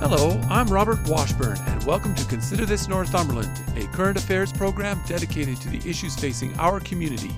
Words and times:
Hello, 0.00 0.40
I'm 0.48 0.68
Robert 0.68 1.00
Washburn, 1.08 1.58
and 1.66 1.82
welcome 1.82 2.14
to 2.14 2.24
Consider 2.26 2.64
This 2.64 2.86
Northumberland, 2.86 3.50
a 3.76 3.84
current 3.88 4.16
affairs 4.16 4.52
program 4.52 5.00
dedicated 5.08 5.60
to 5.60 5.68
the 5.68 5.90
issues 5.90 6.14
facing 6.14 6.54
our 6.54 6.78
community. 6.78 7.32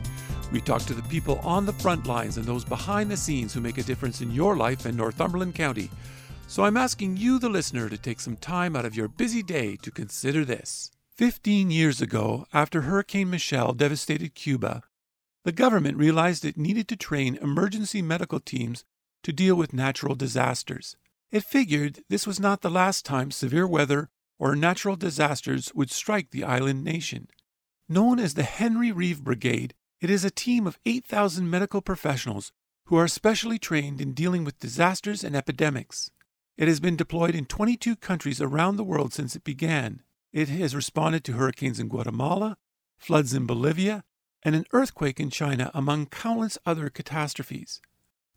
We 0.53 0.61
talk 0.61 0.83
to 0.83 0.93
the 0.93 1.03
people 1.05 1.39
on 1.39 1.65
the 1.65 1.73
front 1.73 2.07
lines 2.07 2.37
and 2.37 2.45
those 2.45 2.67
behind 2.67 3.11
the 3.11 3.17
scenes 3.17 3.55
who 3.55 3.63
make 3.63 3.79
a 3.79 3.83
difference 3.83 4.21
in 4.21 4.31
your 4.31 4.59
life 4.59 4.85
in 4.85 4.95
Northumberland 4.95 5.55
County. 5.55 5.91
So 6.49 6.65
I'm 6.65 6.77
asking 6.77 7.17
you, 7.17 7.39
the 7.39 7.49
listener, 7.49 7.89
to 7.89 7.97
take 7.97 8.21
some 8.21 8.37
time 8.37 8.77
out 8.77 8.85
of 8.85 8.95
your 8.95 9.09
busy 9.09 9.43
day 9.43 9.77
to 9.77 9.91
consider 9.91 10.45
this. 10.45 10.91
Fifteen 11.17 11.71
years 11.71 12.03
ago, 12.03 12.47
after 12.53 12.83
Hurricane 12.83 13.31
Michelle 13.31 13.73
devastated 13.73 14.35
Cuba, 14.35 14.83
the 15.45 15.53
government 15.53 15.97
realized 15.97 16.45
it 16.45 16.59
needed 16.59 16.89
to 16.89 16.97
train 16.97 17.39
emergency 17.41 18.03
medical 18.03 18.39
teams 18.39 18.85
to 19.23 19.33
deal 19.33 19.55
with 19.55 19.73
natural 19.73 20.15
disasters. 20.15 20.97
It 21.31 21.45
figured 21.45 22.03
this 22.09 22.27
was 22.27 22.41
not 22.41 22.61
the 22.61 22.71
last 22.71 23.05
time 23.05 23.31
severe 23.31 23.67
weather 23.67 24.11
or 24.39 24.57
natural 24.57 24.97
disasters 24.97 25.73
would 25.75 25.91
strike 25.91 26.31
the 26.31 26.43
island 26.43 26.83
nation. 26.83 27.29
Known 27.89 28.19
as 28.19 28.35
the 28.35 28.43
Henry 28.43 28.91
Reeve 28.91 29.23
Brigade, 29.23 29.75
it 30.01 30.11
is 30.11 30.25
a 30.25 30.31
team 30.31 30.67
of 30.67 30.79
8,000 30.85 31.49
medical 31.49 31.83
professionals 31.83 32.53
who 32.87 32.97
are 32.97 33.07
specially 33.07 33.59
trained 33.59 34.01
in 34.01 34.13
dealing 34.13 34.45
with 34.45 34.59
disasters 34.59 35.23
and 35.23 35.37
epidemics. 35.37 36.11
It 36.57 36.67
has 36.67 36.81
been 36.81 36.97
deployed 36.97 37.37
in 37.37 37.47
22 37.47 37.97
countries 37.97 38.41
around 38.41 38.77
the 38.77 38.85
world 38.85 39.13
since 39.13 39.37
it 39.37 39.45
began. 39.45 40.03
It 40.33 40.49
has 40.49 40.75
responded 40.75 41.23
to 41.25 41.35
hurricanes 41.35 41.79
in 41.79 41.89
Guatemala, 41.89 42.57
floods 42.99 43.35
in 43.35 43.47
Bolivia, 43.47 44.03
and 44.43 44.57
an 44.57 44.65
earthquake 44.73 45.21
in 45.21 45.31
China, 45.31 45.71
among 45.75 46.07
countless 46.07 46.59
other 46.67 46.91
catastrophes. 46.91 47.81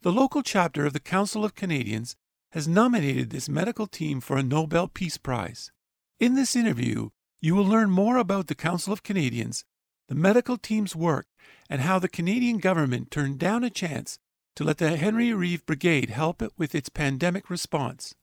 The 0.01 0.11
local 0.11 0.43
chapter 0.43 0.85
of 0.85 0.93
the 0.93 0.99
Council 0.99 1.43
of 1.45 1.55
Canadians 1.55 2.15
has 2.53 2.67
nominated 2.67 3.31
this 3.31 3.49
medical 3.49 3.87
team 3.87 4.21
for 4.21 4.37
a 4.37 4.43
Nobel 4.43 4.87
Peace 4.87 5.17
Prize. 5.17 5.71
In 6.19 6.35
this 6.35 6.55
interview, 6.55 7.09
you 7.41 7.55
will 7.55 7.65
learn 7.65 7.89
more 7.89 8.17
about 8.17 8.45
the 8.45 8.53
Council 8.53 8.93
of 8.93 9.01
Canadians, 9.01 9.65
the 10.07 10.13
medical 10.13 10.59
team's 10.59 10.95
work, 10.95 11.25
and 11.67 11.81
how 11.81 11.97
the 11.97 12.07
Canadian 12.07 12.59
government 12.59 13.09
turned 13.09 13.39
down 13.39 13.63
a 13.63 13.71
chance 13.71 14.19
to 14.55 14.63
let 14.63 14.77
the 14.77 14.97
Henry 14.97 15.33
Reeve 15.33 15.65
Brigade 15.65 16.11
help 16.11 16.43
it 16.43 16.51
with 16.55 16.75
its 16.75 16.89
pandemic 16.89 17.49
response. 17.49 18.13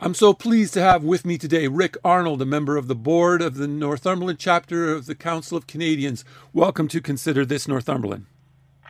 I'm 0.00 0.14
so 0.14 0.34
pleased 0.34 0.74
to 0.74 0.82
have 0.82 1.04
with 1.04 1.24
me 1.24 1.38
today 1.38 1.68
Rick 1.68 1.98
Arnold, 2.02 2.42
a 2.42 2.46
member 2.46 2.76
of 2.76 2.88
the 2.88 2.96
board 2.96 3.42
of 3.42 3.58
the 3.58 3.68
Northumberland 3.68 4.40
chapter 4.40 4.92
of 4.92 5.06
the 5.06 5.14
Council 5.14 5.56
of 5.56 5.68
Canadians. 5.68 6.24
Welcome 6.52 6.88
to 6.88 7.00
Consider 7.00 7.46
This 7.46 7.68
Northumberland. 7.68 8.26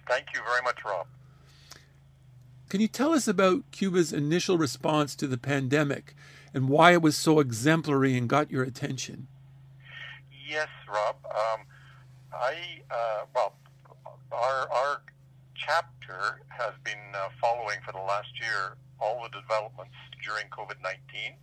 Thank 0.09 0.29
you 0.33 0.41
very 0.49 0.63
much, 0.63 0.83
Rob. 0.83 1.07
Can 2.71 2.81
you 2.81 2.87
tell 2.87 3.11
us 3.11 3.27
about 3.27 3.69
Cuba's 3.73 4.13
initial 4.13 4.57
response 4.57 5.17
to 5.17 5.27
the 5.27 5.37
pandemic 5.37 6.15
and 6.55 6.69
why 6.69 6.93
it 6.93 7.03
was 7.03 7.19
so 7.19 7.41
exemplary 7.41 8.17
and 8.17 8.29
got 8.29 8.49
your 8.49 8.63
attention? 8.63 9.27
Yes, 10.49 10.69
Rob. 10.87 11.17
Um, 11.27 11.67
I 12.33 12.55
uh, 12.89 13.27
well, 13.35 13.55
our 14.31 14.71
our 14.71 15.03
chapter 15.57 16.43
has 16.47 16.71
been 16.85 17.11
uh, 17.13 17.31
following 17.41 17.83
for 17.85 17.91
the 17.91 18.07
last 18.07 18.31
year 18.39 18.79
all 19.01 19.21
the 19.21 19.35
developments 19.35 19.99
during 20.23 20.47
COVID 20.55 20.79
nineteen 20.81 21.35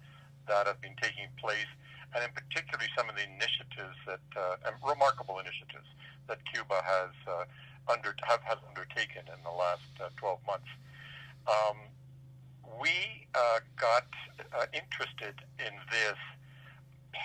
that 0.47 0.65
have 0.65 0.79
been 0.79 0.95
taking 1.01 1.27
place, 1.35 1.67
and 2.15 2.23
in 2.23 2.31
particular 2.31 2.87
some 2.97 3.09
of 3.09 3.15
the 3.19 3.27
initiatives 3.27 3.99
that 4.07 4.23
uh, 4.39 4.71
remarkable 4.79 5.39
initiatives 5.39 5.91
that 6.31 6.39
Cuba 6.53 6.79
has 6.87 7.11
uh, 7.27 7.91
under 7.91 8.15
have 8.23 8.39
has 8.47 8.59
undertaken 8.63 9.27
in 9.27 9.43
the 9.43 9.51
last 9.51 9.91
uh, 9.99 10.07
twelve 10.15 10.39
months. 10.47 10.71
Um, 11.47 11.77
we 12.81 13.27
uh, 13.33 13.59
got 13.79 14.07
uh, 14.53 14.65
interested 14.73 15.35
in 15.59 15.73
this 15.91 16.17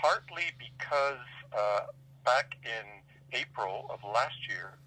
partly 0.00 0.44
because 0.58 1.26
uh, 1.56 1.80
back 2.24 2.54
in 2.62 3.02
April 3.32 3.86
of 3.90 4.00
last 4.04 4.48
year, 4.48 4.78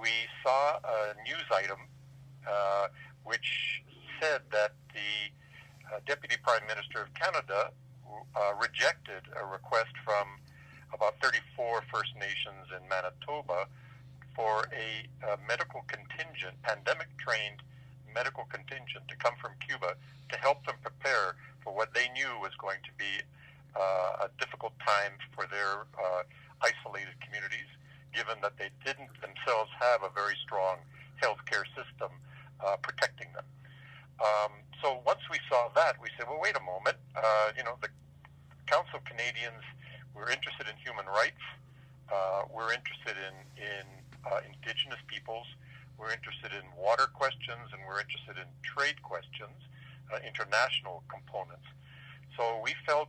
we 0.00 0.10
saw 0.42 0.78
a 0.82 1.14
news 1.24 1.44
item 1.52 1.78
uh, 2.48 2.88
which 3.24 3.82
said 4.20 4.42
that 4.50 4.72
the 4.94 5.30
uh, 5.92 6.00
Deputy 6.06 6.36
Prime 6.42 6.66
Minister 6.66 7.02
of 7.02 7.12
Canada 7.14 7.70
uh, 8.34 8.52
rejected 8.60 9.22
a 9.40 9.44
request 9.44 9.92
from 10.04 10.26
about 10.92 11.14
34 11.22 11.82
First 11.92 12.14
Nations 12.16 12.70
in 12.72 12.88
Manitoba 12.88 13.66
for 14.34 14.68
a, 14.72 15.08
a 15.26 15.36
medical 15.46 15.84
contingent, 15.88 16.60
pandemic 16.62 17.08
trained 17.18 17.62
medical 18.16 18.48
contingent 18.48 19.04
to 19.12 19.16
come 19.20 19.36
from 19.36 19.52
Cuba 19.60 19.92
to 20.32 20.36
help 20.40 20.64
them 20.64 20.80
prepare 20.80 21.36
for 21.60 21.76
what 21.76 21.92
they 21.92 22.08
knew 22.16 22.32
was 22.40 22.56
going 22.56 22.80
to 22.88 22.92
be 22.96 23.20
uh, 23.76 24.24
a 24.24 24.28
difficult 24.40 24.72
time 24.80 25.12
for 25.36 25.44
their 25.52 25.84
uh, 26.00 26.24
isolated 26.64 27.12
communities, 27.20 27.68
given 28.16 28.40
that 28.40 28.56
they 28.56 28.72
didn't 28.80 29.12
themselves 29.20 29.68
have 29.76 30.00
a 30.00 30.08
very 30.16 30.32
strong 30.40 30.80
healthcare 31.20 31.68
system 31.76 32.08
uh, 32.64 32.80
protecting 32.80 33.28
them. 33.36 33.44
Um, 34.16 34.64
so 34.80 35.04
once 35.04 35.20
we 35.28 35.36
saw 35.52 35.68
that, 35.76 36.00
we 36.00 36.08
said, 36.16 36.24
well, 36.24 36.40
wait 36.40 36.56
a 36.56 36.64
moment. 36.64 36.96
Uh, 37.12 37.52
you 37.52 37.64
know, 37.68 37.76
the 37.84 37.92
Council 38.64 38.96
of 38.96 39.04
Canadians, 39.04 39.60
we're 40.16 40.32
interested 40.32 40.64
in 40.64 40.74
human 40.80 41.04
rights. 41.04 41.44
Uh, 42.08 42.48
we're 42.48 42.72
interested 42.72 43.20
in, 43.20 43.36
in 43.60 43.84
uh, 44.24 44.40
Indigenous 44.48 45.00
peoples. 45.06 45.44
We're 45.98 46.12
interested 46.12 46.52
in 46.52 46.64
water 46.76 47.08
questions 47.12 47.72
and 47.72 47.80
we're 47.86 48.00
interested 48.00 48.36
in 48.36 48.48
trade 48.62 49.02
questions, 49.02 49.56
uh, 50.12 50.18
international 50.20 51.02
components. 51.08 51.66
So 52.36 52.60
we 52.62 52.74
felt 52.84 53.08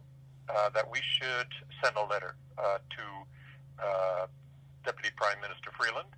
uh, 0.50 0.70
that 0.72 0.90
we 0.90 1.00
should 1.04 1.52
send 1.84 1.98
a 1.98 2.06
letter 2.06 2.36
uh, 2.58 2.80
to 2.80 3.06
uh, 3.84 4.26
Deputy 4.86 5.10
Prime 5.16 5.40
Minister 5.42 5.72
Freeland 5.76 6.10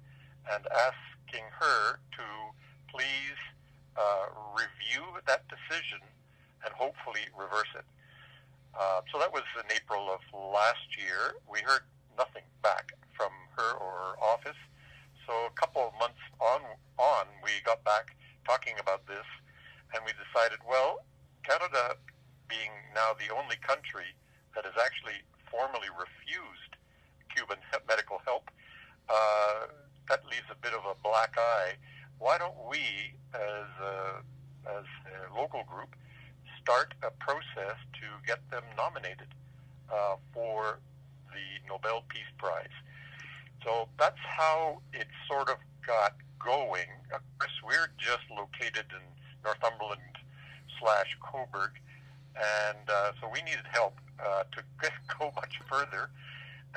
and 0.51 0.63
asking 0.69 1.45
her 1.57 1.99
to 2.17 2.25
please 2.87 3.39
uh, 3.97 4.29
review 4.53 5.03
that 5.25 5.43
decision 5.49 5.99
and 6.65 6.73
hopefully 6.73 7.25
reverse 7.37 7.69
it. 7.75 7.85
Uh, 8.77 9.01
so 9.11 9.17
that 9.19 9.33
was 9.33 9.43
in 9.57 9.65
April 9.75 10.09
of 10.13 10.21
last 10.33 10.93
year. 10.97 11.35
We 11.49 11.59
heard 11.65 11.81
nothing 12.17 12.43
back 12.61 12.93
from 13.17 13.31
her 13.57 13.73
or 13.73 13.91
her 13.91 14.13
office. 14.21 14.59
So 15.29 15.45
a 15.45 15.53
couple 15.53 15.85
of 15.85 15.93
months 16.01 16.17
on, 16.41 16.65
on 16.97 17.25
we 17.45 17.51
got 17.61 17.83
back 17.85 18.17
talking 18.49 18.73
about 18.81 19.05
this, 19.05 19.29
and 19.93 20.01
we 20.01 20.09
decided, 20.17 20.57
well, 20.65 21.05
Canada 21.45 22.01
being 22.49 22.73
now 22.97 23.13
the 23.13 23.29
only 23.29 23.55
country 23.61 24.17
that 24.55 24.65
has 24.65 24.73
actually 24.81 25.21
formally 25.45 25.93
refused 25.93 26.81
Cuban 27.29 27.61
medical 27.87 28.17
help, 28.25 28.49
uh, 29.05 29.69
that 30.09 30.25
leaves 30.25 30.49
a 30.49 30.57
bit 30.65 30.73
of 30.73 30.81
a 30.89 30.97
black 31.05 31.37
eye. 31.37 31.77
Why 32.17 32.39
don't 32.41 32.57
we, 32.65 33.13
as 33.37 33.69
a, 33.85 34.25
as 34.65 34.89
a 35.13 35.37
local 35.37 35.61
group, 35.69 35.93
start 36.57 36.95
a 37.05 37.13
process 37.21 37.77
to 38.01 38.07
get 38.25 38.41
them 38.49 38.65
nominated 38.75 39.29
uh, 39.93 40.17
for 40.33 40.79
the 41.29 41.45
Nobel 41.69 42.01
Peace 42.09 42.33
Prize? 42.39 42.73
So 43.63 43.87
that's 43.97 44.19
how 44.23 44.81
it 44.93 45.07
sort 45.27 45.49
of 45.49 45.57
got 45.85 46.15
going. 46.43 46.87
Of 47.13 47.21
course, 47.37 47.57
we're 47.65 47.91
just 47.97 48.23
located 48.31 48.85
in 48.91 49.03
Northumberland 49.43 50.15
slash 50.79 51.17
Cobourg, 51.21 51.75
and 52.35 52.89
uh, 52.89 53.11
so 53.19 53.29
we 53.31 53.41
needed 53.41 53.67
help 53.71 53.95
uh, 54.19 54.43
to 54.55 54.63
go 55.19 55.31
much 55.35 55.59
further. 55.69 56.09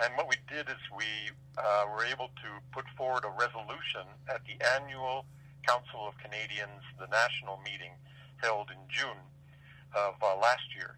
And 0.02 0.16
what 0.16 0.28
we 0.28 0.36
did 0.48 0.68
is 0.68 0.80
we 0.96 1.30
uh, 1.58 1.84
were 1.92 2.04
able 2.04 2.28
to 2.28 2.48
put 2.72 2.84
forward 2.96 3.24
a 3.24 3.30
resolution 3.30 4.08
at 4.28 4.40
the 4.48 4.56
annual 4.80 5.26
Council 5.66 6.08
of 6.08 6.16
Canadians, 6.18 6.82
the 6.98 7.06
national 7.06 7.60
meeting 7.64 7.92
held 8.40 8.70
in 8.70 8.80
June 8.88 9.20
of 9.94 10.14
uh, 10.22 10.34
last 10.40 10.64
year. 10.74 10.96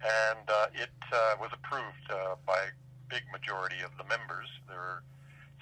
And 0.00 0.48
uh, 0.48 0.66
it 0.72 0.96
uh, 1.12 1.36
was 1.38 1.50
approved 1.52 2.08
uh, 2.10 2.34
by 2.46 2.56
a 2.56 2.72
big 3.08 3.22
majority 3.30 3.84
of 3.84 3.92
the 3.98 4.04
members. 4.04 4.48
There 4.66 4.78
were 4.78 5.02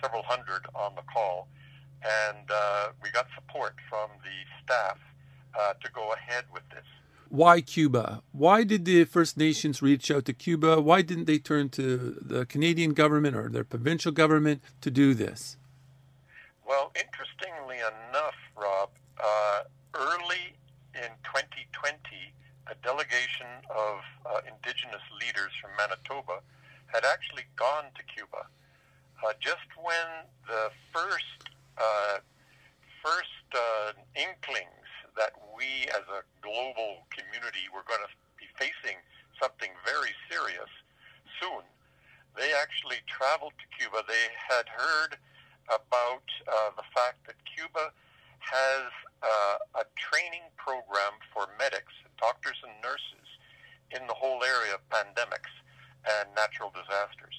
several 0.02 0.22
hundred 0.22 0.66
on 0.74 0.94
the 0.94 1.02
call, 1.02 1.48
and 2.02 2.50
uh, 2.50 2.88
we 3.02 3.10
got 3.10 3.26
support 3.34 3.74
from 3.88 4.10
the 4.22 4.64
staff 4.64 4.98
uh, 5.58 5.72
to 5.82 5.90
go 5.92 6.12
ahead 6.12 6.44
with 6.52 6.62
this. 6.70 6.84
why 7.28 7.60
Cuba? 7.60 8.22
Why 8.32 8.64
did 8.64 8.84
the 8.84 9.04
First 9.04 9.36
Nations 9.36 9.82
reach 9.82 10.10
out 10.10 10.24
to 10.26 10.32
Cuba? 10.32 10.80
Why 10.80 11.02
didn't 11.02 11.26
they 11.26 11.38
turn 11.38 11.68
to 11.70 12.16
the 12.20 12.46
Canadian 12.46 12.94
government 12.94 13.36
or 13.36 13.48
their 13.48 13.64
provincial 13.64 14.12
government 14.12 14.62
to 14.80 14.90
do 14.90 15.14
this? 15.14 15.56
Well, 16.66 16.92
interestingly 16.96 17.78
enough, 17.78 18.36
Rob, 18.56 18.90
uh, 19.22 19.62
early 19.94 20.56
in 20.94 21.10
2020, 21.24 21.96
a 22.66 22.74
delegation 22.84 23.48
of 23.74 24.00
uh, 24.26 24.40
Indigenous 24.46 25.02
leaders 25.20 25.52
from 25.60 25.70
Manitoba 25.76 26.40
had 26.86 27.04
actually 27.04 27.44
gone 27.56 27.84
to 27.96 28.02
Cuba. 28.04 28.46
Uh, 29.18 29.34
just 29.40 29.66
when 29.74 30.26
the 30.46 30.70
first 30.94 31.42
uh, 31.76 32.18
first 33.02 33.46
uh, 33.54 33.92
inklings 34.14 34.86
that 35.16 35.34
we 35.56 35.86
as 35.90 36.06
a 36.06 36.22
global 36.42 37.02
community 37.10 37.66
were 37.74 37.82
going 37.86 38.02
to 38.02 38.12
be 38.38 38.46
facing 38.54 38.98
something 39.40 39.70
very 39.86 40.14
serious 40.30 40.70
soon, 41.42 41.62
they 42.38 42.54
actually 42.54 43.02
traveled 43.10 43.54
to 43.58 43.66
Cuba. 43.74 44.06
They 44.06 44.30
had 44.34 44.70
heard 44.70 45.18
about 45.66 46.26
uh, 46.46 46.70
the 46.78 46.86
fact 46.94 47.26
that 47.26 47.34
Cuba 47.42 47.90
has 48.38 48.86
uh, 49.22 49.82
a 49.82 49.84
training 49.98 50.46
program 50.56 51.18
for 51.34 51.50
medics, 51.58 51.92
doctors 52.18 52.56
and 52.62 52.74
nurses 52.82 53.26
in 53.90 54.06
the 54.06 54.14
whole 54.14 54.42
area 54.44 54.78
of 54.78 54.82
pandemics 54.90 55.50
and 56.06 56.30
natural 56.34 56.70
disasters. 56.70 57.37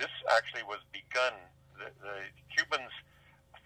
This 0.00 0.16
actually 0.32 0.64
was 0.64 0.80
begun. 0.96 1.36
The, 1.76 1.92
the 2.00 2.16
Cubans 2.56 2.88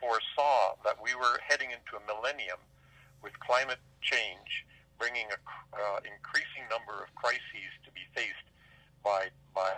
foresaw 0.02 0.74
that 0.82 0.98
we 0.98 1.14
were 1.14 1.38
heading 1.46 1.70
into 1.70 1.94
a 1.94 2.02
millennium 2.10 2.58
with 3.22 3.38
climate 3.38 3.78
change 4.02 4.66
bringing 4.98 5.30
an 5.30 5.38
uh, 5.74 6.02
increasing 6.02 6.66
number 6.70 6.98
of 7.02 7.14
crises 7.14 7.70
to 7.86 7.90
be 7.94 8.02
faced 8.18 8.50
by 9.06 9.30
by 9.54 9.70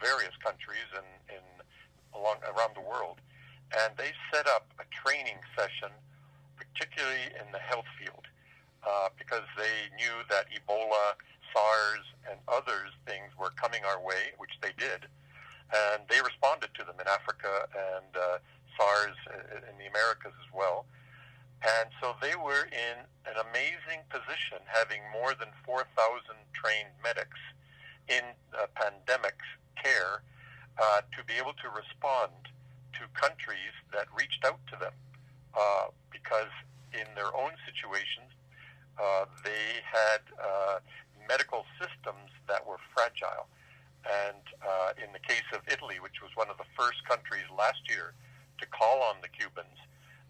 various 0.00 0.32
countries 0.40 0.88
and 0.96 1.08
in 1.28 1.44
along 2.16 2.40
around 2.56 2.72
the 2.72 2.80
world, 2.80 3.20
and 3.76 3.92
they 4.00 4.16
set 4.32 4.48
up 4.48 4.72
a 4.80 4.86
training 4.88 5.36
session, 5.52 5.92
particularly 6.56 7.28
in 7.36 7.52
the 7.52 7.60
health 7.60 7.88
field, 8.00 8.24
uh, 8.80 9.12
because 9.18 9.44
they 9.60 9.92
knew 10.00 10.24
that 10.32 10.48
Ebola, 10.48 11.20
SARS, 11.52 12.04
and 12.30 12.40
others 12.48 12.96
things 13.04 13.28
were 13.36 13.52
coming 13.60 13.84
our 13.84 14.00
way, 14.00 14.32
which 14.38 14.56
they 14.62 14.72
did, 14.80 15.04
and 15.72 16.02
they 16.08 16.20
responded 16.20 16.70
to 16.74 16.84
them 16.84 16.96
in 17.00 17.06
Africa 17.08 17.66
and 17.74 18.10
uh, 18.14 18.38
SARS 18.76 19.16
in 19.68 19.74
the 19.78 19.86
Americas 19.86 20.34
as 20.36 20.50
well. 20.54 20.86
And 21.64 21.88
so 22.00 22.14
they 22.20 22.36
were 22.36 22.68
in 22.70 23.02
an 23.24 23.36
amazing 23.50 24.04
position, 24.12 24.60
having 24.66 25.00
more 25.10 25.34
than 25.34 25.48
4,000 25.64 25.88
trained 26.52 26.92
medics 27.02 27.40
in 28.08 28.22
uh, 28.54 28.70
pandemic 28.76 29.34
care 29.74 30.22
uh, 30.78 31.00
to 31.16 31.24
be 31.24 31.34
able 31.40 31.56
to 31.64 31.68
respond 31.72 32.32
to 32.94 33.08
countries 33.18 33.74
that 33.92 34.06
reached 34.16 34.44
out 34.44 34.60
to 34.70 34.76
them 34.78 34.92
uh, 35.56 35.88
because 36.12 36.52
in 36.92 37.08
their 37.14 37.34
own 37.34 37.52
situations, 37.64 38.30
uh, 39.00 39.24
they 39.44 39.80
had 39.84 40.20
uh, 40.38 40.78
medical 41.28 41.64
systems 41.80 42.30
that 42.48 42.64
were 42.66 42.80
fragile. 42.94 43.48
And 44.06 44.42
uh, 44.62 44.90
in 45.02 45.12
the 45.12 45.18
case 45.18 45.46
of 45.52 45.66
Italy, 45.66 45.98
which 45.98 46.22
was 46.22 46.30
one 46.34 46.48
of 46.48 46.56
the 46.58 46.68
first 46.78 47.02
countries 47.08 47.46
last 47.50 47.82
year 47.90 48.14
to 48.58 48.66
call 48.66 49.02
on 49.02 49.16
the 49.20 49.28
Cubans. 49.28 49.78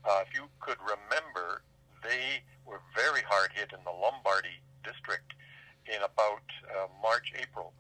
Uh, 0.05 0.25
if 0.27 0.33
you 0.35 0.49
could 0.61 0.79
remember, 0.81 1.63
they 2.03 2.43
were 2.65 2.81
very 2.95 3.23
hard 3.23 3.51
hit 3.53 3.71
in 3.77 3.83
the 3.85 3.93
Lombardy 3.93 4.63
district 4.83 5.35
in 5.87 6.03
about 6.03 6.47
uh, 6.67 6.87
March, 7.03 7.33
April 7.39 7.73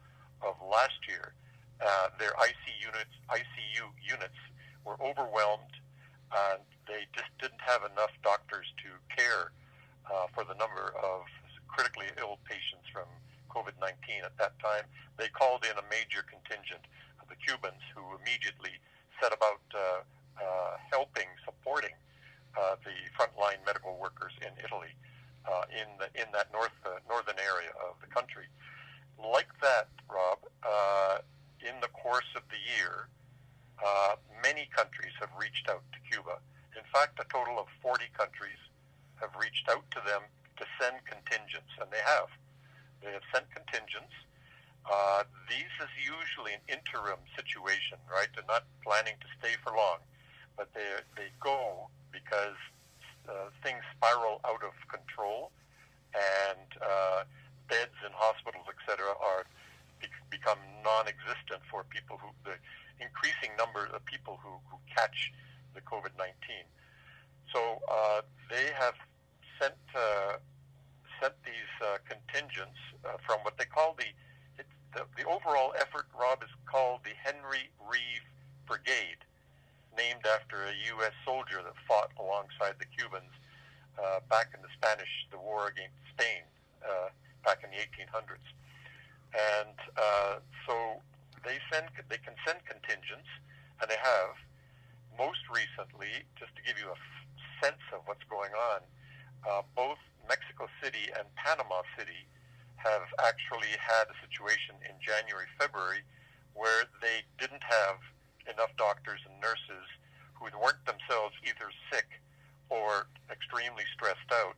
of 0.43 0.55
last 0.63 0.99
year. 1.09 1.33
Uh, 1.81 2.09
their 2.19 2.33
IC 2.41 2.65
units, 2.81 3.15
ICU 3.31 3.85
units 4.01 4.41
were 4.85 4.97
overwhelmed, 5.03 5.75
and 6.33 6.63
they 6.87 7.05
just 7.13 7.31
didn't 7.41 7.61
have 7.61 7.83
enough 7.93 8.15
doctors 8.23 8.67
to 8.81 8.91
care 9.13 9.53
uh, 10.07 10.27
for 10.35 10.45
the 10.45 10.55
number 10.55 10.95
of 11.03 11.27
critically 11.69 12.07
ill 12.19 12.39
patients 12.49 12.87
from 12.93 13.05
COVID-19 13.57 14.21
at 14.21 14.37
that 14.37 14.53
time. 14.61 14.85
They 15.17 15.33
called 15.33 15.65
in 15.65 15.73
a 15.81 15.87
major 15.89 16.21
contingent 16.29 16.85
of 17.17 17.33
the 17.33 17.41
Cubans 17.41 17.81
who 17.97 18.05
immediately 18.21 18.77
set 19.17 19.33
about 19.33 19.65
uh, 19.73 20.05
uh, 20.37 20.77
helping, 20.93 21.33
supporting 21.41 21.97
uh, 22.53 22.77
the 22.85 22.93
frontline 23.17 23.65
medical 23.65 23.97
workers 23.97 24.37
in 24.45 24.53
Italy, 24.61 24.93
uh, 25.49 25.65
in 25.73 25.89
the, 25.97 26.13
in 26.21 26.29
that 26.37 26.53
north 26.53 26.77
uh, 26.85 27.01
northern 27.09 27.41
area 27.41 27.73
of 27.81 27.97
the 28.05 28.11
country. 28.13 28.45
Like 29.17 29.49
that, 29.65 29.89
Rob, 30.13 30.45
uh, 30.61 31.25
in 31.65 31.81
the 31.81 31.89
course 31.97 32.29
of 32.37 32.45
the 32.53 32.61
year, 32.77 33.09
uh, 33.81 34.21
many 34.45 34.69
countries 34.77 35.17
have 35.21 35.33
reached 35.41 35.69
out 35.73 35.83
to 35.97 35.99
Cuba. 36.13 36.37
In 36.77 36.85
fact, 36.93 37.17
a 37.17 37.25
total 37.33 37.57
of 37.57 37.67
40 37.81 38.05
countries 38.13 38.61
have 39.21 39.33
reached 39.41 39.69
out 39.73 39.85
to 39.97 40.01
them 40.05 40.21
to 40.61 40.65
send 40.81 41.01
contingents, 41.09 41.73
and 41.81 41.89
they 41.89 42.05
have. 42.05 42.29
They 43.03 43.13
have 43.13 43.27
sent 43.33 43.47
contingents. 43.51 44.15
Uh, 44.87 45.25
these 45.51 45.73
is 45.83 45.93
usually 45.99 46.55
an 46.55 46.63
interim 46.71 47.19
situation, 47.35 47.99
right? 48.07 48.29
They're 48.35 48.47
not 48.47 48.65
planning 48.85 49.19
to 49.19 49.29
stay 49.39 49.59
for 49.63 49.75
long 49.75 49.99
but 50.57 50.73
they 50.75 50.89
they 51.15 51.29
go 51.39 51.89
because 52.11 52.57
uh, 53.29 53.53
things 53.63 53.85
spiral 53.97 54.41
out 54.45 54.65
of 54.65 54.73
control, 54.89 55.53
and 56.17 56.69
uh, 56.81 57.25
beds 57.69 57.97
in 58.05 58.13
hospitals, 58.17 58.65
etc., 58.67 59.05
are 59.21 59.45
become 60.31 60.59
non-existent 60.85 61.63
for 61.71 61.85
people 61.85 62.19
who 62.19 62.29
the 62.45 62.57
increasing 63.01 63.53
number 63.57 63.87
of 63.93 64.05
people 64.05 64.39
who, 64.43 64.51
who 64.71 64.77
catch 64.95 65.33
the 65.75 65.81
COVID-19. 65.81 66.65
So 67.53 67.81
uh, 67.91 68.21
they 68.51 68.73
have 68.79 68.95
sent 69.61 69.77
uh, 69.95 70.37
sent 71.21 71.35
these 71.45 71.73
uh, 71.83 71.99
contingents 72.09 72.79
uh, 73.05 73.17
from 73.27 73.41
what 73.43 73.59
they 73.59 73.65
call 73.65 73.95
the, 73.99 74.11
it, 74.59 74.67
the 74.95 75.05
the 75.17 75.25
overall 75.29 75.73
effort. 75.79 76.07
Rob 76.19 76.43
is 76.43 76.51
called 76.67 77.01
the 77.05 77.15
Henry 77.17 77.71
Reeve 77.81 78.27
Brigade 78.67 79.23
named 79.97 80.27
after 80.29 80.69
a 80.69 80.75
U.S. 81.01 81.17
soldier 81.25 81.65
that 81.65 81.75
fought 81.89 82.13
alongside 82.21 82.77
the 82.79 82.85
Cubans 82.93 83.33
uh, 83.97 84.21
back 84.29 84.53
in 84.53 84.61
the 84.61 84.69
Spanish, 84.77 85.09
the 85.33 85.41
war 85.41 85.73
against 85.73 85.97
Spain 86.13 86.45
uh, 86.85 87.09
back 87.45 87.65
in 87.65 87.71
the 87.73 87.81
1800s. 87.81 88.45
And 89.33 89.77
uh, 89.97 90.37
so 90.69 91.01
they 91.45 91.57
send, 91.73 91.89
they 92.09 92.21
can 92.21 92.37
send 92.45 92.61
contingents, 92.69 93.29
and 93.81 93.89
they 93.91 94.01
have. 94.01 94.37
Most 95.17 95.41
recently, 95.49 96.29
just 96.37 96.53
to 96.57 96.63
give 96.63 96.77
you 96.77 96.93
a 96.93 96.99
f- 97.01 97.25
sense 97.65 97.81
of 97.97 98.05
what's 98.05 98.25
going 98.29 98.53
on, 98.53 98.85
uh, 99.45 99.63
both 99.75 99.99
Mexico 100.29 100.67
City 100.83 101.13
and 101.19 101.27
Panama 101.37 101.83
City 101.99 102.27
have 102.77 103.07
actually 103.21 103.73
had 103.77 104.07
a 104.09 104.17
situation 104.25 104.79
in 104.87 104.95
January, 105.03 105.47
February, 105.59 106.07
where 106.55 106.87
they 107.03 107.27
didn't 107.37 107.63
have 107.63 107.99
enough 108.49 108.71
doctors 108.79 109.21
and 109.27 109.35
nurses 109.43 109.87
who 110.35 110.47
weren't 110.57 110.81
themselves 110.87 111.35
either 111.43 111.69
sick 111.91 112.07
or 112.69 113.09
extremely 113.33 113.85
stressed 113.95 114.31
out 114.33 114.57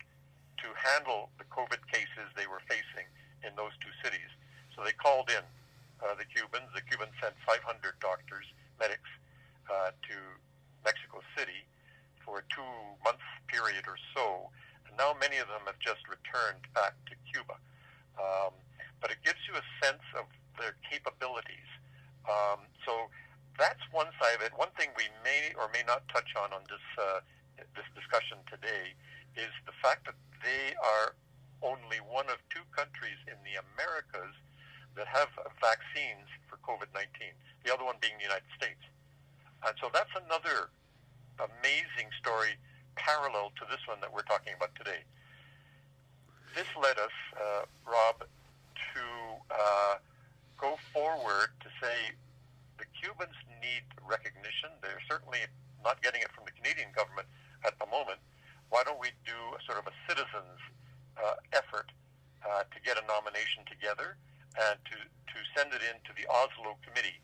to 0.59 0.69
handle 0.75 1.31
the 1.39 1.47
COVID 1.49 1.81
cases 1.91 2.27
they 2.35 2.47
were 2.51 2.63
facing 2.67 3.07
in 3.47 3.55
those 3.55 3.73
two 3.79 3.93
cities. 4.03 4.29
So 4.75 4.83
they 4.83 4.93
called 4.93 5.31
in 5.31 5.45
uh, 6.03 6.15
the 6.19 6.27
Cubans. 6.27 6.71
The 6.75 6.83
Cubans 6.83 7.15
sent 7.23 7.35
500 7.47 7.99
doctors, 8.03 8.47
medics, 8.79 9.11
uh, 9.71 9.95
to 9.95 10.17
Mexico 10.85 11.23
City 11.37 11.67
for 12.25 12.43
a 12.43 12.45
two-month 12.51 13.23
period 13.47 13.87
or 13.87 13.99
so. 14.15 14.51
Now 14.99 15.15
many 15.15 15.39
of 15.39 15.47
them 15.47 15.63
have 15.71 15.79
just 15.79 16.03
returned 16.11 16.67
back 16.75 16.99
to 17.07 17.15
Cuba. 17.31 17.55
Um, 18.19 18.53
but 19.01 19.15
it 19.15 19.23
gives 19.23 19.39
you 19.47 19.55
a 19.55 19.65
sense 19.79 20.03
of 20.19 20.27
their 20.59 20.75
capabilities. 20.83 21.71
Um, 22.27 22.67
so 22.83 23.07
that's 23.55 23.81
one 23.95 24.11
side 24.19 24.35
of 24.35 24.43
it. 24.43 24.51
One 24.59 24.75
thing 24.75 24.91
we 24.99 25.07
may 25.23 25.55
or 25.55 25.71
may 25.71 25.87
not 25.87 26.03
touch 26.11 26.35
on 26.35 26.51
on 26.51 26.67
this 26.67 26.83
uh, 26.99 27.23
this 27.75 27.87
discussion 27.95 28.39
today 28.51 28.95
is 29.39 29.51
the 29.67 29.75
fact 29.83 30.07
that 30.07 30.19
they 30.43 30.75
are 30.79 31.15
only 31.63 31.99
one 32.03 32.27
of 32.31 32.39
two 32.51 32.63
countries 32.71 33.19
in 33.27 33.39
the 33.43 33.59
Americas 33.75 34.35
that 34.95 35.07
have 35.11 35.31
vaccines 35.59 36.27
for 36.47 36.59
COVID-19. 36.63 37.35
The 37.67 37.75
other 37.75 37.83
one 37.83 37.99
being 37.99 38.15
the 38.19 38.27
United 38.31 38.47
States. 38.55 38.83
And 39.67 39.75
so 39.83 39.91
that's 39.91 40.11
another 40.15 40.71
amazing 41.39 42.15
story 42.19 42.59
parallel 42.99 43.55
to 43.57 43.65
this 43.71 43.81
one 43.87 44.03
that 44.03 44.13
we're 44.13 44.27
talking 44.27 44.53
about 44.59 44.75
today. 44.75 45.07
This 46.55 46.67
led 46.75 46.99
us, 46.99 47.15
uh, 47.39 47.65
Rob, 47.87 48.27
to 48.27 49.05
uh, 49.55 49.95
go 50.59 50.75
forward 50.93 51.55
to 51.63 51.69
say 51.79 52.13
the 52.83 52.87
Cubans 52.99 53.39
need 53.63 53.87
recognition. 54.03 54.75
They're 54.83 55.03
certainly 55.07 55.47
not 55.87 56.03
getting 56.03 56.21
it 56.21 56.35
from 56.35 56.45
the 56.45 56.55
Canadian 56.59 56.91
government 56.93 57.31
at 57.63 57.79
the 57.79 57.87
moment. 57.87 58.19
Why 58.71 58.83
don't 58.83 58.99
we 58.99 59.15
do 59.25 59.39
a 59.55 59.61
sort 59.65 59.79
of 59.79 59.87
a 59.87 59.95
citizens 60.11 60.59
uh, 61.17 61.39
effort 61.55 61.89
uh, 62.43 62.67
to 62.67 62.79
get 62.83 62.99
a 62.99 63.05
nomination 63.07 63.63
together 63.67 64.19
and 64.59 64.77
to, 64.91 64.97
to 64.99 65.39
send 65.55 65.71
it 65.75 65.83
in 65.87 65.97
to 66.07 66.13
the 66.19 66.27
Oslo 66.27 66.75
Committee. 66.83 67.19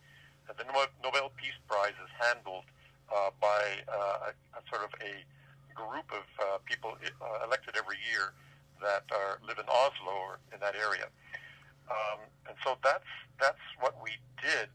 The 0.46 0.66
Nobel 1.02 1.32
Peace 1.34 1.56
Prize 1.66 1.96
is 1.98 2.12
handled 2.20 2.68
uh, 3.08 3.30
by 3.40 3.82
uh, 3.88 4.30
a, 4.30 4.58
a 4.58 4.60
sort 4.68 4.84
of 4.84 4.92
a 5.00 5.24
group 5.74 6.06
of 6.12 6.26
uh, 6.38 6.58
people 6.64 6.96
uh, 6.96 7.44
elected 7.46 7.76
every 7.76 7.96
year 8.10 8.32
that 8.80 9.04
are 9.12 9.38
live 9.46 9.58
in 9.58 9.68
Oslo 9.68 10.12
or 10.12 10.38
in 10.52 10.60
that 10.60 10.74
area. 10.74 11.06
Um, 11.90 12.20
and 12.48 12.56
so 12.64 12.76
that's 12.82 13.10
that's 13.40 13.64
what 13.80 13.94
we 14.02 14.10
did 14.40 14.68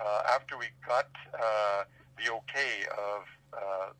uh, 0.00 0.22
after 0.34 0.56
we 0.56 0.66
got 0.86 1.08
uh, 1.34 1.84
the 2.16 2.32
okay 2.32 2.86
of 2.92 3.22
uh, 3.52 3.92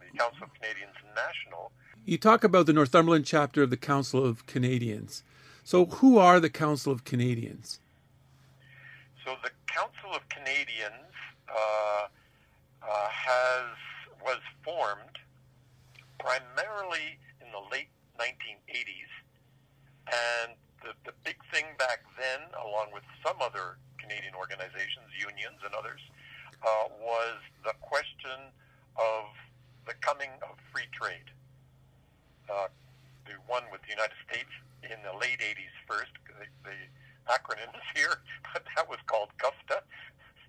the 0.00 0.18
Council 0.18 0.44
of 0.44 0.54
Canadians 0.54 0.96
National. 1.14 1.70
You 2.04 2.18
talk 2.18 2.44
about 2.44 2.66
the 2.66 2.72
Northumberland 2.72 3.26
chapter 3.26 3.62
of 3.62 3.70
the 3.70 3.76
Council 3.76 4.24
of 4.24 4.46
Canadians. 4.46 5.22
So, 5.64 5.84
who 5.86 6.16
are 6.18 6.40
the 6.40 6.48
Council 6.48 6.92
of 6.92 7.04
Canadians? 7.04 7.80
So, 9.24 9.36
the 9.42 9.50
Council 9.66 10.14
of 10.14 10.26
Canadians 10.30 11.12
uh, 11.48 12.06
uh, 12.82 13.08
has 13.08 13.66
was 14.24 14.40
formed 14.64 15.18
primarily 16.18 17.18
in 17.40 17.48
the 17.54 17.62
late 17.70 17.90
1980s, 18.18 19.12
and 20.10 20.58
the, 20.82 20.94
the 21.06 21.14
big 21.24 21.38
thing 21.52 21.64
back 21.78 22.02
then, 22.18 22.46
along 22.58 22.90
with 22.92 23.04
some 23.24 23.38
other 23.40 23.78
Canadian 23.98 24.34
organizations, 24.34 25.10
unions, 25.18 25.58
and 25.64 25.74
others, 25.74 26.00
uh, 26.62 26.90
was 26.98 27.38
the 27.64 27.74
question 27.80 28.50
of 28.96 29.30
the 29.86 29.94
coming 30.02 30.30
of 30.42 30.58
free 30.72 30.88
trade. 30.92 31.30
Uh, 32.48 32.68
the 33.26 33.36
one 33.46 33.62
with 33.70 33.82
the 33.84 33.92
United 33.92 34.16
States 34.24 34.50
in 34.82 34.96
the 35.04 35.12
late 35.12 35.38
80s 35.38 35.76
first. 35.84 36.12
The, 36.26 36.48
the 36.64 36.78
acronym 37.28 37.70
is 37.76 37.86
here, 37.94 38.24
but 38.52 38.64
that 38.74 38.88
was 38.88 38.98
called 39.06 39.28
CUFTA, 39.38 39.84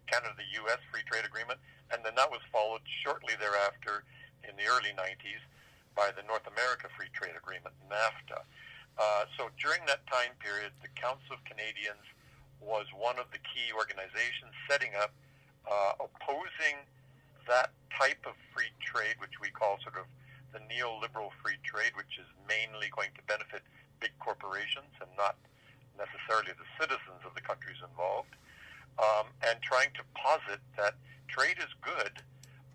Canada-U.S. 0.07 0.81
Free 0.89 1.03
Trade 1.05 1.27
Agreement, 1.27 1.59
and 1.91 2.01
then 2.01 2.15
that 2.15 2.31
was 2.31 2.41
followed 2.49 2.81
shortly 3.03 3.35
thereafter 3.37 4.07
in 4.47 4.55
the 4.55 4.65
early 4.65 4.95
90s 4.95 5.43
by 5.95 6.11
the 6.15 6.23
North 6.23 6.45
America 6.47 6.87
Free 6.97 7.09
Trade 7.13 7.35
Agreement, 7.37 7.75
NAFTA. 7.89 8.43
Uh, 8.99 9.23
so 9.37 9.47
during 9.55 9.79
that 9.87 10.05
time 10.07 10.35
period, 10.43 10.75
the 10.83 10.91
Council 10.99 11.35
of 11.35 11.41
Canadians 11.47 12.03
was 12.59 12.85
one 12.91 13.15
of 13.15 13.31
the 13.31 13.39
key 13.39 13.71
organizations 13.71 14.51
setting 14.67 14.91
up, 14.99 15.15
uh, 15.63 16.03
opposing 16.03 16.83
that 17.47 17.71
type 17.95 18.19
of 18.27 18.35
free 18.51 18.71
trade, 18.83 19.15
which 19.23 19.39
we 19.39 19.49
call 19.49 19.79
sort 19.79 19.95
of 19.95 20.05
the 20.51 20.59
neoliberal 20.67 21.31
free 21.39 21.57
trade, 21.63 21.95
which 21.95 22.19
is 22.19 22.27
mainly 22.47 22.91
going 22.91 23.09
to 23.15 23.23
benefit 23.25 23.63
big 23.99 24.11
corporations 24.19 24.91
and 24.99 25.09
not 25.15 25.39
necessarily 25.95 26.51
the 26.55 26.67
citizens 26.79 27.21
of 27.23 27.35
the 27.35 27.43
countries 27.43 27.79
involved, 27.83 28.35
um, 28.99 29.31
and 29.47 29.59
trying 29.61 29.91
to 29.95 30.03
posit 30.15 30.59
that 30.75 30.95
trade 31.27 31.59
is 31.59 31.71
good, 31.79 32.19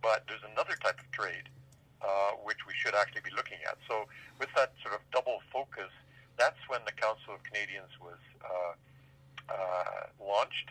but 0.00 0.24
there's 0.28 0.44
another 0.52 0.76
type 0.80 1.00
of 1.00 1.08
trade 1.12 1.48
uh, 2.04 2.36
which 2.44 2.60
we 2.68 2.74
should 2.76 2.94
actually 2.94 3.24
be 3.24 3.32
looking 3.32 3.56
at. 3.64 3.80
So, 3.88 4.04
with 4.36 4.52
that 4.56 4.76
sort 4.84 4.92
of 4.92 5.00
double 5.08 5.40
focus, 5.48 5.88
that's 6.36 6.60
when 6.68 6.84
the 6.84 6.92
Council 6.92 7.32
of 7.32 7.40
Canadians 7.48 7.96
was 7.96 8.20
uh, 8.44 8.76
uh, 9.48 10.12
launched. 10.20 10.68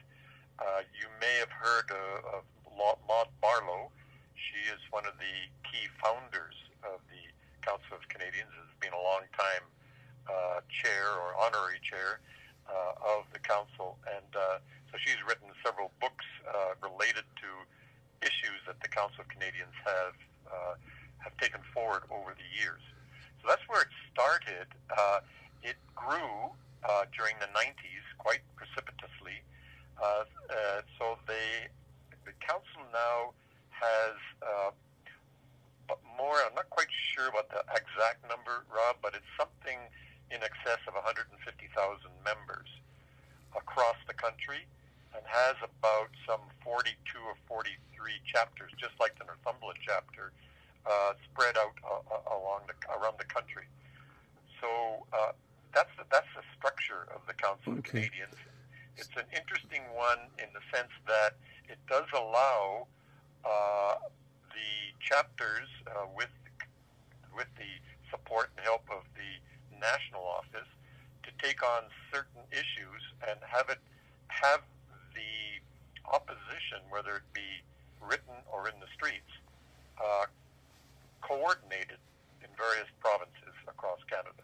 Uh, 0.62 0.86
you 0.94 1.10
may 1.18 1.34
have 1.42 1.50
heard 1.50 1.90
of 2.38 2.46
Maud 2.78 3.34
Barlow. 3.42 3.90
She 4.38 4.62
is 4.70 4.78
one 4.94 5.10
of 5.10 5.18
the 5.18 5.36
key 5.66 5.90
founders 5.98 6.54
of 6.86 7.02
the 7.10 7.26
Council 7.66 7.98
of 7.98 8.06
Canadians, 8.14 8.54
has 8.54 8.70
been 8.78 8.94
a 8.94 9.02
long 9.02 9.26
time 9.34 9.66
uh, 10.30 10.62
chair 10.70 11.18
or 11.18 11.34
honorary 11.42 11.82
chair 11.82 12.22
of 13.04 13.26
the 13.34 13.40
council, 13.40 13.98
and 14.08 14.26
so 14.34 14.96
she's 15.02 15.20
written 15.28 15.50
several 15.66 15.92
books 16.00 16.26
related 16.82 17.28
to 17.36 17.50
issues 18.24 18.64
that 18.66 18.80
the 18.82 18.88
Council 18.88 19.22
of 19.22 19.28
Canadians 19.28 19.76
have 19.84 20.16
uh, 20.48 20.76
have 21.24 21.36
taken 21.38 21.62
forward 21.74 22.04
over 22.12 22.36
the 22.36 22.48
years. 22.52 22.84
So 23.42 23.48
that's 23.48 23.64
where 23.68 23.82
it 23.82 23.94
started. 24.12 24.68
Uh, 24.92 25.20
it 25.64 25.76
grew 25.96 26.52
uh, 26.84 27.08
during 27.16 27.36
the 27.40 27.48
90s 27.56 28.06
quite 28.20 28.44
precipitously. 28.56 29.40
Uh, 30.00 30.28
uh, 30.52 30.82
so 31.00 31.18
they, 31.28 31.72
the 32.28 32.36
council 32.44 32.84
now 32.92 33.32
has 33.72 34.16
uh, 34.44 34.72
more, 36.18 36.40
I'm 36.44 36.56
not 36.56 36.70
quite 36.70 36.92
sure 37.14 37.28
about 37.28 37.50
the 37.50 37.64
exact 37.76 38.24
number, 38.28 38.64
Rob, 38.72 39.00
but 39.02 39.16
it's 39.16 39.28
something 39.36 39.80
in 40.32 40.40
excess 40.42 40.80
of 40.88 40.96
150,000 40.96 41.36
members 42.24 42.70
across 43.56 44.00
the 44.08 44.16
country 44.16 44.66
and 45.14 45.22
has 45.28 45.56
about 45.62 46.10
some 46.26 46.42
42 46.66 46.96
or 47.22 47.38
43 47.46 47.78
chapters, 48.26 48.72
just 48.82 48.98
like 48.98 49.14
the 49.20 49.26
Northumberland 49.30 49.78
chapter, 49.86 50.34
uh, 50.86 51.14
spread 51.32 51.58
out 51.58 51.76
uh, 51.84 52.02
uh, 52.14 52.38
along 52.38 52.62
the, 52.68 52.76
around 52.92 53.16
the 53.18 53.26
country. 53.26 53.66
So 54.62 54.68
uh, 55.12 55.32
that's 55.74 55.92
the, 55.98 56.04
that's 56.12 56.28
the 56.36 56.44
structure 56.58 57.08
of 57.14 57.22
the 57.28 57.34
Council 57.34 57.74
okay. 57.74 57.80
of 57.80 57.84
Canadians. 57.84 58.36
It's 58.96 59.16
an 59.18 59.28
interesting 59.34 59.82
one 59.96 60.30
in 60.38 60.48
the 60.54 60.62
sense 60.70 60.92
that 61.08 61.36
it 61.68 61.80
does 61.90 62.06
allow 62.14 62.88
uh, 63.44 63.96
the 64.54 64.74
chapters 65.00 65.68
uh, 65.88 66.06
with 66.16 66.30
with 67.36 67.50
the 67.58 67.82
support 68.12 68.52
and 68.56 68.64
help 68.64 68.86
of 68.94 69.02
the 69.18 69.42
national 69.82 70.22
office 70.22 70.70
to 71.24 71.32
take 71.42 71.64
on 71.64 71.90
certain 72.14 72.46
issues 72.52 73.02
and 73.28 73.40
have 73.42 73.70
it 73.70 73.80
have 74.28 74.62
the 75.18 75.62
opposition, 76.14 76.86
whether 76.90 77.18
it 77.18 77.28
be 77.34 77.64
written 78.02 78.36
or 78.52 78.68
in 78.68 78.76
the 78.80 78.88
streets, 78.94 79.32
uh, 79.98 80.26
coordinated 81.24 81.98
in 82.44 82.52
various 82.60 82.92
provinces 83.00 83.56
across 83.66 84.04
Canada. 84.12 84.44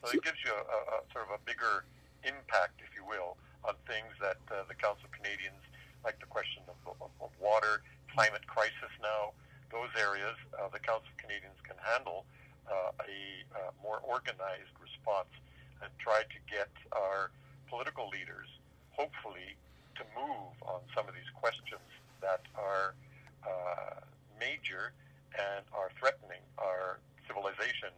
So 0.00 0.14
it 0.14 0.22
gives 0.22 0.38
you 0.46 0.54
a, 0.54 0.62
a, 0.62 0.96
sort 1.10 1.26
of 1.26 1.34
a 1.34 1.42
bigger 1.42 1.84
impact, 2.22 2.78
if 2.80 2.94
you 2.94 3.02
will, 3.04 3.36
on 3.66 3.74
things 3.84 4.14
that 4.22 4.40
uh, 4.48 4.64
the 4.70 4.78
Council 4.78 5.10
of 5.10 5.12
Canadians, 5.12 5.60
like 6.06 6.16
the 6.22 6.30
question 6.30 6.62
of, 6.70 6.78
of, 7.02 7.10
of 7.20 7.30
water, 7.42 7.82
climate 8.14 8.46
crisis 8.46 8.94
now, 9.02 9.36
those 9.68 9.90
areas, 9.98 10.38
uh, 10.56 10.70
the 10.72 10.80
Council 10.80 11.10
of 11.10 11.18
Canadians 11.18 11.58
can 11.66 11.76
handle 11.82 12.24
uh, 12.70 12.94
a 13.04 13.20
uh, 13.52 13.70
more 13.82 14.00
organized 14.06 14.72
response 14.80 15.30
and 15.82 15.90
try 15.98 16.22
to 16.22 16.38
get 16.46 16.70
our 16.94 17.30
political 17.68 18.08
leaders, 18.08 18.48
hopefully, 18.94 19.58
to 19.98 20.02
move 20.16 20.54
on 20.64 20.80
some 20.94 21.06
of 21.06 21.14
these 21.14 21.28
questions 21.36 21.84
that 22.20 22.42
are 22.56 22.94
uh, 23.44 24.00
major 24.38 24.92
and 25.34 25.64
are 25.72 25.90
threatening 25.98 26.42
our 26.58 26.98
civilization 27.26 27.94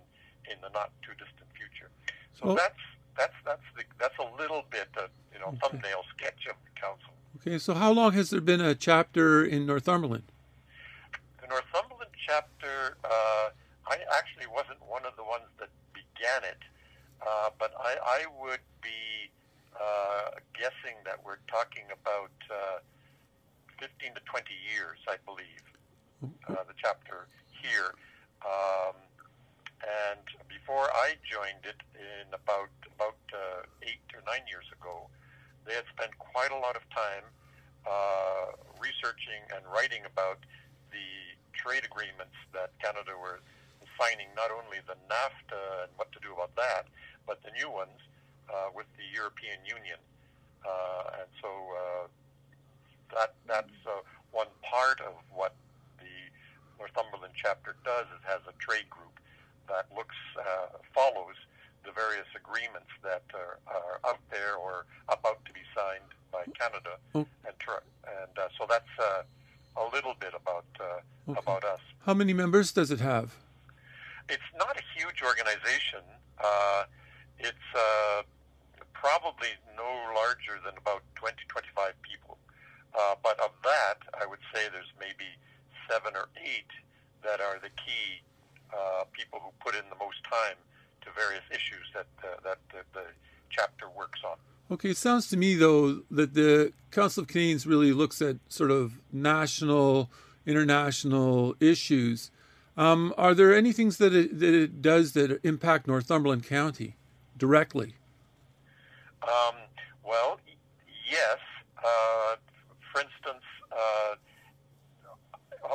in 0.51 0.61
the 0.61 0.69
not 0.71 0.91
too 1.03 1.12
distant 1.12 1.49
future. 1.57 1.91
So 2.35 2.47
well, 2.49 2.57
that's 2.57 2.83
that's 3.17 3.39
that's 3.45 3.69
the, 3.77 3.85
that's 3.99 4.19
a 4.19 4.29
little 4.41 4.65
bit 4.71 4.89
of 4.97 5.09
you 5.33 5.41
know 5.41 5.49
okay. 5.49 5.59
thumbnail 5.62 6.05
sketch 6.17 6.47
of 6.49 6.57
the 6.65 6.73
council. 6.81 7.12
Okay, 7.41 7.59
so 7.59 7.75
how 7.75 7.91
long 7.93 8.12
has 8.12 8.31
there 8.31 8.41
been 8.41 8.61
a 8.61 8.75
chapter 8.75 9.45
in 9.45 9.67
Northumberland? 9.67 10.25
The 11.41 11.49
Northumberland 11.49 12.11
chapter, 12.27 12.97
uh, 13.05 13.51
I 13.89 13.99
actually 14.17 14.47
wasn't 14.47 14.79
one 14.87 15.05
of 15.07 15.17
the 15.17 15.25
ones 15.25 15.49
that 15.59 15.71
began 15.93 16.45
it, 16.45 16.61
uh, 17.27 17.51
but 17.59 17.73
I, 17.81 17.97
I 18.05 18.21
would 18.41 18.61
be 18.83 19.33
uh, 19.75 20.39
guessing 20.55 21.01
that 21.05 21.19
we're 21.25 21.41
talking 21.49 21.85
about 21.91 22.31
uh, 22.51 22.79
15 23.81 24.15
to 24.15 24.21
20 24.21 24.47
years, 24.71 24.99
I 25.09 25.17
believe, 25.25 25.65
uh, 26.23 26.62
the 26.67 26.76
chapter 26.76 27.26
here. 27.62 27.95
Um, 28.43 28.97
and 29.83 30.23
before 30.47 30.87
I 30.95 31.19
joined 31.26 31.67
it 31.67 31.79
in 31.99 32.31
about 32.31 32.71
about 32.95 33.19
uh, 33.35 33.67
eight 33.83 34.02
or 34.14 34.23
nine 34.26 34.47
years 34.47 34.67
ago, 34.71 35.11
they 35.67 35.75
had 35.75 35.87
spent 35.91 36.14
quite 36.19 36.50
a 36.55 36.59
lot 36.59 36.76
of 36.76 36.83
time 36.95 37.26
uh, 37.83 38.55
researching 38.79 39.43
and 39.50 39.67
writing 39.67 40.07
about 40.07 40.38
the 40.95 41.35
trade 41.50 41.83
agreements 41.83 42.37
that 42.55 42.71
Canada 42.79 43.19
were 43.19 43.43
signing, 43.99 44.31
not 44.37 44.50
only 44.50 44.79
the 44.87 44.95
NAFTA 45.11 45.87
and 45.87 45.91
what 45.97 46.11
to 46.12 46.21
do 46.23 46.33
about 46.33 46.55
that, 46.55 46.87
but 47.26 47.43
the 47.43 47.50
new 47.59 47.71
ones 47.71 47.99
uh, 48.50 48.71
with 48.75 48.87
the 48.95 49.07
European 49.11 49.59
Union. 49.67 49.99
Uh, 50.62 51.23
and 51.23 51.31
so 51.43 51.50
uh, 51.50 52.07
that 53.14 53.35
that's 53.47 53.79
uh, 53.87 53.99
one 54.31 54.50
part 54.62 55.00
of 55.02 55.14
what 55.35 55.55
Northumberland 56.83 57.35
chapter 57.39 57.77
does. 57.85 58.11
It 58.11 58.27
has 58.27 58.43
a 58.51 58.55
trade 58.59 58.91
group 58.91 59.15
that 59.71 59.87
looks 59.95 60.19
uh, 60.35 60.83
follows 60.91 61.39
the 61.87 61.93
various 61.93 62.27
agreements 62.35 62.91
that 63.07 63.23
are, 63.35 63.62
are 63.71 64.03
out 64.05 64.19
there 64.31 64.57
or 64.59 64.87
about 65.07 65.39
to 65.47 65.53
be 65.53 65.62
signed 65.71 66.11
by 66.35 66.43
Canada, 66.59 66.99
oh. 67.15 67.27
and 67.47 67.55
and 68.19 68.35
uh, 68.35 68.49
so 68.59 68.67
that's 68.69 68.91
uh, 68.99 69.23
a 69.79 69.87
little 69.95 70.15
bit 70.19 70.35
about 70.35 70.67
uh, 70.81 71.31
okay. 71.31 71.39
about 71.39 71.62
us. 71.62 71.79
How 72.05 72.15
many 72.15 72.33
members 72.33 72.73
does 72.73 72.91
it 72.91 72.99
have? 72.99 73.37
It's 74.29 74.51
not 74.59 74.75
a 74.75 74.83
huge 74.99 75.23
organization. 75.23 76.03
Uh, 76.43 76.85
it's 77.39 77.69
uh, 77.77 78.23
probably 78.93 79.55
no 79.77 79.91
larger 80.15 80.59
than 80.65 80.75
about 80.79 81.03
20, 81.15 81.37
25 81.47 81.95
people. 82.03 82.39
Uh, 82.95 83.15
but 83.23 83.39
of 83.41 83.51
that, 83.62 83.99
I 84.21 84.27
would 84.27 84.43
say 84.53 84.67
there's 84.71 84.93
maybe 84.99 85.31
seven 85.92 86.16
or 86.16 86.28
eight 86.44 86.70
that 87.22 87.40
are 87.40 87.58
the 87.61 87.70
key 87.70 88.22
uh, 88.72 89.04
people 89.12 89.38
who 89.42 89.50
put 89.64 89.75
in 89.75 89.84
the 89.90 89.96
most 89.96 90.18
time 90.25 90.56
to 91.02 91.11
various 91.14 91.44
issues 91.50 91.87
that 91.94 92.06
uh, 92.25 92.40
that 92.42 92.58
the, 92.70 92.82
the 92.94 93.06
chapter 93.50 93.88
works 93.96 94.20
on. 94.25 94.37
Okay, 94.70 94.90
it 94.90 94.96
sounds 94.96 95.28
to 95.28 95.37
me 95.37 95.54
though 95.54 96.02
that 96.11 96.34
the 96.34 96.72
Council 96.90 97.22
of 97.22 97.28
Canadians 97.28 97.66
really 97.66 97.92
looks 97.92 98.22
at 98.22 98.37
sort 98.49 98.70
of 98.70 99.00
national, 99.12 100.11
international 100.46 101.54
issues. 101.61 102.30
Um, 102.76 103.12
are 103.18 103.34
there 103.34 103.54
any 103.54 103.72
things 103.72 103.99
that 103.99 104.14
it, 104.14 104.38
that 104.40 104.54
it 104.54 104.80
does 104.80 105.12
that 105.12 105.40
impact 105.44 105.87
Northumberland 105.87 106.46
County 106.46 106.96
directly? 107.37 107.96
Um, 109.22 109.56
well, 110.04 110.40
yes. 111.11 111.38
Uh, 111.78 112.37
for 112.92 113.00
instance, 113.00 113.44
uh, 113.70 114.14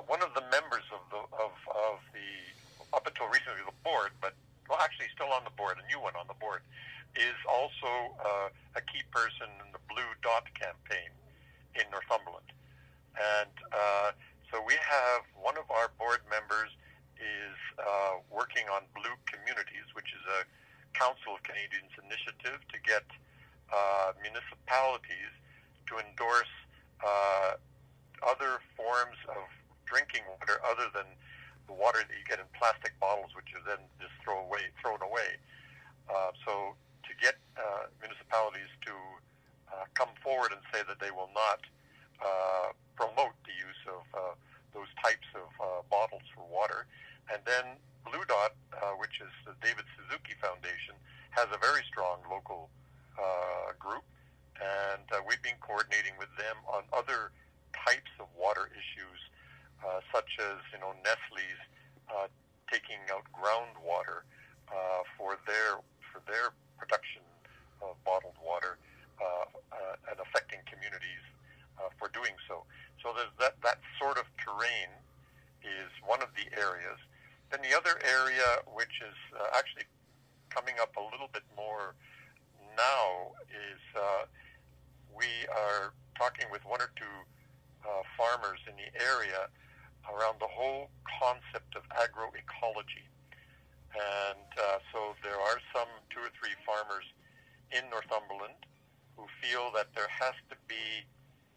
one 0.06 0.22
of 0.22 0.34
the 0.38 0.46
members 0.54 0.86
of 0.94 1.02
the 1.10 1.22
of, 1.34 1.54
of 1.74 1.98
the 2.14 2.30
up 2.94 3.10
until 3.10 3.28
recently 3.34 3.66
the 3.66 3.76
board, 3.82 4.14
but 4.22 4.38
well, 4.70 4.78
actually 4.82 5.10
still 5.16 5.34
on 5.34 5.44
the 5.44 5.56
board, 5.58 5.82
a 5.82 5.86
new 5.90 6.00
one 6.00 6.14
on 6.14 6.28
the 6.30 6.38
board, 6.38 6.62
is 7.16 7.38
also 7.50 8.14
uh, 8.22 8.50
a 8.78 8.82
key 8.86 9.02
person 9.10 9.50
in 9.66 9.74
the 9.74 9.82
Blue 9.90 10.08
Dot 10.22 10.46
campaign 10.54 11.10
in 11.74 11.90
Northumberland, 11.90 12.54
and 13.18 13.54
uh, 13.74 14.14
so 14.52 14.62
we 14.62 14.78
have 14.78 15.26
one 15.36 15.58
of 15.58 15.66
our 15.74 15.90
board 15.98 16.22
members 16.30 16.70
is 17.18 17.58
uh, 17.82 18.22
working 18.30 18.70
on 18.70 18.86
Blue 18.94 19.18
Communities, 19.26 19.90
which 19.98 20.14
is 20.14 20.24
a 20.30 20.46
Council 20.94 21.34
of 21.38 21.42
Canadians 21.44 21.94
initiative 21.98 22.62
to 22.70 22.78
get 22.86 23.06
uh, 23.74 24.14
municipalities 24.22 25.34
to 25.90 25.98
endorse 25.98 26.54
uh, 27.02 27.58
other 28.26 28.62
forms 28.78 29.18
of 29.30 29.46
drinking 29.88 30.24
water 30.28 30.60
other 30.68 30.92
than 30.94 31.08
the 31.68 31.76
water 31.76 32.00
that 32.04 32.12
you 32.14 32.24
get 32.28 32.40
in 32.40 32.48
plastic 32.56 32.96
bottles, 33.00 33.32
which 33.36 33.52
are 33.56 33.64
then 33.64 33.84
just 34.00 34.14
throw 34.24 34.40
away, 34.44 34.72
thrown 34.80 35.00
away. 35.04 35.36
Uh, 36.08 36.32
so 36.46 36.76
to 37.04 37.12
get 37.20 37.36
uh, 37.56 37.88
municipalities 38.00 38.72
to 38.84 38.96
uh, 39.72 39.84
come 39.96 40.12
forward 40.24 40.52
and 40.52 40.62
say 40.72 40.84
that 40.88 41.00
they 41.00 41.12
will 41.12 41.32
not 41.36 41.60
uh, 42.24 42.72
promote 42.96 43.36
the 43.44 43.56
use 43.56 43.82
of 43.88 44.04
uh, 44.16 44.34
those 44.72 44.88
types 45.04 45.28
of 45.36 45.48
uh, 45.60 45.82
bottles 45.92 46.24
for 46.36 46.44
water, 46.48 46.88
and 47.32 47.44
then 47.44 47.76
Blue 48.08 48.24
Dot, 48.28 48.56
uh, 48.72 48.96
which 49.00 49.20
is 49.20 49.32
the 49.44 49.52
David 49.60 49.84
Suzuki 50.00 50.36
Foundation, 50.40 50.96
has 51.32 51.48
a 51.52 51.60
very 51.60 51.84
strong 51.92 52.24
local 52.32 52.70
uh, 53.20 53.76
group, 53.76 54.04
and 54.56 55.04
uh, 55.12 55.20
we've 55.28 55.42
been 55.44 55.60
coordinating 55.60 56.16
with 56.16 56.32
them 56.40 56.56
on 56.72 56.88
other 56.96 57.36
types 57.76 58.12
of 58.20 58.28
water 58.38 58.72
issues, 58.72 59.20
uh, 59.86 60.02
such 60.14 60.38
as 60.40 60.58
you 60.74 60.80
know 60.80 60.94
Nestle's 61.04 61.62
uh, 62.10 62.28
taking 62.72 63.00
out 63.12 63.24
groundwater 63.32 64.28
uh, 64.70 65.02
for 65.18 65.38
their 65.48 65.80
for 66.12 66.20
their 66.28 66.52
production 66.78 67.22
of 67.82 67.96
bottled 68.04 68.38
water 68.44 68.78
uh, 69.22 69.46
uh, 69.72 70.10
and 70.12 70.18
affecting 70.20 70.60
communities 70.66 71.26
uh, 71.78 71.90
for 71.98 72.10
doing 72.10 72.34
so. 72.48 72.64
So 73.02 73.14
there's 73.16 73.34
that 73.40 73.58
that 73.64 73.80
sort 74.00 74.18
of 74.18 74.26
terrain 74.42 74.90
is 75.62 75.92
one 76.06 76.22
of 76.22 76.30
the 76.38 76.48
areas. 76.58 76.98
Then 77.50 77.62
the 77.64 77.76
other 77.76 77.96
area, 78.04 78.60
which 78.68 79.00
is 79.00 79.18
uh, 79.32 79.56
actually 79.56 79.88
coming 80.50 80.76
up 80.82 80.96
a 80.98 81.04
little 81.14 81.30
bit 81.32 81.44
more 81.56 81.96
now, 82.76 83.32
is 83.48 83.82
uh, 83.96 84.28
we 85.16 85.30
are 85.50 85.94
talking 86.18 86.46
with 86.52 86.66
one 86.66 86.82
or 86.82 86.92
two 86.98 87.18
uh, 87.86 88.04
farmers 88.18 88.60
in 88.68 88.76
the 88.76 88.90
area 89.00 89.48
around 90.12 90.40
the 90.40 90.50
whole 90.50 90.90
concept 91.20 91.76
of 91.76 91.84
agroecology. 91.96 93.06
And 93.96 94.50
uh, 94.58 94.80
so 94.94 95.16
there 95.24 95.40
are 95.40 95.60
some 95.74 95.90
two 96.12 96.22
or 96.22 96.32
three 96.38 96.54
farmers 96.66 97.06
in 97.72 97.90
Northumberland 97.90 98.68
who 99.16 99.26
feel 99.42 99.72
that 99.74 99.92
there 99.96 100.10
has 100.10 100.36
to 100.50 100.56
be 100.68 101.08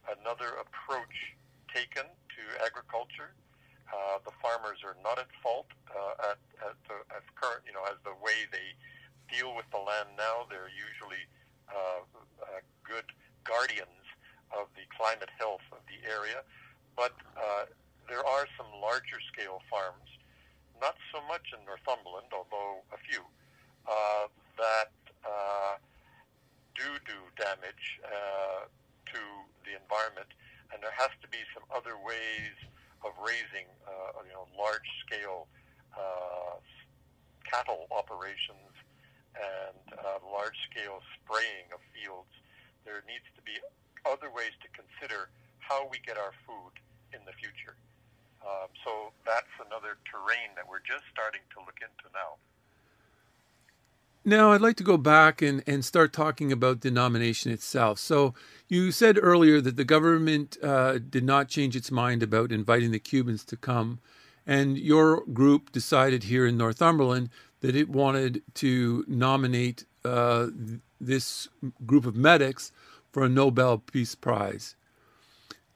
another 0.09 0.57
approach 0.59 1.37
taken 1.69 2.07
to 2.07 2.43
agriculture 2.65 3.37
uh, 3.91 4.23
the 4.25 4.31
farmers 4.39 4.79
are 4.87 4.95
not 5.03 5.19
at 5.19 5.27
fault 5.43 5.67
uh, 5.91 6.31
at, 6.31 6.39
at, 6.63 6.79
the, 6.87 6.97
at 7.11 7.27
current, 7.35 7.67
you 7.67 7.75
know, 7.75 7.83
as 7.91 7.99
the 8.07 8.15
way 8.23 8.47
they 8.55 8.75
deal 9.27 9.55
with 9.59 9.67
the 9.75 9.83
land 9.83 10.15
now. 10.15 10.47
They're 10.47 10.71
usually 10.71 11.27
uh, 11.67 12.07
uh, 12.39 12.63
good 12.87 13.07
guardians 13.43 14.07
of 14.55 14.71
the 14.79 14.87
climate 14.95 15.31
health 15.39 15.63
of 15.75 15.83
the 15.91 15.99
area, 16.07 16.47
but 16.95 17.15
uh, 17.35 17.67
there 18.11 18.27
are 18.27 18.51
some 18.59 18.67
larger 18.83 19.23
scale 19.31 19.63
farms, 19.71 20.11
not 20.83 20.99
so 21.15 21.23
much 21.31 21.55
in 21.55 21.63
Northumberland, 21.63 22.27
although 22.35 22.83
a 22.91 22.99
few, 23.07 23.23
uh, 23.87 24.27
that 24.59 24.91
uh, 25.23 25.79
do 26.75 26.91
do 27.07 27.19
damage 27.39 28.03
uh, 28.03 28.67
to 29.15 29.23
the 29.63 29.79
environment, 29.79 30.27
and 30.75 30.83
there 30.83 30.95
has 30.99 31.15
to 31.23 31.31
be 31.31 31.39
some 31.55 31.63
other 31.71 31.95
ways 32.03 32.59
of 33.07 33.15
raising, 33.23 33.71
uh, 33.87 34.27
you 34.27 34.35
know, 34.35 34.51
large-scale 34.59 35.47
uh, 35.95 36.59
cattle 37.47 37.87
operations 37.95 38.75
and 39.39 39.87
uh, 39.95 40.19
large-scale 40.27 40.99
spraying 41.15 41.71
of 41.71 41.81
fields. 41.95 42.35
There 42.85 43.07
needs 43.07 43.25
to 43.39 43.43
be 43.47 43.55
other 44.03 44.35
ways 44.35 44.53
to 44.67 44.69
consider 44.75 45.31
how 45.63 45.87
we 45.87 46.03
get 46.03 46.19
our 46.19 46.35
food 46.45 46.75
in 47.15 47.23
the 47.25 47.33
future. 47.39 47.79
Um, 48.43 48.69
so 48.85 49.13
that's 49.27 49.53
another 49.67 49.97
terrain 50.11 50.51
that 50.57 50.69
we're 50.69 50.81
just 50.81 51.05
starting 51.13 51.41
to 51.55 51.61
look 51.61 51.79
into 51.81 52.13
now. 52.15 52.37
Now, 54.23 54.53
I'd 54.53 54.61
like 54.61 54.77
to 54.77 54.85
go 54.85 54.99
back 54.99 55.41
and, 55.41 55.63
and 55.67 55.83
start 55.83 56.13
talking 56.13 56.53
about 56.53 56.83
the 56.83 56.91
nomination 56.91 57.51
itself. 57.53 57.99
So, 57.99 58.35
you 58.69 58.93
said 58.93 59.19
earlier 59.21 59.63
that 59.63 59.77
the 59.77 59.85
government 59.85 60.59
uh, 60.63 60.99
did 60.99 61.25
not 61.25 61.49
change 61.49 61.75
its 61.75 61.91
mind 61.91 62.23
about 62.23 62.53
inviting 62.53 62.91
the 62.91 62.99
Cubans 62.99 63.45
to 63.45 63.57
come, 63.57 63.99
and 64.47 64.77
your 64.77 65.25
group 65.33 65.73
decided 65.73 66.25
here 66.25 66.47
in 66.47 66.59
Northumberland 66.59 67.31
that 67.61 67.75
it 67.75 67.89
wanted 67.89 68.43
to 68.55 69.05
nominate 69.09 69.85
uh, 70.05 70.49
this 71.01 71.49
group 71.87 72.05
of 72.05 72.15
medics 72.15 72.73
for 73.13 73.25
a 73.25 73.29
Nobel 73.29 73.79
Peace 73.79 74.15
Prize. 74.15 74.77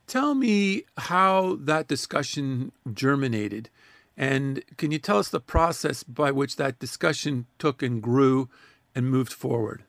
Tell 0.06 0.34
me 0.34 0.84
how 0.96 1.56
that 1.60 1.88
discussion 1.88 2.72
germinated 2.92 3.70
and 4.16 4.62
can 4.78 4.92
you 4.94 4.98
tell 4.98 5.18
us 5.18 5.28
the 5.28 5.42
process 5.42 6.02
by 6.02 6.30
which 6.30 6.56
that 6.56 6.78
discussion 6.78 7.46
took 7.58 7.82
and 7.82 7.98
grew 7.98 8.48
and 8.94 9.10
moved 9.10 9.32
forward? 9.32 9.82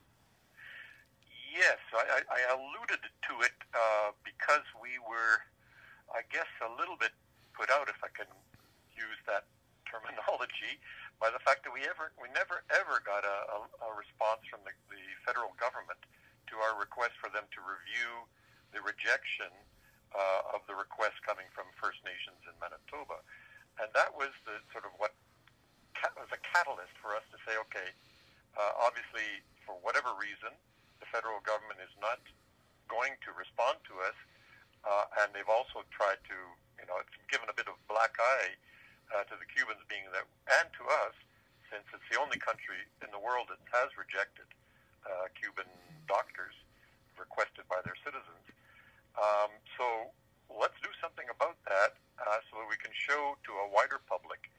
Yes, 1.54 1.78
I, 1.94 2.26
I 2.26 2.40
alluded 2.50 3.06
to 3.06 3.34
it 3.46 3.58
uh, 3.72 4.18
because 4.26 4.66
we 4.82 4.98
were, 5.06 5.46
I 6.10 6.26
guess, 6.34 6.50
a 6.66 6.72
little 6.74 6.98
bit 6.98 7.14
put 7.54 7.70
out, 7.70 7.88
if 7.88 8.02
I 8.02 8.10
can 8.12 8.28
use 8.98 9.20
that 9.30 9.46
terminology, 9.86 10.82
by 11.22 11.30
the 11.30 11.40
fact 11.46 11.64
that 11.64 11.72
we 11.72 11.86
ever, 11.86 12.12
we 12.18 12.28
never 12.34 12.66
ever 12.74 13.00
got 13.06 13.24
a, 13.24 13.38
a, 13.56 13.60
a 13.88 13.90
response 13.94 14.44
from 14.50 14.66
the, 14.66 14.74
the 14.90 15.06
federal 15.24 15.54
government 15.62 16.02
to 16.50 16.60
our 16.60 16.76
request 16.76 17.14
for 17.22 17.30
them 17.30 17.46
to 17.56 17.60
review 17.62 18.26
the 18.74 18.82
rejection 18.84 19.54
uh, 20.14 20.56
of 20.56 20.62
the 20.70 20.76
request 20.76 21.18
coming 21.26 21.48
from 21.56 21.66
First 21.80 22.04
Nations 22.06 22.38
in 22.46 22.54
Manitoba. 22.62 23.24
And 23.82 23.90
that 23.98 24.14
was 24.16 24.32
the 24.48 24.62
sort 24.72 24.86
of 24.86 24.94
what 25.02 25.16
was 26.14 26.30
a 26.30 26.42
catalyst 26.46 26.94
for 27.02 27.18
us 27.18 27.26
to 27.34 27.38
say, 27.44 27.58
okay, 27.70 27.90
uh, 28.54 28.86
obviously, 28.86 29.42
for 29.66 29.74
whatever 29.82 30.14
reason, 30.16 30.54
the 31.02 31.08
federal 31.10 31.42
government 31.42 31.82
is 31.82 31.92
not 31.98 32.22
going 32.88 33.18
to 33.26 33.34
respond 33.34 33.82
to 33.90 33.98
us, 34.06 34.18
uh, 34.86 35.22
and 35.26 35.34
they've 35.34 35.50
also 35.50 35.82
tried 35.90 36.22
to, 36.30 36.38
you 36.78 36.86
know, 36.86 37.02
it's 37.02 37.18
given 37.28 37.50
a 37.50 37.56
bit 37.58 37.66
of 37.66 37.76
black 37.90 38.14
eye 38.22 38.54
uh, 39.12 39.26
to 39.26 39.34
the 39.42 39.48
Cubans 39.50 39.82
being 39.90 40.06
that, 40.14 40.30
and 40.62 40.70
to 40.78 40.84
us, 41.06 41.16
since 41.74 41.86
it's 41.90 42.06
the 42.14 42.22
only 42.22 42.38
country 42.38 42.86
in 43.02 43.10
the 43.10 43.20
world 43.20 43.50
that 43.50 43.60
has 43.74 43.90
rejected 43.98 44.46
uh, 45.10 45.26
Cuban 45.34 45.68
doctors 46.06 46.54
requested 47.18 47.66
by 47.66 47.82
their 47.82 47.98
citizens. 48.06 48.45
Um, 49.16 49.52
so 49.80 50.12
let's 50.52 50.76
do 50.84 50.92
something 51.00 51.26
about 51.32 51.56
that 51.68 51.96
uh, 52.20 52.40
so 52.52 52.60
that 52.60 52.68
we 52.68 52.76
can 52.80 52.92
show 52.92 53.36
to 53.48 53.52
a 53.64 53.68
wider 53.72 54.00
public 54.08 54.52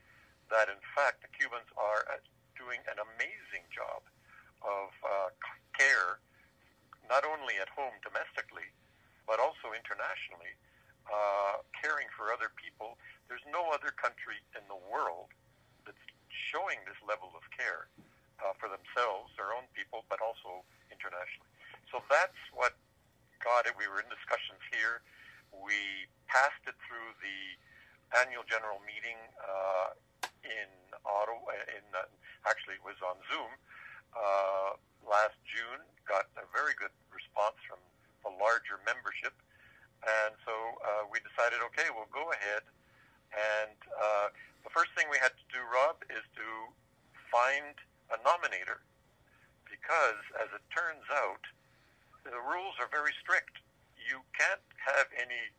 that, 0.48 0.70
in 0.70 0.80
fact, 0.94 1.22
the 1.26 1.30
Cubans 1.34 1.68
are 1.76 2.06
uh, 2.08 2.22
doing 2.56 2.80
an 2.88 2.98
amazing 3.02 3.66
job 3.68 4.00
of 4.64 4.90
uh, 5.04 5.28
care, 5.76 6.22
not 7.08 7.26
only 7.26 7.60
at 7.60 7.68
home 7.74 7.94
domestically, 8.00 8.66
but 9.26 9.42
also 9.42 9.74
internationally, 9.74 10.54
uh, 11.10 11.62
caring 11.76 12.06
for 12.14 12.30
other 12.32 12.50
people. 12.54 12.96
There's 13.28 13.44
no 13.50 13.70
other 13.74 13.90
country 13.94 14.38
in 14.54 14.62
the 14.70 14.78
world 14.88 15.30
that's 15.84 16.02
showing 16.30 16.78
this 16.86 16.98
level 17.02 17.34
of 17.34 17.42
care 17.50 17.90
uh, 18.42 18.54
for 18.58 18.70
themselves, 18.70 19.34
their 19.34 19.50
own 19.54 19.66
people, 19.74 20.06
but 20.06 20.22
also 20.22 20.62
internationally. 20.90 21.50
So 21.90 22.02
that's 22.10 22.38
what 22.54 22.74
got 23.42 23.66
it. 23.66 23.74
We 23.78 23.86
were 23.86 24.02
in 24.02 24.10
discussions 24.10 24.62
here. 24.70 25.02
We 25.54 26.10
passed 26.26 26.62
it 26.66 26.74
through 26.86 27.14
the 27.22 27.38
annual 28.18 28.46
general 28.46 28.82
meeting 28.82 29.18
uh, 29.38 29.94
in 30.42 30.68
Ottawa. 31.06 31.54
In 31.70 31.86
uh, 31.94 32.06
actually, 32.46 32.78
it 32.78 32.84
was 32.86 32.98
on 33.02 33.18
Zoom 33.30 33.50
uh, 34.14 34.78
last 35.06 35.38
June. 35.46 35.82
Got 36.06 36.30
a 36.38 36.46
very 36.54 36.74
good 36.78 36.94
response 37.10 37.58
from 37.66 37.78
the 38.22 38.30
larger 38.38 38.78
membership, 38.86 39.34
and 40.02 40.34
so 40.46 40.54
uh, 40.82 41.02
we 41.10 41.18
decided, 41.22 41.62
okay, 41.72 41.90
we'll 41.94 42.10
go 42.10 42.30
ahead. 42.34 42.62
And 43.34 43.78
uh, 43.90 44.30
the 44.62 44.70
first 44.70 44.94
thing 44.94 45.10
we 45.10 45.18
had 45.18 45.34
to 45.34 45.46
do, 45.50 45.62
Rob, 45.66 45.98
is 46.10 46.22
to 46.38 46.48
find 47.30 47.74
a 48.14 48.18
nominator 48.22 48.82
because, 49.66 50.22
as 50.38 50.46
it 50.54 50.62
turns 50.70 51.06
out, 51.10 51.42
the 52.22 52.38
rules 52.42 52.74
are 52.82 52.90
very 52.90 53.14
strict. 53.22 53.58
You 53.98 54.22
can't 54.34 54.62
have 54.78 55.10
any 55.18 55.50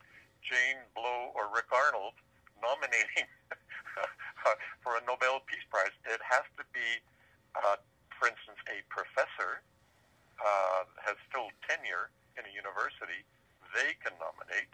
Jane 0.44 0.80
Blow 0.96 1.36
or 1.36 1.52
Rick 1.52 1.72
Arnold 1.72 2.16
nominating 2.64 3.28
for 4.84 4.96
a 4.96 5.02
Nobel 5.08 5.44
Peace 5.48 5.64
Prize. 5.68 5.92
It 6.08 6.24
has 6.24 6.44
to 6.60 6.64
be, 6.72 7.04
uh, 7.56 7.80
for 8.16 8.28
instance, 8.32 8.60
a 8.72 8.84
professor 8.88 9.64
uh, 10.40 10.88
has 11.04 11.16
still 11.28 11.52
tenure 11.68 12.12
in 12.40 12.48
a 12.48 12.52
university. 12.52 13.24
They 13.76 13.96
can 14.00 14.16
nominate. 14.20 14.72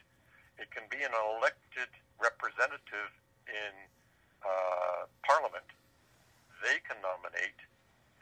It 0.62 0.69
can 0.69 0.86
be 0.89 1.01
an 1.01 1.13
elected 1.13 1.89
representative 2.21 3.09
in 3.49 3.73
uh, 4.45 5.09
Parliament. 5.25 5.65
They 6.62 6.79
can 6.86 6.95
nominate, 7.03 7.59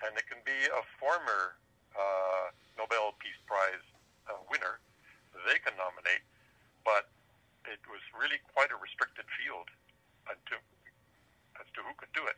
and 0.02 0.16
it 0.18 0.26
can 0.26 0.42
be 0.42 0.58
a 0.72 0.82
former 0.98 1.60
uh, 1.94 2.50
Nobel 2.80 3.14
Peace 3.22 3.38
Prize 3.46 3.86
uh, 4.26 4.40
winner. 4.50 4.80
They 5.46 5.62
can 5.62 5.78
nominate, 5.78 6.26
but 6.82 7.10
it 7.70 7.82
was 7.86 8.02
really 8.18 8.42
quite 8.58 8.74
a 8.74 8.80
restricted 8.80 9.30
field 9.38 9.70
to, 10.50 10.56
as 11.62 11.68
to 11.78 11.80
who 11.86 11.94
could 12.00 12.12
do 12.18 12.26
it. 12.26 12.38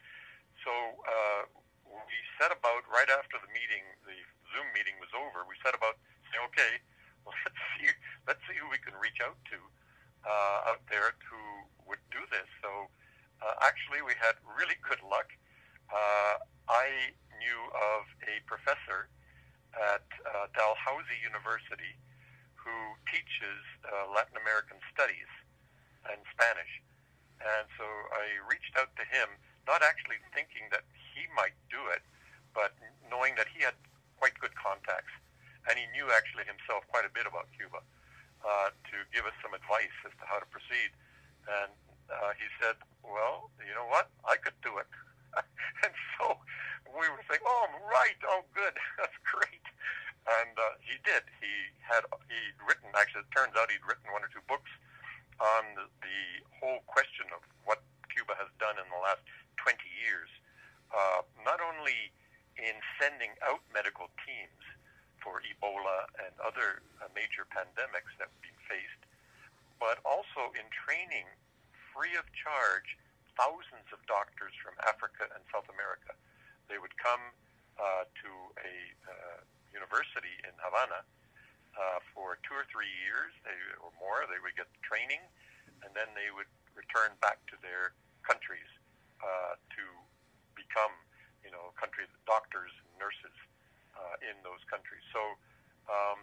So 0.63 0.71
uh, 1.07 1.41
we 1.87 2.15
set 2.39 2.51
about 2.51 2.83
right 2.91 3.07
after 3.07 3.39
the 3.39 3.51
meeting, 3.55 3.83
the 4.03 4.17
Zoom 4.51 4.67
meeting 4.75 4.99
was 4.99 5.11
over. 5.15 5.47
We 5.47 5.55
set 5.63 5.71
about 5.71 5.95
saying, 6.31 6.43
okay, 6.51 6.73
well, 7.23 7.35
let's 7.47 7.61
see, 7.75 7.87
let's 8.27 8.43
see 8.47 8.57
who 8.59 8.67
we 8.67 8.79
can 8.83 8.95
reach 8.99 9.23
out 9.23 9.39
to 9.55 9.57
uh, 10.27 10.71
out 10.75 10.83
there 10.91 11.15
who 11.27 11.43
would 11.87 12.03
do 12.11 12.19
this. 12.31 12.47
So 12.59 12.91
uh, 13.43 13.55
actually, 13.63 14.03
we 14.03 14.15
had 14.19 14.39
really 14.55 14.79
good 14.83 14.99
luck. 15.03 15.31
Uh, 15.91 16.39
I 16.71 17.11
knew 17.39 17.61
of 17.75 18.07
a 18.23 18.39
professor 18.47 19.11
at 19.75 20.05
uh, 20.23 20.47
Dalhousie 20.55 21.19
University 21.19 21.97
who 22.55 22.95
teaches 23.13 23.61
uh, 23.85 24.09
Latin 24.09 24.41
American 24.41 24.81
studies 24.89 25.29
and 26.09 26.17
Spanish. 26.33 26.73
And 27.37 27.69
so 27.77 27.85
I 27.85 28.41
reached 28.49 28.73
out 28.73 28.89
to 28.97 29.05
him, 29.05 29.29
not 29.69 29.85
actually 29.85 30.17
thinking 30.33 30.65
that 30.73 30.81
he 31.13 31.29
might 31.37 31.53
do 31.69 31.93
it, 31.93 32.01
but 32.57 32.73
knowing 33.05 33.37
that 33.37 33.45
he 33.53 33.61
had 33.61 33.77
quite 34.17 34.33
good 34.41 34.57
contacts. 34.57 35.13
And 35.69 35.77
he 35.77 35.85
knew 35.93 36.09
actually 36.09 36.49
himself 36.49 36.83
quite 36.89 37.05
a 37.05 37.13
bit 37.13 37.29
about 37.29 37.47
Cuba 37.53 37.85
uh, 38.41 38.73
to 38.73 38.97
give 39.13 39.29
us 39.29 39.35
some 39.45 39.53
advice 39.53 39.93
as 40.03 40.11
to 40.17 40.25
how 40.25 40.41
to 40.41 40.47
proceed. 40.49 40.91
And 41.45 41.71
uh, 42.09 42.33
he 42.35 42.49
said, 42.57 42.75
well, 43.05 43.53
you 43.61 43.71
know 43.77 43.87
what? 43.87 44.09
I 44.25 44.35
could 44.41 44.57
do 44.65 44.75
it. 44.81 44.89
and 45.85 45.93
so 46.17 46.35
we 46.91 47.05
were 47.07 47.23
saying, 47.29 47.43
oh, 47.45 47.65
right, 47.87 48.19
oh, 48.27 48.43
good, 48.51 48.75
that's 48.99 49.17
great. 49.23 49.63
And 50.23 50.55
uh, 50.55 50.79
he 50.79 50.95
did. 51.03 51.27
He 51.43 51.51
had 51.83 52.07
he'd 52.31 52.57
written. 52.63 52.87
Actually, 52.95 53.27
it 53.27 53.33
turns 53.35 53.53
out 53.59 53.67
he'd 53.67 53.83
written 53.83 54.07
one 54.15 54.23
or 54.23 54.31
two 54.31 54.43
books 54.47 54.71
on 55.43 55.63
the, 55.75 55.85
the 55.99 56.19
whole 56.63 56.79
question 56.87 57.27
of 57.35 57.43
what 57.67 57.83
Cuba 58.07 58.37
has 58.39 58.47
done 58.55 58.79
in 58.79 58.87
the 58.87 59.01
last 59.03 59.25
20 59.59 59.75
years. 59.99 60.31
Uh, 60.93 61.25
not 61.43 61.59
only 61.59 62.13
in 62.55 62.77
sending 63.01 63.33
out 63.43 63.59
medical 63.73 64.07
teams 64.23 64.61
for 65.19 65.41
Ebola 65.43 66.07
and 66.21 66.31
other 66.39 66.85
uh, 67.01 67.09
major 67.17 67.49
pandemics 67.49 68.13
that 68.21 68.29
have 68.29 68.61
faced, 68.69 69.03
but 69.81 69.99
also 70.05 70.53
in 70.55 70.67
training 70.71 71.27
free 71.91 72.13
of 72.15 72.23
charge 72.31 72.95
thousands 73.35 73.89
of 73.89 73.99
doctors 74.05 74.53
from 74.61 74.77
Africa 74.85 75.25
and 75.33 75.41
South 75.49 75.65
America. 75.73 76.13
They 76.69 76.77
would 76.77 76.93
come 77.01 77.33
uh, 77.81 78.05
to 78.05 78.29
a 78.61 78.73
uh, 79.09 79.39
university 79.73 80.37
in 80.45 80.53
Havana 80.61 81.01
uh, 81.75 81.99
for 82.13 82.37
two 82.45 82.53
or 82.53 82.65
three 82.69 82.89
years 83.01 83.33
they, 83.43 83.57
or 83.81 83.89
more. 83.97 84.23
They 84.29 84.39
would 84.39 84.53
get 84.53 84.69
training, 84.85 85.21
and 85.81 85.91
then 85.97 86.13
they 86.13 86.29
would 86.29 86.49
return 86.77 87.17
back 87.19 87.41
to 87.49 87.57
their 87.65 87.97
countries 88.21 88.69
uh, 89.19 89.57
to 89.57 89.83
become, 90.53 90.93
you 91.41 91.49
know, 91.49 91.73
country 91.75 92.05
doctors 92.29 92.71
and 92.71 92.89
nurses 93.01 93.35
uh, 93.97 94.15
in 94.21 94.37
those 94.45 94.61
countries. 94.69 95.03
So 95.09 95.21
um, 95.89 96.21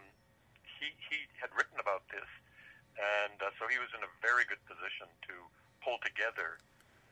he 0.79 0.95
he 1.11 1.27
had 1.37 1.51
written 1.53 1.77
about 1.77 2.07
this, 2.09 2.27
and 2.97 3.37
uh, 3.43 3.51
so 3.59 3.67
he 3.67 3.77
was 3.77 3.91
in 3.93 4.01
a 4.01 4.11
very 4.23 4.47
good 4.47 4.61
position 4.65 5.11
to 5.29 5.35
pull 5.83 5.99
together 6.01 6.57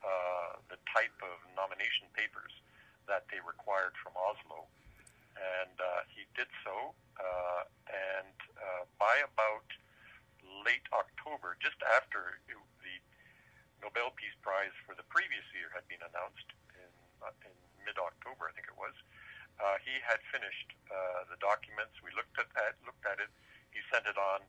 uh, 0.01 0.61
the 0.71 0.79
type 0.89 1.15
of 1.21 1.37
nomination 1.53 2.07
papers 2.15 2.53
that 3.09 3.25
they 3.33 3.41
required 3.41 3.97
from 3.99 4.13
Oslo 4.15 4.69
and 5.39 5.75
uh, 5.79 6.03
he 6.11 6.27
did 6.35 6.49
so. 6.63 6.93
Uh, 7.19 7.63
and 7.89 8.35
uh, 8.55 8.83
by 8.99 9.23
about 9.23 9.67
late 10.63 10.85
October, 10.91 11.55
just 11.59 11.79
after 11.95 12.39
the 12.47 12.95
Nobel 13.79 14.11
Peace 14.15 14.35
Prize 14.43 14.75
for 14.83 14.95
the 14.95 15.07
previous 15.07 15.43
year 15.55 15.71
had 15.71 15.87
been 15.87 16.03
announced 16.03 16.49
in, 16.75 16.91
uh, 17.23 17.31
in 17.47 17.55
mid-October, 17.87 18.51
I 18.51 18.53
think 18.55 18.67
it 18.67 18.75
was, 18.75 18.95
uh, 19.59 19.79
he 19.83 19.99
had 20.03 20.19
finished 20.31 20.71
uh, 20.87 21.27
the 21.27 21.39
documents. 21.43 21.95
We 21.99 22.11
looked 22.15 22.35
at, 22.39 22.47
at 22.59 22.79
looked 22.87 23.03
at 23.03 23.19
it. 23.19 23.31
He 23.71 23.79
sent 23.91 24.07
it 24.07 24.15
on 24.15 24.43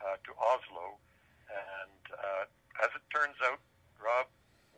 uh, 0.00 0.16
to 0.24 0.30
Oslo, 0.36 1.00
and 1.48 2.02
uh, 2.12 2.44
as 2.84 2.90
it 2.96 3.04
turns 3.12 3.36
out, 3.44 3.60
Rob, 4.00 4.28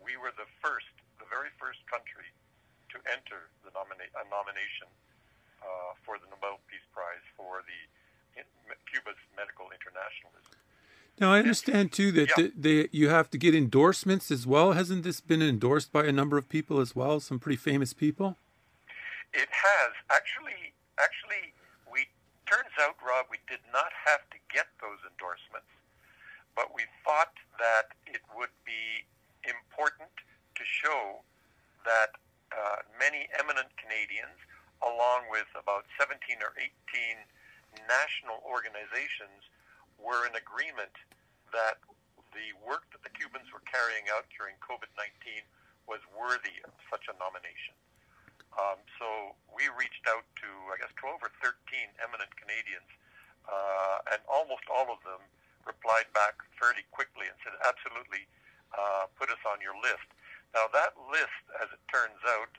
we 0.02 0.18
were 0.18 0.34
the 0.34 0.46
first, 0.62 0.90
the 1.18 1.26
very 1.30 1.50
first 1.58 1.82
country 1.86 2.30
to 2.94 2.98
enter 3.10 3.50
the 3.66 3.70
nomina- 3.74 4.10
a 4.14 4.24
nomination 4.30 4.90
uh, 5.62 5.94
for 6.04 6.18
the 6.18 6.26
Nobel 6.30 6.60
Peace 6.70 6.86
Prize 6.92 7.24
for 7.36 7.62
the 7.66 8.40
in, 8.40 8.46
Cuba's 8.90 9.20
medical 9.36 9.66
internationalism. 9.72 10.54
Now 11.18 11.32
I 11.32 11.38
understand 11.38 11.92
too 11.92 12.12
that 12.12 12.28
yeah. 12.36 12.48
they, 12.56 12.88
you 12.92 13.08
have 13.08 13.30
to 13.30 13.38
get 13.38 13.54
endorsements 13.54 14.30
as 14.30 14.46
well. 14.46 14.72
Hasn't 14.72 15.02
this 15.02 15.20
been 15.20 15.40
endorsed 15.42 15.92
by 15.92 16.04
a 16.04 16.12
number 16.12 16.36
of 16.36 16.48
people 16.48 16.80
as 16.80 16.94
well? 16.94 17.20
Some 17.20 17.38
pretty 17.38 17.56
famous 17.56 17.92
people. 17.92 18.36
It 19.32 19.48
has 19.50 19.92
actually. 20.10 20.72
Actually, 20.96 21.52
we 21.92 22.08
turns 22.48 22.72
out, 22.80 22.96
Rob, 23.04 23.28
we 23.28 23.36
did 23.44 23.60
not 23.68 23.92
have 23.92 24.24
to 24.32 24.38
get 24.48 24.64
those 24.80 24.96
endorsements, 25.04 25.68
but 26.56 26.72
we 26.72 26.88
thought 27.04 27.36
that 27.60 27.92
it 28.08 28.24
would 28.32 28.54
be 28.64 29.04
important 29.44 30.08
to 30.56 30.64
show 30.64 31.20
that 31.84 32.16
uh, 32.48 32.80
many 32.96 33.28
eminent 33.36 33.68
Canadians 33.76 34.40
along 34.84 35.28
with 35.32 35.48
about 35.56 35.88
17 35.96 36.40
or 36.42 36.52
18 36.56 37.16
national 37.88 38.40
organizations, 38.44 39.46
were 39.96 40.28
in 40.28 40.36
agreement 40.36 40.92
that 41.52 41.80
the 42.36 42.52
work 42.60 42.84
that 42.92 43.00
the 43.00 43.12
Cubans 43.16 43.48
were 43.48 43.64
carrying 43.64 44.12
out 44.12 44.28
during 44.36 44.60
COVID-19 44.60 45.40
was 45.88 46.02
worthy 46.12 46.60
of 46.68 46.74
such 46.92 47.08
a 47.08 47.14
nomination. 47.16 47.72
Um, 48.56 48.80
so 49.00 49.36
we 49.52 49.68
reached 49.76 50.04
out 50.08 50.24
to, 50.44 50.48
I 50.72 50.80
guess, 50.80 50.92
12 51.00 51.20
or 51.20 51.32
13 51.40 51.52
eminent 52.00 52.32
Canadians, 52.36 52.88
uh, 53.48 54.12
and 54.12 54.20
almost 54.28 54.64
all 54.68 54.88
of 54.88 55.00
them 55.04 55.20
replied 55.68 56.08
back 56.16 56.40
fairly 56.56 56.84
quickly 56.92 57.28
and 57.28 57.36
said, 57.44 57.56
absolutely, 57.64 58.24
uh, 58.72 59.08
put 59.16 59.28
us 59.28 59.40
on 59.44 59.60
your 59.60 59.76
list. 59.80 60.08
Now, 60.56 60.72
that 60.72 60.96
list, 61.12 61.42
as 61.60 61.68
it 61.68 61.82
turns 61.92 62.20
out, 62.24 62.52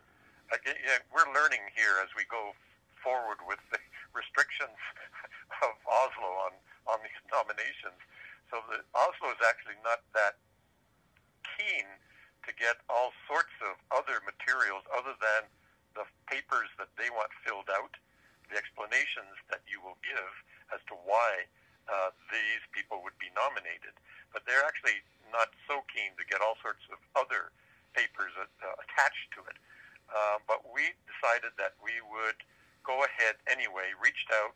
again, 0.52 1.04
we're 1.12 1.28
learning 1.36 1.64
here 1.76 2.00
as 2.00 2.12
we 2.16 2.24
go 2.32 2.56
forward 3.04 3.40
with 3.46 3.60
the 3.72 3.80
restrictions 4.18 4.78
of 5.64 5.76
Oslo 5.88 6.32
on, 6.48 6.54
on 6.88 6.98
these 7.04 7.22
nominations. 7.36 8.00
So 8.52 8.64
the, 8.72 8.84
Oslo 8.96 9.36
is 9.36 9.42
actually 9.44 9.80
not 9.84 10.04
that 10.16 10.40
keen 11.44 11.88
to 12.48 12.52
get 12.56 12.80
all 12.88 13.12
sorts 13.28 13.52
of 13.60 13.76
other 13.92 14.24
materials 14.24 14.88
other 14.96 15.16
than 15.20 15.52
the 16.00 16.08
papers 16.32 16.72
that 16.80 16.88
they 16.96 17.12
want 17.12 17.28
filled 17.44 17.68
out, 17.68 17.92
the 18.48 18.56
explanations 18.56 19.36
that 19.52 19.60
you 19.68 19.84
will 19.84 20.00
give 20.00 20.32
as 20.72 20.80
to 20.88 20.96
why 21.04 21.44
uh, 21.92 22.16
these 22.32 22.64
people 22.72 23.04
would 23.04 23.18
be 23.20 23.28
nominated. 23.36 23.92
But 24.32 24.48
they're 24.48 24.64
actually 24.64 25.04
not 25.36 25.52
so 25.68 25.84
keen 25.92 26.16
to 26.16 26.24
get 26.24 26.40
all 26.40 26.56
sorts 26.64 26.88
of 26.88 27.00
other 27.20 27.52
papers 27.92 28.32
uh, 28.40 28.48
attached 28.80 29.28
to 29.36 29.44
it. 29.52 29.58
Uh, 30.08 30.40
but 30.48 30.64
we 30.72 30.96
decided 31.06 31.52
that 31.60 31.76
we 31.84 32.00
would 32.00 32.40
go 32.84 33.04
ahead 33.04 33.36
anyway, 33.52 33.92
reached 34.00 34.32
out 34.32 34.56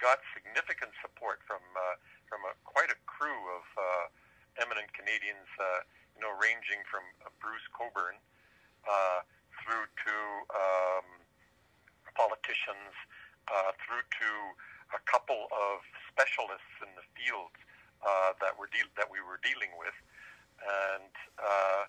got 0.00 0.22
significant 0.34 0.94
support 1.02 1.42
from 1.44 1.62
uh, 1.74 1.98
from 2.30 2.46
a, 2.46 2.54
quite 2.62 2.90
a 2.90 2.98
crew 3.06 3.38
of 3.50 3.64
uh, 3.74 4.62
eminent 4.62 4.90
Canadians, 4.94 5.48
uh, 5.58 5.82
you 6.14 6.20
know, 6.22 6.32
ranging 6.38 6.82
from 6.86 7.02
uh, 7.24 7.30
Bruce 7.42 7.64
Cockburn 7.74 8.18
uh, 8.86 9.24
through 9.62 9.86
to 10.06 10.16
um, 10.52 11.08
politicians, 12.14 12.94
uh, 13.48 13.72
through 13.80 14.04
to 14.22 14.30
a 14.92 15.00
couple 15.08 15.48
of 15.50 15.82
specialists 16.10 16.74
in 16.84 16.90
the 16.94 17.04
field 17.16 17.52
uh, 18.04 18.36
that 18.44 18.54
were 18.54 18.70
de- 18.70 18.92
that 18.96 19.08
we 19.08 19.18
were 19.24 19.40
dealing 19.42 19.72
with, 19.80 19.96
and 20.62 21.12
uh, 21.40 21.88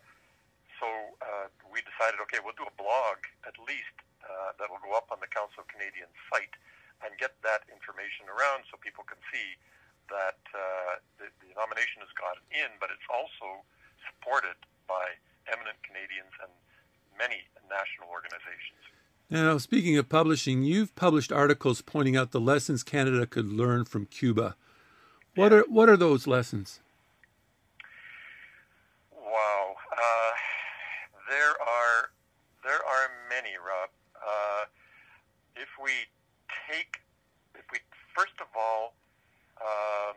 so 0.80 0.88
uh, 1.22 1.48
we 1.68 1.84
decided, 1.84 2.24
okay, 2.28 2.40
we'll 2.42 2.58
do 2.58 2.68
a 2.68 2.76
blog 2.80 3.20
at 3.44 3.56
least 3.60 3.96
uh, 4.24 4.56
that 4.58 4.68
will 4.72 4.82
go 4.82 4.96
up 4.96 5.12
on 5.12 5.20
the 5.20 5.30
Council 5.30 5.64
of 5.64 5.68
Canadians 5.68 6.16
site 6.32 6.56
and 7.04 7.16
get 7.20 7.36
that 7.44 7.68
information 7.72 8.28
around 8.28 8.68
so 8.68 8.80
people 8.80 9.04
can 9.08 9.20
see 9.32 9.56
that 10.12 10.42
uh, 10.52 11.00
the, 11.22 11.28
the 11.40 11.52
nomination 11.56 12.02
has 12.04 12.12
gotten 12.18 12.44
in, 12.52 12.72
but 12.82 12.90
it's 12.90 13.06
also 13.08 13.64
supported 14.08 14.58
by 14.90 15.16
eminent 15.48 15.78
Canadians 15.86 16.34
and 16.42 16.52
many 17.16 17.46
national 17.70 18.10
organizations. 18.10 18.82
Now, 19.30 19.58
speaking 19.60 19.98
of 19.98 20.10
publishing, 20.10 20.64
you've 20.64 20.96
published 20.96 21.32
articles 21.32 21.82
pointing 21.82 22.18
out 22.18 22.32
the 22.32 22.40
lessons 22.42 22.82
Canada 22.82 23.28
could 23.28 23.46
learn 23.46 23.86
from 23.86 24.08
Cuba. 24.08 24.56
What 25.36 25.52
yeah. 25.52 25.60
are 25.60 25.64
what 25.70 25.88
are 25.88 25.98
those 25.98 26.26
lessons? 26.26 26.80
Wow, 29.14 29.76
uh, 29.94 30.32
there 31.30 31.54
are 31.62 32.10
there 32.64 32.82
are 32.82 33.06
many, 33.30 33.54
Rob. 33.62 33.90
Uh, 34.18 34.66
if 35.56 35.70
we 35.90 36.06
take, 36.70 37.02
if 37.58 37.66
we 37.74 37.82
first 38.14 38.38
of 38.38 38.50
all, 38.54 38.94
um, 39.58 40.14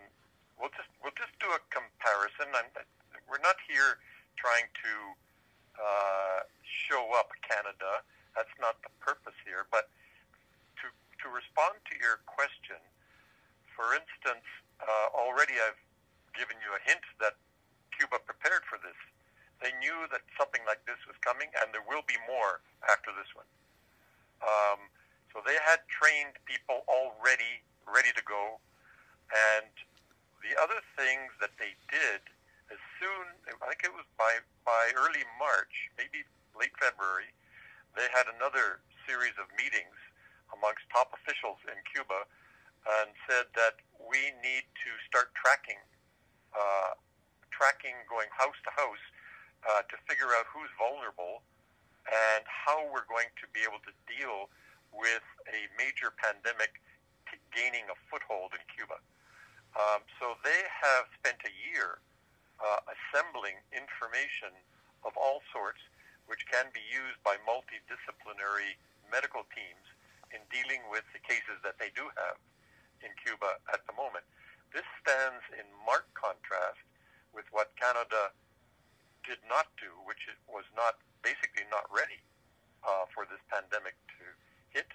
we'll 0.60 0.72
just 0.76 0.92
we'll 1.00 1.16
just 1.16 1.32
do 1.40 1.48
a 1.48 1.60
comparison. 1.72 2.52
I'm, 2.52 2.68
we're 3.24 3.40
not 3.40 3.56
here 3.64 3.96
trying 4.36 4.68
to 4.68 4.92
uh, 5.80 6.44
show 6.60 7.08
up 7.16 7.32
Canada. 7.40 8.04
That's 8.36 8.52
not 8.60 8.76
the 8.84 8.92
purpose 9.00 9.36
here. 9.48 9.64
But 9.72 9.88
to 10.84 10.92
to 10.92 11.26
respond 11.32 11.80
to 11.88 11.94
your 11.96 12.20
question, 12.28 12.80
for 13.72 13.96
instance, 13.96 14.44
uh, 14.76 15.08
already 15.16 15.56
I've 15.56 15.80
given 16.36 16.60
you 16.60 16.76
a 16.76 16.80
hint 16.84 17.04
that 17.24 17.40
Cuba 17.96 18.20
prepared 18.20 18.68
for 18.68 18.76
this. 18.84 18.96
They 19.64 19.72
knew 19.80 20.04
that 20.12 20.26
something 20.36 20.60
like 20.68 20.84
this 20.84 21.00
was 21.08 21.16
coming, 21.24 21.48
and 21.62 21.72
there 21.72 21.86
will 21.86 22.04
be 22.04 22.18
more 22.28 22.60
after 22.90 23.14
this 23.14 23.30
one. 23.32 23.46
Um, 24.42 24.90
so 25.32 25.40
they 25.40 25.56
had 25.64 25.80
trained 25.88 26.36
people 26.44 26.84
already 26.86 27.64
ready 27.88 28.12
to 28.12 28.24
go. 28.28 28.60
And 29.32 29.72
the 30.44 30.52
other 30.60 30.84
things 30.94 31.32
that 31.40 31.56
they 31.56 31.72
did, 31.88 32.20
as 32.68 32.80
soon, 33.00 33.24
I 33.48 33.64
think 33.72 33.88
it 33.88 33.96
was 33.96 34.04
by, 34.20 34.44
by 34.68 34.92
early 34.92 35.24
March, 35.40 35.72
maybe 35.96 36.28
late 36.52 36.76
February, 36.76 37.32
they 37.96 38.08
had 38.12 38.28
another 38.28 38.84
series 39.08 39.32
of 39.40 39.48
meetings 39.56 39.96
amongst 40.52 40.84
top 40.92 41.16
officials 41.16 41.60
in 41.64 41.76
Cuba 41.88 42.28
and 43.00 43.08
said 43.24 43.48
that 43.56 43.80
we 43.96 44.36
need 44.44 44.68
to 44.84 44.90
start 45.08 45.32
tracking, 45.32 45.80
uh, 46.52 46.92
tracking 47.48 47.96
going 48.04 48.28
house 48.36 48.58
to 48.68 48.72
house 48.76 49.04
uh, 49.64 49.80
to 49.88 49.96
figure 50.04 50.28
out 50.36 50.44
who's 50.50 50.68
vulnerable 50.76 51.40
and 52.10 52.42
how 52.44 52.82
we're 52.90 53.06
going 53.06 53.30
to 53.38 53.46
be 53.54 53.62
able 53.62 53.80
to 53.86 53.94
deal 54.10 54.50
with 54.50 54.61
a 54.94 55.68
major 55.76 56.12
pandemic 56.14 56.80
gaining 57.52 57.84
a 57.88 57.96
foothold 58.08 58.52
in 58.56 58.62
Cuba. 58.68 59.00
Um, 59.72 60.04
so 60.20 60.36
they 60.44 60.62
have 60.68 61.08
spent 61.16 61.40
a 61.48 61.52
year 61.52 62.00
uh, 62.60 62.84
assembling 62.92 63.56
information 63.72 64.52
of 65.04 65.16
all 65.16 65.40
sorts, 65.52 65.80
which 66.28 66.44
can 66.48 66.68
be 66.76 66.84
used 66.92 67.20
by 67.24 67.40
multidisciplinary 67.48 68.76
medical 69.08 69.48
teams 69.52 69.86
in 70.32 70.40
dealing 70.48 70.80
with 70.88 71.04
the 71.12 71.20
cases 71.20 71.60
that 71.64 71.76
they 71.80 71.92
do 71.92 72.08
have 72.16 72.36
in 73.04 73.12
Cuba 73.20 73.60
at 73.72 73.84
the 73.88 73.94
moment. 73.96 74.24
This 74.72 74.86
stands 75.04 75.44
in 75.52 75.68
marked 75.84 76.12
contrast 76.16 76.80
with 77.36 77.44
what 77.52 77.72
Canada 77.76 78.32
did 79.24 79.40
not 79.48 79.68
do, 79.76 79.92
which 80.08 80.28
was 80.48 80.64
not 80.72 81.00
basically 81.20 81.68
not 81.68 81.84
ready 81.92 82.20
uh, 82.84 83.04
for 83.12 83.28
this 83.28 83.40
pandemic 83.52 83.96
to 84.72 84.78
hit. 84.78 84.88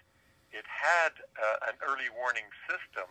It 0.50 0.66
had 0.66 1.14
uh, 1.38 1.70
an 1.70 1.78
early 1.86 2.10
warning 2.18 2.50
system 2.66 3.06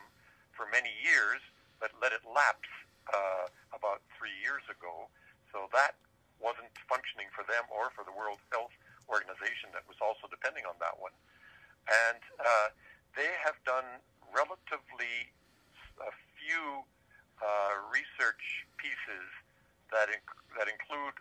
for 0.57 0.67
many 0.73 0.91
years, 1.05 1.39
but 1.79 1.93
let 2.03 2.11
it 2.11 2.25
lapse 2.27 2.71
uh, 3.13 3.47
about 3.77 4.03
three 4.19 4.35
years 4.43 4.65
ago. 4.67 5.07
So 5.53 5.69
that 5.71 5.95
wasn't 6.43 6.73
functioning 6.89 7.29
for 7.33 7.47
them 7.47 7.65
or 7.71 7.93
for 7.95 8.03
the 8.03 8.13
World 8.13 8.41
Health 8.51 8.75
Organization 9.07 9.71
that 9.77 9.87
was 9.87 10.01
also 10.03 10.27
depending 10.27 10.67
on 10.67 10.75
that 10.83 10.97
one. 10.99 11.15
And 11.87 12.21
uh, 12.41 12.69
they 13.15 13.31
have 13.45 13.55
done 13.63 14.03
relatively 14.35 15.31
a 16.03 16.13
few 16.35 16.83
uh, 17.39 17.73
research 17.93 18.67
pieces 18.81 19.29
that 19.95 20.11
inc- 20.11 20.43
that 20.59 20.67
include 20.67 21.15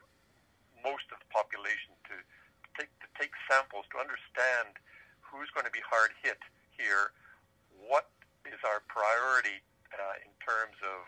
most 0.81 1.05
of 1.13 1.21
the 1.21 1.29
population 1.29 1.93
to 2.09 2.15
take 2.73 2.89
to 3.03 3.07
take 3.13 3.31
samples 3.45 3.85
to 3.93 4.01
understand 4.01 4.81
who's 5.25 5.49
going 5.51 5.65
to 5.65 5.73
be 5.73 5.83
hard 5.83 6.13
hit 6.21 6.39
here, 6.77 7.11
what 7.81 8.07
is 8.45 8.61
our 8.61 8.85
priority 8.85 9.61
uh, 9.93 10.21
in 10.21 10.31
terms 10.43 10.77
of 10.85 11.01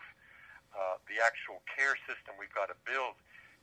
uh, 0.74 0.96
the 1.08 1.18
actual 1.22 1.64
care 1.66 1.96
system 2.06 2.36
we've 2.36 2.52
got 2.52 2.68
to 2.68 2.78
build. 2.84 3.16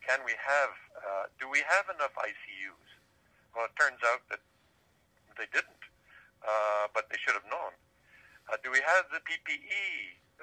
Can 0.04 0.22
we 0.26 0.34
have? 0.38 0.74
Uh, 0.96 1.26
do 1.40 1.50
we 1.50 1.62
have 1.66 1.88
enough 1.90 2.14
ICUs? 2.18 2.90
Well, 3.54 3.70
it 3.70 3.76
turns 3.80 4.02
out 4.06 4.26
that 4.30 4.42
they 5.38 5.48
didn't, 5.50 5.84
uh, 6.44 6.92
but 6.94 7.10
they 7.10 7.18
should 7.22 7.34
have 7.34 7.48
known. 7.48 7.74
Uh, 8.52 8.60
do 8.62 8.70
we 8.70 8.84
have 8.84 9.10
the 9.10 9.24
PPE 9.24 9.88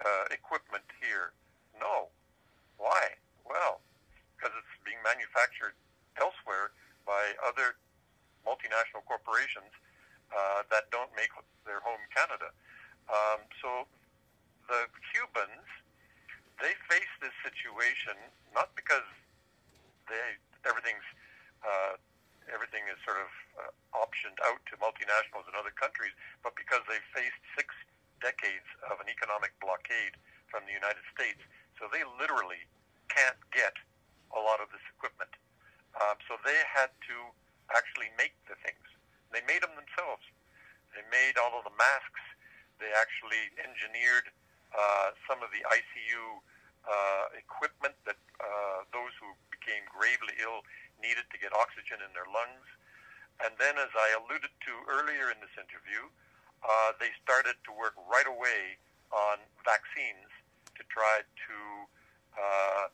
uh, 0.00 0.24
equipment 0.34 0.86
here? 0.98 1.36
No. 1.78 2.10
Why? 2.80 3.14
Well, 3.46 3.84
because 4.34 4.50
it's 4.58 4.74
being 4.82 4.98
manufactured 5.06 5.78
elsewhere 6.18 6.74
by 7.06 7.36
other 7.44 7.78
multinational 8.42 9.06
corporations 9.06 9.70
uh, 10.32 10.64
that 10.72 10.90
don't 10.90 11.12
make 11.14 11.30
their 11.64 11.80
home 11.84 12.00
Canada. 12.10 12.50
Um, 13.08 13.44
so 13.60 13.86
the 14.68 14.88
Cubans, 15.12 15.68
they 16.60 16.72
face 16.88 17.12
this 17.20 17.34
situation 17.44 18.16
not 18.54 18.72
because 18.76 19.06
they 20.08 20.38
everything's 20.64 21.04
uh, 21.62 21.94
everything 22.50 22.82
is 22.90 22.98
sort 23.06 23.22
of 23.22 23.30
uh, 23.54 23.70
optioned 23.94 24.38
out 24.48 24.58
to 24.66 24.74
multinationals 24.82 25.46
in 25.46 25.54
other 25.54 25.72
countries, 25.74 26.12
but 26.42 26.58
because 26.58 26.82
they've 26.90 27.10
faced 27.14 27.38
six 27.54 27.70
decades 28.18 28.66
of 28.90 28.98
an 28.98 29.08
economic 29.10 29.54
blockade 29.62 30.18
from 30.50 30.66
the 30.66 30.74
United 30.74 31.02
States. 31.14 31.38
So 31.78 31.86
they 31.90 32.02
literally 32.18 32.62
can't 33.10 33.38
get 33.50 33.74
a 34.34 34.40
lot 34.40 34.62
of 34.62 34.70
this 34.70 34.82
equipment. 34.94 35.32
Um, 35.98 36.16
so 36.26 36.38
they 36.42 36.56
had 36.64 36.90
to 37.08 37.16
actually 37.74 38.10
make 38.16 38.34
the 38.48 38.56
things. 38.64 38.91
They 39.32 39.42
made 39.48 39.64
them 39.64 39.74
themselves. 39.74 40.22
They 40.92 41.02
made 41.08 41.40
all 41.40 41.56
of 41.56 41.64
the 41.64 41.74
masks. 41.74 42.24
They 42.76 42.92
actually 42.92 43.52
engineered 43.56 44.28
uh, 44.76 45.16
some 45.24 45.40
of 45.40 45.48
the 45.52 45.64
ICU 45.64 46.40
uh, 46.84 47.24
equipment 47.36 47.96
that 48.04 48.20
uh, 48.40 48.84
those 48.92 49.12
who 49.16 49.32
became 49.48 49.84
gravely 49.88 50.36
ill 50.40 50.64
needed 51.00 51.24
to 51.32 51.36
get 51.40 51.54
oxygen 51.56 52.04
in 52.04 52.12
their 52.12 52.28
lungs. 52.28 52.66
And 53.40 53.56
then, 53.56 53.80
as 53.80 53.90
I 53.96 54.14
alluded 54.20 54.52
to 54.52 54.72
earlier 54.86 55.32
in 55.32 55.38
this 55.40 55.54
interview, 55.56 56.06
uh, 56.62 56.94
they 57.00 57.10
started 57.24 57.58
to 57.66 57.70
work 57.74 57.96
right 58.06 58.28
away 58.28 58.78
on 59.10 59.42
vaccines 59.66 60.30
to 60.78 60.82
try 60.88 61.24
to 61.24 61.56
uh, 62.38 62.86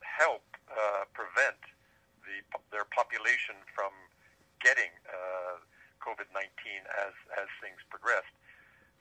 help 0.00 0.44
uh, 0.70 1.04
prevent 1.12 1.58
the, 2.24 2.42
their 2.70 2.86
population 2.88 3.58
from 3.74 3.90
getting 4.62 4.90
uh, 5.10 5.58
COVID-19 6.00 6.38
as, 7.02 7.14
as 7.38 7.48
things 7.62 7.78
progressed. 7.90 8.32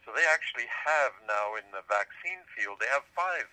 So 0.06 0.14
they 0.14 0.26
actually 0.26 0.66
have 0.66 1.14
now 1.30 1.58
in 1.58 1.66
the 1.70 1.86
vaccine 1.86 2.42
field, 2.58 2.82
they 2.82 2.90
have 2.90 3.06
five 3.14 3.46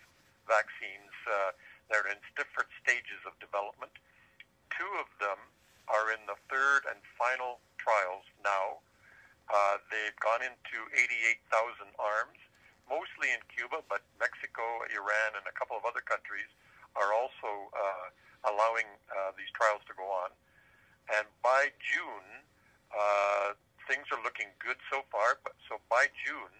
vaccines 0.48 1.12
uh, 1.28 1.52
that 1.92 2.04
are 2.04 2.08
in 2.08 2.20
different 2.36 2.72
stages 2.80 3.20
of 3.28 3.36
development. 3.36 3.92
Two 4.72 4.88
of 4.96 5.08
them 5.20 5.36
are 5.88 6.12
in 6.12 6.20
the 6.24 6.36
third 6.48 6.88
and 6.88 7.00
final 7.16 7.60
trials 7.76 8.24
now. 8.40 8.80
Uh, 9.48 9.80
they've 9.88 10.16
gone 10.20 10.44
into 10.44 10.84
88,000 10.92 11.88
arms, 11.96 12.36
mostly 12.88 13.32
in 13.32 13.40
Cuba, 13.48 13.80
but 13.88 14.04
Mexico, 14.20 14.84
Iran, 14.92 15.40
and 15.40 15.44
a 15.48 15.54
couple 15.56 15.76
of 15.76 15.88
other 15.88 16.04
countries 16.04 16.48
are 16.96 17.16
also 17.16 17.72
uh, 17.72 18.12
allowing 18.44 18.88
uh, 19.08 19.32
these 19.36 19.48
trials 19.56 19.80
to 19.88 19.96
go 19.96 20.04
on. 20.04 20.32
And 21.08 21.24
by 21.40 21.72
June, 21.80 22.28
uh, 22.92 23.56
things 23.88 24.04
are 24.12 24.20
looking 24.20 24.52
good 24.60 24.76
so 24.92 25.00
far. 25.08 25.40
But 25.40 25.56
so 25.64 25.80
by 25.98 26.06
June, 26.22 26.54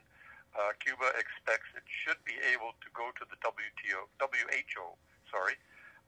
uh, 0.58 0.74
Cuba 0.82 1.14
expects 1.14 1.70
it 1.78 1.86
should 1.86 2.18
be 2.26 2.34
able 2.50 2.74
to 2.82 2.90
go 2.90 3.14
to 3.14 3.22
the 3.30 3.38
WTO, 3.38 4.10
WHO, 4.18 4.86
sorry, 5.30 5.54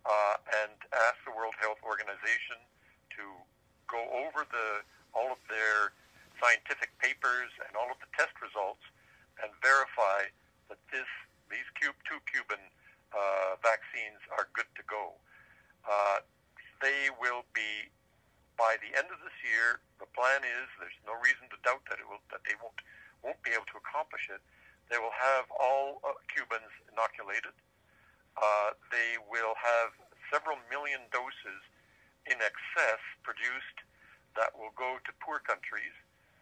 uh, 0.03 0.35
and 0.67 0.75
ask 1.07 1.23
the 1.23 1.31
World 1.31 1.55
Health 1.63 1.79
Organization 1.87 2.59
to 3.15 3.23
go 3.87 4.03
over 4.27 4.43
the 4.51 4.83
all 5.15 5.31
of 5.31 5.39
their 5.47 5.95
scientific 6.43 6.91
papers 6.99 7.55
and 7.63 7.79
all 7.79 7.87
of 7.87 8.03
the 8.03 8.11
test 8.19 8.35
results 8.43 8.83
and 9.39 9.55
verify 9.63 10.27
that 10.67 10.83
this 10.91 11.07
these 11.55 11.67
two 11.79 12.19
Cuban 12.35 12.59
uh, 13.15 13.55
vaccines 13.63 14.19
are 14.35 14.51
good 14.59 14.71
to 14.75 14.83
go. 14.91 15.15
Uh, 15.87 16.27
they 16.83 17.15
will 17.23 17.47
be 17.55 17.95
by 18.61 18.77
the 18.85 18.93
end 18.93 19.09
of 19.09 19.17
this 19.25 19.33
year. 19.41 19.81
The 19.97 20.11
plan 20.13 20.45
is 20.45 20.69
there's 20.77 21.01
no 21.09 21.17
reason 21.25 21.49
to 21.49 21.57
doubt 21.65 21.81
that 21.89 21.97
it 21.97 22.05
will 22.05 22.21
that 22.29 22.45
they 22.45 22.53
won't 22.61 22.70
be 23.51 23.59
able 23.59 23.67
to 23.75 23.83
accomplish 23.83 24.31
it. 24.31 24.39
They 24.87 25.03
will 25.03 25.15
have 25.19 25.51
all 25.51 25.99
uh, 26.07 26.15
Cubans 26.31 26.71
inoculated. 26.87 27.51
Uh, 28.39 28.79
they 28.95 29.19
will 29.27 29.59
have 29.59 29.91
several 30.31 30.63
million 30.71 31.03
doses 31.11 31.63
in 32.31 32.39
excess 32.39 33.03
produced 33.27 33.83
that 34.39 34.55
will 34.55 34.71
go 34.79 35.03
to 35.03 35.11
poor 35.19 35.43
countries 35.43 35.95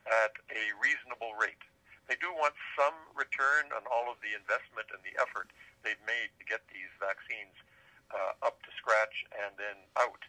at 0.04 0.36
a 0.52 0.64
reasonable 0.76 1.32
rate. 1.40 1.64
They 2.12 2.20
do 2.20 2.28
want 2.36 2.52
some 2.76 2.96
return 3.16 3.72
on 3.72 3.84
all 3.88 4.12
of 4.12 4.20
the 4.20 4.36
investment 4.36 4.92
and 4.92 5.00
the 5.00 5.16
effort 5.16 5.48
they've 5.80 6.00
made 6.04 6.32
to 6.40 6.44
get 6.44 6.64
these 6.68 6.92
vaccines 7.00 7.56
uh, 8.12 8.36
up 8.44 8.60
to 8.64 8.70
scratch 8.76 9.24
and 9.32 9.56
then 9.56 9.76
out. 9.96 10.20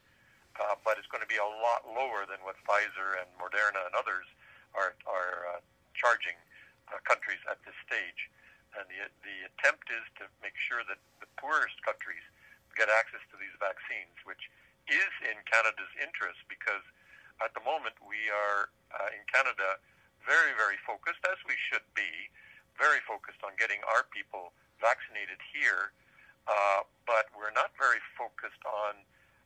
Uh, 0.59 0.75
but 0.83 0.99
it's 0.99 1.07
going 1.07 1.23
to 1.23 1.31
be 1.31 1.39
a 1.39 1.51
lot 1.63 1.87
lower 1.87 2.27
than 2.27 2.39
what 2.43 2.59
Pfizer 2.67 3.19
and 3.19 3.27
Moderna 3.39 3.79
and 3.87 3.95
others 3.95 4.27
are, 4.75 4.95
are 5.07 5.55
uh, 5.55 5.59
charging 5.95 6.35
uh, 6.89 6.99
countries 7.05 7.41
at 7.49 7.61
this 7.65 7.77
stage. 7.85 8.29
And 8.77 8.85
the, 8.85 9.09
the 9.25 9.37
attempt 9.49 9.89
is 9.89 10.05
to 10.21 10.29
make 10.45 10.53
sure 10.57 10.85
that 10.85 11.01
the 11.21 11.29
poorest 11.41 11.81
countries 11.81 12.21
get 12.77 12.89
access 12.89 13.21
to 13.33 13.35
these 13.41 13.53
vaccines, 13.57 14.13
which 14.29 14.49
is 14.89 15.11
in 15.25 15.37
Canada's 15.49 15.89
interest 15.97 16.41
because 16.49 16.85
at 17.41 17.53
the 17.57 17.63
moment 17.65 17.97
we 18.05 18.29
are 18.29 18.69
uh, 18.93 19.09
in 19.15 19.23
Canada 19.29 19.81
very, 20.25 20.53
very 20.53 20.77
focused, 20.85 21.21
as 21.25 21.39
we 21.47 21.55
should 21.57 21.85
be, 21.97 22.29
very 22.77 23.01
focused 23.03 23.41
on 23.43 23.51
getting 23.59 23.81
our 23.91 24.07
people 24.07 24.55
vaccinated 24.79 25.39
here, 25.51 25.91
uh, 26.47 26.85
but 27.03 27.27
we're 27.35 27.51
not 27.51 27.75
very 27.75 27.99
focused 28.15 28.61
on 28.63 28.95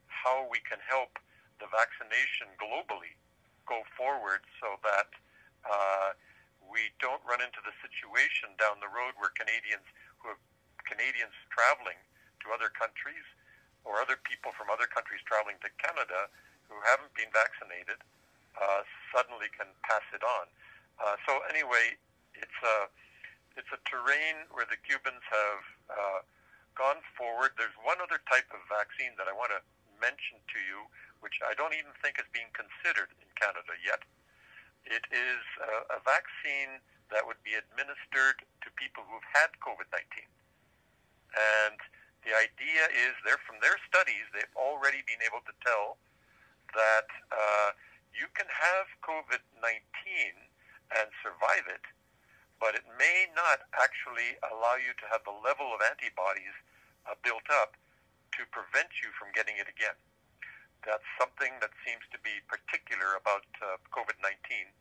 how 0.05 0.45
we 0.49 0.61
can 0.61 0.77
help 0.85 1.17
the 1.57 1.65
vaccination 1.73 2.51
globally 2.61 3.17
go 3.65 3.81
forward 3.97 4.45
so 4.61 4.77
that 4.85 5.09
uh, 5.65 6.13
we 6.61 6.93
don't 7.01 7.21
run 7.25 7.32
into 7.43 7.59
the 7.67 7.75
situation 7.83 8.55
down 8.55 8.79
the 8.79 8.89
road 8.89 9.13
where 9.19 9.29
Canadians 9.35 9.85
who 10.23 10.31
have 10.31 10.41
Canadians 10.87 11.35
traveling 11.51 11.99
to 12.43 12.55
other 12.55 12.71
countries 12.71 13.27
or 13.83 13.99
other 13.99 14.15
people 14.23 14.55
from 14.55 14.71
other 14.71 14.87
countries 14.87 15.19
traveling 15.27 15.59
to 15.63 15.69
Canada 15.79 16.31
who 16.71 16.79
haven't 16.87 17.11
been 17.13 17.29
vaccinated 17.35 17.99
uh, 18.55 18.81
suddenly 19.11 19.51
can 19.51 19.67
pass 19.83 20.03
it 20.15 20.23
on. 20.23 20.45
Uh, 21.01 21.19
so 21.27 21.43
anyway, 21.51 21.99
it's 22.33 22.59
a 22.63 22.87
it's 23.53 23.69
a 23.69 23.81
terrain 23.85 24.49
where 24.49 24.65
the 24.65 24.79
Cubans 24.81 25.21
have 25.29 25.63
uh, 25.93 26.19
gone 26.73 27.05
forward. 27.13 27.53
There's 27.53 27.75
one 27.85 28.01
other 28.01 28.17
type 28.25 28.49
of 28.49 28.65
vaccine 28.65 29.13
that 29.21 29.29
I 29.29 29.33
want 29.33 29.53
to 29.53 29.61
mention 30.01 30.41
to 30.41 30.59
you, 30.65 30.89
which 31.21 31.37
I 31.45 31.53
don't 31.53 31.77
even 31.77 31.93
think 32.01 32.17
is 32.17 32.25
being 32.33 32.49
considered 32.57 33.13
in 33.21 33.29
Canada 33.37 33.77
yet. 33.77 34.01
It 34.89 35.05
is 35.13 35.43
a, 35.61 35.95
a 35.95 35.99
vaccine 36.01 36.81
that 37.13 37.23
would 37.29 37.39
be 37.45 37.53
administered 37.53 38.41
to 38.65 38.67
people 38.73 39.05
who've 39.05 39.29
had 39.31 39.53
COVID-19. 39.61 40.25
And 41.37 41.77
the 42.25 42.33
idea 42.33 42.89
is, 42.89 43.13
they're 43.21 43.41
from 43.45 43.61
their 43.61 43.77
studies, 43.85 44.25
they've 44.33 44.57
already 44.57 45.05
been 45.05 45.21
able 45.21 45.45
to 45.45 45.53
tell 45.61 46.01
that 46.73 47.09
uh, 47.29 47.69
you 48.13 48.25
can 48.33 48.49
have 48.49 48.89
COVID-19 49.05 49.77
and 50.97 51.07
survive 51.21 51.69
it, 51.69 51.85
but 52.57 52.73
it 52.73 52.85
may 52.97 53.29
not 53.37 53.65
actually 53.77 54.37
allow 54.49 54.77
you 54.77 54.93
to 54.97 55.05
have 55.09 55.21
the 55.25 55.35
level 55.45 55.69
of 55.73 55.81
antibodies 55.85 56.57
uh, 57.05 57.13
built 57.21 57.45
up 57.49 57.77
to 58.37 58.41
prevent 58.49 58.89
you 59.05 59.13
from 59.13 59.29
getting 59.37 59.57
it 59.61 59.69
again. 59.69 59.97
That's 60.81 61.05
something 61.21 61.53
that 61.61 61.71
seems 61.85 62.03
to 62.11 62.19
be 62.25 62.41
particular 62.49 63.15
about 63.15 63.45
uh, 63.61 63.77
COVID-19. 63.93 64.73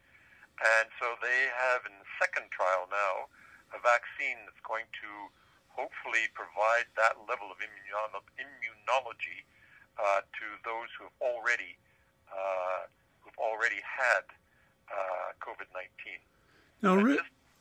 And 0.63 0.87
so 1.03 1.19
they 1.19 1.51
have 1.51 1.83
in 1.91 1.95
the 1.99 2.07
second 2.23 2.47
trial 2.55 2.87
now 2.87 3.27
a 3.75 3.81
vaccine 3.83 4.39
that's 4.47 4.63
going 4.63 4.87
to 5.03 5.11
hopefully 5.75 6.31
provide 6.39 6.87
that 6.95 7.19
level 7.27 7.51
of 7.51 7.59
immunology 7.59 9.43
uh, 9.99 10.23
to 10.39 10.47
those 10.65 10.89
who 10.99 11.05
have 11.11 11.19
already 11.19 11.75
uh, 12.31 12.87
who've 13.21 13.39
already 13.39 13.81
had 13.83 14.23
uh, 14.89 15.35
COVID 15.41 15.67
nineteen. 15.75 16.21
Now, 16.81 16.97
Rick, 16.97 17.21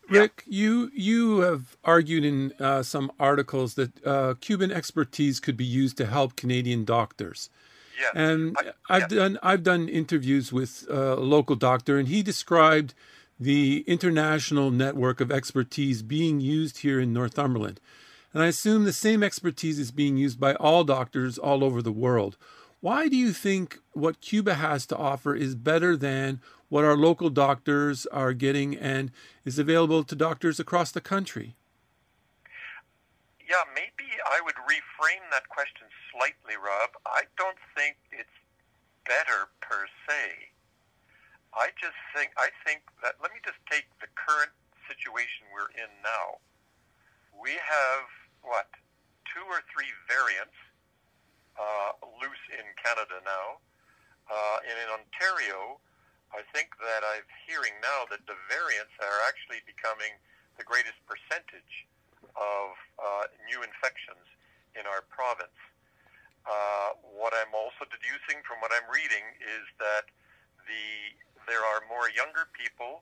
yeah. 0.10 0.20
Rick, 0.22 0.44
you 0.48 0.92
you 0.94 1.40
have 1.40 1.78
argued 1.84 2.26
in 2.26 2.54
uh, 2.60 2.84
some 2.84 3.12
articles 3.20 3.76
that 3.76 4.06
uh, 4.06 4.36
Cuban 4.40 4.72
expertise 4.72 5.40
could 5.40 5.58
be 5.58 5.66
used 5.66 5.98
to 5.98 6.06
help 6.06 6.36
Canadian 6.36 6.86
doctors. 6.86 7.50
Yes. 8.00 8.12
And 8.16 8.56
I, 8.90 9.00
have 9.00 9.10
done 9.10 9.40
I've 9.44 9.64
done 9.64 9.90
interviews 9.90 10.52
with 10.52 10.86
uh, 10.90 11.18
a 11.18 11.26
local 11.36 11.56
doctor, 11.56 11.98
and 11.98 12.08
he 12.08 12.24
described 12.24 12.94
the 13.40 13.84
international 13.88 14.70
network 14.70 15.20
of 15.20 15.32
expertise 15.32 16.04
being 16.04 16.40
used 16.40 16.80
here 16.80 17.00
in 17.00 17.12
Northumberland. 17.12 17.80
And 18.34 18.44
I 18.44 18.48
assume 18.48 18.86
the 18.86 18.94
same 18.94 19.24
expertise 19.24 19.80
is 19.80 19.92
being 19.92 20.16
used 20.16 20.40
by 20.40 20.54
all 20.56 20.84
doctors 20.84 21.38
all 21.38 21.64
over 21.64 21.82
the 21.82 21.92
world. 21.92 22.38
Why 22.80 23.08
do 23.08 23.16
you 23.16 23.34
think 23.34 23.80
what 23.94 24.22
Cuba 24.22 24.56
has 24.56 24.86
to 24.88 24.98
offer 24.98 25.36
is 25.36 25.56
better 25.56 25.98
than 25.98 26.40
what 26.70 26.86
our 26.86 26.96
local 26.96 27.30
doctors 27.30 28.06
are 28.08 28.34
getting 28.34 28.76
and 28.76 29.12
is 29.44 29.60
available 29.60 30.04
to 30.04 30.16
doctors 30.16 30.60
across 30.60 30.92
the 30.92 31.02
country? 31.02 31.56
Yeah, 33.48 33.68
maybe 33.76 34.10
I 34.26 34.40
would 34.46 34.56
reframe 34.56 35.30
that 35.32 35.50
question 35.50 35.88
slightly, 36.12 36.60
Rob. 36.60 36.94
I 37.08 37.26
don't 37.40 37.58
think 37.76 37.98
it's 38.12 38.38
better 39.08 39.50
per 39.64 39.88
se. 40.08 40.52
I 41.52 41.72
just 41.76 41.98
think 42.16 42.32
I 42.40 42.48
think 42.64 42.84
that 43.04 43.20
let 43.20 43.36
me 43.36 43.40
just 43.44 43.60
take 43.68 43.88
the 44.00 44.08
current 44.16 44.54
situation 44.88 45.48
we're 45.52 45.72
in 45.76 45.92
now. 46.04 46.40
We 47.36 47.56
have 47.60 48.08
what 48.44 48.72
two 49.28 49.44
or 49.48 49.64
three 49.72 49.92
variants 50.08 50.56
uh, 51.60 51.92
loose 52.20 52.44
in 52.56 52.64
Canada 52.80 53.20
now. 53.24 53.60
Uh, 54.32 54.64
and 54.64 54.76
in 54.80 54.88
Ontario, 54.88 55.84
I 56.32 56.40
think 56.56 56.72
that 56.80 57.04
I'm 57.04 57.28
hearing 57.44 57.76
now 57.84 58.08
that 58.08 58.24
the 58.24 58.40
variants 58.48 58.96
are 59.04 59.20
actually 59.28 59.60
becoming 59.68 60.16
the 60.56 60.64
greatest 60.64 60.96
percentage 61.04 61.88
of 62.40 62.80
uh, 62.96 63.28
new 63.44 63.60
infections 63.60 64.24
in 64.80 64.88
our 64.88 65.04
province. 65.12 65.56
Uh, 66.46 66.98
what 67.06 67.34
I'm 67.38 67.54
also 67.54 67.86
deducing 67.86 68.42
from 68.42 68.58
what 68.66 68.74
I'm 68.74 68.88
reading 68.90 69.26
is 69.42 69.66
that 69.78 70.10
the 70.66 71.16
there 71.50 71.62
are 71.62 71.82
more 71.90 72.10
younger 72.14 72.50
people 72.54 73.02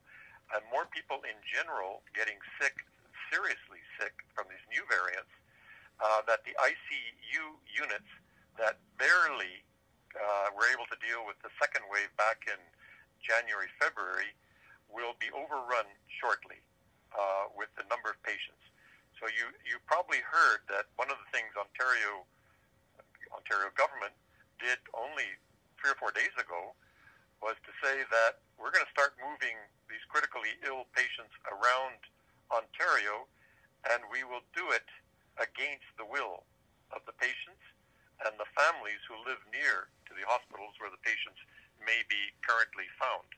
and 0.56 0.64
more 0.72 0.88
people 0.90 1.22
in 1.28 1.36
general 1.44 2.02
getting 2.16 2.40
sick, 2.58 2.82
seriously 3.30 3.84
sick 4.00 4.16
from 4.32 4.48
these 4.50 4.64
new 4.72 4.82
variants. 4.88 5.32
Uh, 6.00 6.24
that 6.32 6.48
the 6.48 6.56
ICU 6.56 7.44
units 7.68 8.08
that 8.56 8.80
barely 8.96 9.68
uh, 10.16 10.48
were 10.56 10.72
able 10.72 10.88
to 10.88 10.96
deal 11.04 11.28
with 11.28 11.36
the 11.44 11.52
second 11.60 11.84
wave 11.92 12.08
back 12.16 12.48
in 12.48 12.60
January, 13.20 13.68
February, 13.76 14.32
will 14.88 15.14
be 15.20 15.28
overrun 15.36 15.86
shortly 16.08 16.64
uh, 17.12 17.52
with 17.52 17.68
the 17.76 17.84
number 17.92 18.08
of 18.08 18.18
patients. 18.24 18.64
So 19.20 19.28
you, 19.28 19.52
you 19.68 19.76
probably 19.84 20.24
heard 20.24 20.64
that 20.72 20.88
one 20.96 21.12
of 21.12 21.20
the 21.20 21.28
things 21.36 21.52
Ontario 21.60 22.24
Ontario 23.34 23.72
government 23.78 24.14
did 24.60 24.80
only 24.94 25.38
three 25.80 25.92
or 25.96 26.00
four 26.00 26.12
days 26.12 26.34
ago 26.36 26.76
was 27.40 27.56
to 27.64 27.72
say 27.80 28.04
that 28.12 28.44
we're 28.60 28.72
going 28.72 28.84
to 28.84 28.92
start 28.92 29.16
moving 29.24 29.56
these 29.88 30.04
critically 30.12 30.60
ill 30.68 30.84
patients 30.92 31.32
around 31.48 32.00
Ontario, 32.52 33.24
and 33.88 34.04
we 34.12 34.28
will 34.28 34.44
do 34.52 34.76
it 34.76 34.88
against 35.40 35.88
the 35.96 36.04
will 36.04 36.44
of 36.92 37.00
the 37.08 37.16
patients 37.16 37.64
and 38.28 38.36
the 38.36 38.50
families 38.52 39.00
who 39.08 39.16
live 39.24 39.40
near 39.56 39.88
to 40.04 40.12
the 40.12 40.28
hospitals 40.28 40.76
where 40.84 40.92
the 40.92 41.00
patients 41.00 41.40
may 41.80 42.04
be 42.12 42.36
currently 42.44 42.92
found. 43.00 43.30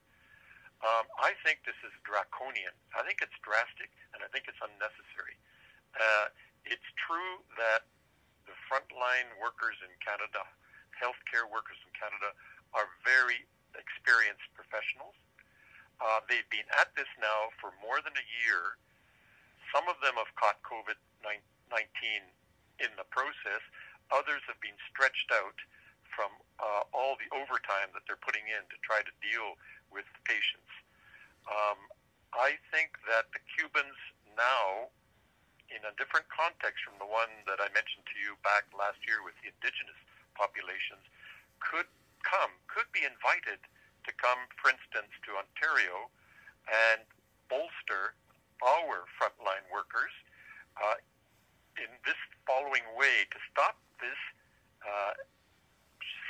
Um, 0.81 1.05
I 1.21 1.37
think 1.45 1.61
this 1.61 1.77
is 1.85 1.93
draconian. 2.01 2.73
I 2.97 3.05
think 3.05 3.21
it's 3.21 3.37
drastic, 3.45 3.93
and 4.17 4.25
I 4.25 4.27
think 4.33 4.49
it's 4.49 4.57
unnecessary. 4.57 5.37
Uh, 5.93 6.33
it's 6.65 6.89
true 6.97 7.45
that 7.61 7.85
frontline 8.71 9.27
workers 9.35 9.75
in 9.83 9.91
Canada, 9.99 10.47
healthcare 10.95 11.43
workers 11.51 11.75
in 11.83 11.91
Canada, 11.91 12.31
are 12.71 12.87
very 13.03 13.43
experienced 13.75 14.47
professionals. 14.55 15.19
Uh, 15.99 16.23
they've 16.31 16.47
been 16.47 16.65
at 16.79 16.95
this 16.95 17.11
now 17.19 17.51
for 17.59 17.75
more 17.83 17.99
than 17.99 18.15
a 18.15 18.27
year, 18.47 18.79
some 19.71 19.87
of 19.87 19.95
them 20.03 20.19
have 20.19 20.31
caught 20.35 20.59
COVID 20.67 20.99
19 21.23 21.31
in 22.83 22.91
the 22.99 23.07
process. 23.07 23.63
Others 24.11 24.43
have 24.51 24.59
been 24.59 24.75
stretched 24.91 25.31
out 25.31 25.55
from 26.11 26.35
uh, 26.59 26.83
all 26.91 27.15
the 27.15 27.31
overtime 27.31 27.87
that 27.95 28.03
they're 28.03 28.19
putting 28.19 28.43
in 28.51 28.67
to 28.67 28.77
try 28.83 28.99
to 28.99 29.13
deal 29.23 29.55
with 29.87 30.03
patients. 30.27 30.67
Um, 31.47 31.79
I 32.35 32.59
think 32.75 32.99
that 33.07 33.31
the 33.31 33.39
Cubans 33.55 33.95
now, 34.35 34.91
in 35.71 35.81
a 35.87 35.93
different 35.95 36.27
context 36.27 36.83
from 36.83 36.99
the 36.99 37.07
one 37.07 37.31
that 37.47 37.63
I 37.63 37.71
mentioned 37.71 38.03
to 38.11 38.17
you 38.19 38.35
back 38.43 38.67
last 38.75 38.99
year 39.07 39.23
with 39.23 39.35
the 39.39 39.51
indigenous 39.51 39.97
populations, 40.35 41.03
could 41.63 41.87
come, 42.23 42.51
could 42.67 42.87
be 42.91 43.07
invited 43.07 43.59
to 44.05 44.11
come, 44.19 44.39
for 44.59 44.73
instance, 44.73 45.11
to 45.27 45.39
Ontario 45.39 46.11
and 46.67 47.03
bolster 47.47 48.17
our 48.61 49.07
frontline 49.17 49.65
workers 49.73 50.13
uh, 50.77 50.97
in 51.79 51.89
this 52.05 52.19
following 52.45 52.85
way 52.99 53.25
to 53.31 53.39
stop 53.49 53.79
this 53.97 54.17
uh, 54.85 55.13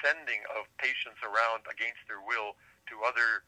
sending 0.04 0.42
of 0.58 0.66
patients 0.82 1.20
around 1.22 1.64
against 1.70 2.02
their 2.08 2.22
will 2.24 2.58
to 2.90 2.96
other 3.06 3.46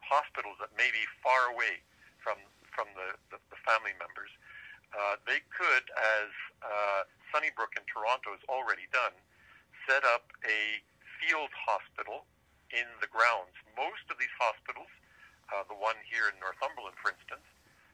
hospitals 0.00 0.56
that 0.62 0.72
may 0.76 0.88
be 0.94 1.04
far 1.20 1.52
away 1.52 1.82
from 2.22 2.38
from 2.72 2.86
the, 2.94 3.18
the, 3.34 3.38
the 3.50 3.58
family 3.66 3.90
members. 3.98 4.30
Uh, 4.92 5.20
they 5.28 5.44
could, 5.52 5.84
as 5.96 6.30
uh, 6.64 7.02
Sunnybrook 7.32 7.76
in 7.76 7.84
Toronto 7.88 8.32
has 8.32 8.44
already 8.48 8.88
done, 8.92 9.12
set 9.84 10.04
up 10.04 10.32
a 10.44 10.80
field 11.20 11.52
hospital 11.52 12.24
in 12.72 12.88
the 13.00 13.08
grounds. 13.08 13.52
Most 13.76 14.04
of 14.08 14.16
these 14.20 14.32
hospitals, 14.36 14.90
uh, 15.52 15.64
the 15.68 15.76
one 15.76 15.96
here 16.08 16.28
in 16.28 16.36
Northumberland, 16.40 16.96
for 17.00 17.12
instance, 17.12 17.44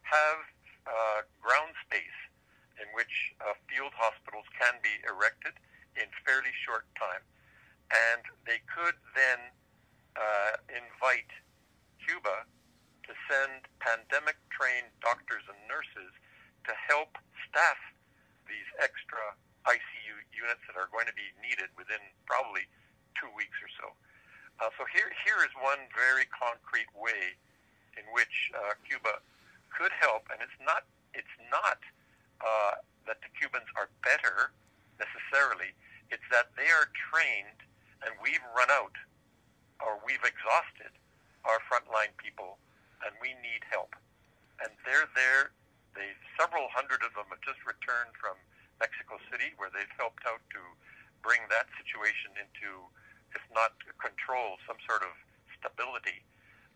have 0.03 0.41
uh, 0.87 1.21
ground 1.41 1.75
space 1.87 2.19
in 2.79 2.91
which 2.95 3.35
uh, 3.43 3.55
field 3.71 3.95
hospitals 3.95 4.47
can 4.59 4.75
be 4.83 4.91
erected 5.07 5.55
in 5.95 6.11
fairly 6.27 6.51
short 6.67 6.87
time. 6.99 7.23
And 7.95 8.23
they 8.43 8.59
could 8.67 8.99
then 9.15 9.41
uh, 10.19 10.59
invite 10.71 11.31
Cuba 12.03 12.47
to 13.07 13.13
send 13.31 13.71
pandemic 13.79 14.37
trained 14.51 14.91
doctors 14.99 15.47
and 15.47 15.59
nurses 15.71 16.11
to 16.67 16.73
help 16.89 17.17
staff 17.49 17.79
these 18.49 18.69
extra 18.81 19.37
ICU 19.65 20.15
units 20.33 20.61
that 20.69 20.77
are 20.77 20.89
going 20.93 21.09
to 21.09 21.17
be 21.17 21.33
needed 21.41 21.73
within 21.77 22.01
probably 22.29 22.69
two 23.17 23.31
weeks 23.33 23.57
or 23.65 23.71
so. 23.81 23.87
Uh, 24.61 24.71
so 24.79 24.87
here, 24.93 25.11
here 25.25 25.41
is 25.43 25.51
one 25.59 25.81
very 25.91 26.29
concrete 26.31 26.89
way 26.95 27.35
in 27.99 28.05
which 28.13 28.53
uh, 28.55 28.77
Cuba 28.87 29.19
could 29.73 29.91
help, 29.99 30.31
and 30.31 30.39
it's 30.43 30.59
not, 30.63 30.87
it's 31.15 31.37
not 31.51 31.81
uh, 32.43 32.79
that 33.07 33.19
the 33.23 33.31
Cubans 33.35 33.67
are 33.75 33.91
better 34.03 34.55
necessarily. 35.01 35.75
It's 36.11 36.27
that 36.31 36.55
they 36.55 36.71
are 36.71 36.91
trained, 37.11 37.59
and 38.07 38.15
we've 38.23 38.43
run 38.55 38.71
out, 38.71 38.95
or 39.83 39.99
we've 40.07 40.23
exhausted 40.23 40.95
our 41.43 41.59
frontline 41.67 42.15
people, 42.17 42.59
and 43.03 43.13
we 43.19 43.35
need 43.43 43.67
help. 43.69 43.95
And 44.63 44.71
they're 44.87 45.11
there. 45.19 45.51
They 45.95 46.11
several 46.39 46.67
hundred 46.75 47.07
of 47.07 47.15
them 47.15 47.31
have 47.31 47.43
just 47.47 47.63
returned 47.63 48.15
from 48.19 48.35
Mexico 48.83 49.23
City, 49.31 49.55
where 49.57 49.71
they've 49.71 49.91
helped 49.99 50.27
out 50.27 50.43
to 50.55 50.63
bring 51.23 51.41
that 51.49 51.71
situation 51.79 52.35
into, 52.37 52.85
if 53.33 53.43
not 53.55 53.79
control, 54.03 54.59
some 54.67 54.77
sort 54.85 55.07
of 55.07 55.15
stability. 55.57 56.21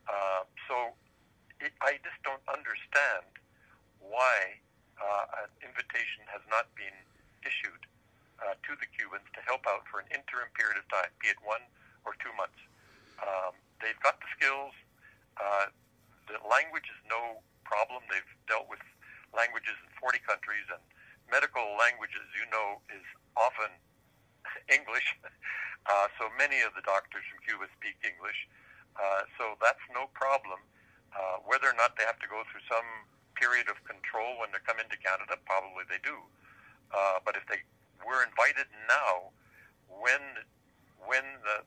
Uh, 0.08 0.48
so 0.70 0.96
it, 1.60 1.74
I 1.82 2.00
just 2.00 2.16
don't 2.24 2.42
understand 2.48 3.28
why 4.00 4.62
uh, 4.96 5.44
an 5.44 5.50
invitation 5.60 6.24
has 6.30 6.40
not 6.48 6.70
been 6.78 6.94
issued 7.44 7.82
uh, 8.40 8.54
to 8.54 8.72
the 8.78 8.86
Cubans 8.94 9.26
to 9.34 9.40
help 9.44 9.66
out 9.66 9.84
for 9.90 10.00
an 10.00 10.08
interim 10.14 10.48
period 10.54 10.78
of 10.78 10.86
time, 10.88 11.10
be 11.18 11.28
it 11.28 11.40
one 11.42 11.62
or 12.06 12.14
two 12.22 12.30
months. 12.38 12.58
Um, 13.18 13.52
they've 13.82 13.98
got 14.00 14.22
the 14.22 14.30
skills. 14.38 14.72
Uh, 15.36 15.68
the 16.30 16.38
language 16.46 16.86
is 16.86 17.00
no 17.10 17.42
problem. 17.66 18.02
They've 18.08 18.32
dealt 18.46 18.70
with 18.70 18.80
languages 19.34 19.76
in 19.84 19.90
40 20.00 20.18
countries, 20.24 20.66
and 20.72 20.80
medical 21.30 21.76
languages, 21.76 22.24
you 22.36 22.46
know, 22.48 22.80
is 22.92 23.04
often 23.36 23.70
English. 24.76 25.06
Uh, 25.88 26.04
so 26.20 26.28
many 26.36 26.60
of 26.60 26.76
the 26.76 26.84
doctors 26.84 27.24
from 27.32 27.40
Cuba 27.40 27.64
speak 27.72 27.96
English. 28.04 28.36
Uh, 28.92 29.24
so 29.40 29.56
that's 29.56 29.80
no 29.88 30.04
problem. 30.12 30.60
Uh, 31.16 31.40
whether 31.48 31.64
or 31.64 31.72
not 31.80 31.96
they 31.96 32.04
have 32.04 32.20
to 32.20 32.28
go 32.28 32.44
through 32.52 32.60
some 32.68 32.84
period 33.40 33.72
of 33.72 33.80
control 33.88 34.36
when 34.36 34.52
they 34.52 34.60
come 34.68 34.76
into 34.76 35.00
Canada, 35.00 35.40
probably 35.48 35.88
they 35.88 36.02
do. 36.04 36.18
Uh, 36.92 37.24
but 37.24 37.40
if 37.40 37.46
they 37.48 37.64
were 38.04 38.20
invited 38.20 38.68
now, 38.84 39.32
when 39.88 40.20
when 41.00 41.24
the 41.40 41.64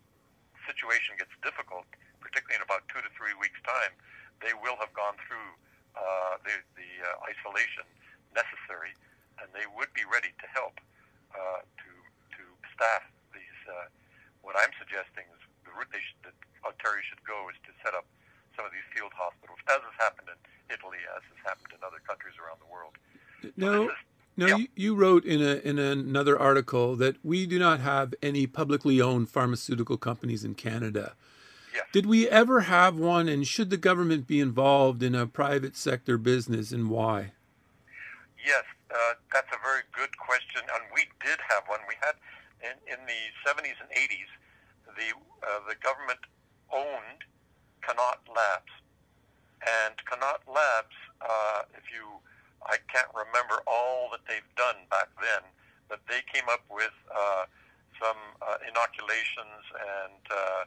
situation 0.69 1.17
gets 1.17 1.33
difficult, 1.41 1.87
particularly 2.21 2.61
in 2.61 2.63
about 2.63 2.85
two 2.93 3.01
to 3.01 3.09
three 3.17 3.33
weeks' 3.41 3.57
time, 3.65 3.95
they 4.43 4.53
will 4.53 4.77
have 4.77 4.93
gone 4.93 5.17
through 5.25 5.57
uh, 5.95 6.39
the, 6.43 6.55
the 6.75 6.89
uh, 7.03 7.29
isolation 7.31 7.85
necessary, 8.31 8.95
and 9.39 9.51
they 9.51 9.67
would 9.75 9.91
be 9.91 10.05
ready 10.07 10.31
to 10.39 10.47
help 10.51 10.79
uh, 11.35 11.63
to 11.63 11.91
to 12.37 12.43
staff 12.73 13.03
these. 13.35 13.59
Uh, 13.67 13.87
what 14.41 14.57
I'm 14.57 14.73
suggesting 14.79 15.27
is 15.31 15.41
the 15.67 15.73
route 15.75 15.91
they 15.93 16.01
should, 16.01 16.31
that 16.31 16.37
Ontario 16.65 17.03
should 17.05 17.21
go 17.23 17.47
is 17.53 17.59
to 17.67 17.71
set 17.85 17.93
up 17.93 18.07
some 18.55 18.65
of 18.65 18.71
these 18.73 18.85
field 18.91 19.13
hospitals, 19.15 19.59
as 19.69 19.79
has 19.79 19.97
happened 20.01 20.27
in 20.33 20.39
Italy, 20.73 20.99
as 21.15 21.23
has 21.29 21.39
happened 21.45 21.71
in 21.71 21.79
other 21.85 22.01
countries 22.03 22.35
around 22.41 22.59
the 22.59 22.69
world. 22.69 22.95
No. 23.55 23.87
So 23.87 23.93
no, 24.37 24.47
yeah. 24.47 24.55
you, 24.57 24.67
you, 24.75 24.95
wrote 24.95 25.25
in 25.25 25.41
a 25.41 25.55
in 25.67 25.77
another 25.77 26.39
article 26.39 26.95
that 26.95 27.17
we 27.23 27.45
do 27.45 27.59
not 27.59 27.79
have 27.81 28.13
any 28.21 28.47
publicly 28.47 29.01
owned 29.01 29.29
pharmaceutical 29.29 29.97
companies 29.97 30.43
in 30.43 30.55
Canada. 30.55 31.13
Yes. 31.73 31.85
Did 31.91 32.05
we 32.05 32.27
ever 32.27 32.61
have 32.61 32.97
one, 32.97 33.29
and 33.29 33.47
should 33.47 33.69
the 33.69 33.77
government 33.77 34.27
be 34.27 34.39
involved 34.39 35.01
in 35.01 35.15
a 35.15 35.25
private 35.25 35.77
sector 35.77 36.17
business, 36.17 36.71
and 36.71 36.89
why? 36.89 37.31
Yes, 38.45 38.63
uh, 38.89 39.15
that's 39.31 39.47
a 39.53 39.61
very 39.63 39.83
good 39.95 40.17
question, 40.17 40.61
and 40.61 40.83
we 40.93 41.07
did 41.23 41.39
have 41.49 41.63
one. 41.67 41.79
We 41.87 41.95
had 42.01 42.15
in, 42.61 42.75
in 42.91 42.99
the 43.05 43.21
70s 43.47 43.79
and 43.79 43.89
80s, 43.89 44.31
the 44.97 45.15
uh, 45.41 45.59
the 45.67 45.75
government 45.81 46.19
owned 46.71 47.25
Connaught 47.81 48.21
Labs. 48.29 48.71
And 49.61 49.93
Connaught 50.05 50.41
Labs, 50.47 50.97
uh, 51.21 51.69
if 51.77 51.89
you, 51.93 52.17
I 52.65 52.77
can't 52.89 53.09
remember 53.13 53.61
all 53.67 54.09
that 54.11 54.21
they've 54.27 54.51
done 54.57 54.85
back 54.89 55.09
then, 55.21 55.45
but 55.89 56.01
they 56.09 56.21
came 56.33 56.45
up 56.49 56.65
with 56.69 56.93
uh, 57.13 57.45
some 58.01 58.17
uh, 58.41 58.57
inoculations 58.65 59.61
and 59.77 60.23
uh, 60.29 60.63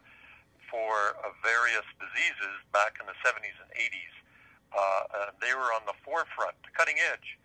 for 0.71 1.19
uh, 1.21 1.31
various 1.43 1.87
diseases 2.01 2.55
back 2.73 2.97
in 3.01 3.07
the 3.07 3.17
70s 3.23 3.57
and 3.61 3.71
80s. 3.75 4.15
Uh, 4.75 5.31
they 5.39 5.55
were 5.55 5.71
on 5.71 5.87
the 5.87 5.95
forefront, 6.03 6.59
the 6.67 6.73
cutting 6.75 6.99
edge 7.13 7.39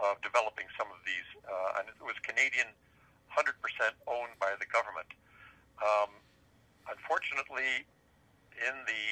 of 0.00 0.16
developing 0.24 0.64
some 0.80 0.88
of 0.88 1.00
these, 1.04 1.28
uh, 1.44 1.78
and 1.80 1.88
it 1.92 2.00
was 2.00 2.16
Canadian, 2.24 2.72
100% 3.36 3.52
owned 4.08 4.32
by 4.40 4.56
the 4.56 4.66
government. 4.72 5.12
Um, 5.80 6.10
unfortunately, 6.88 7.84
in 8.60 8.76
the 8.84 9.04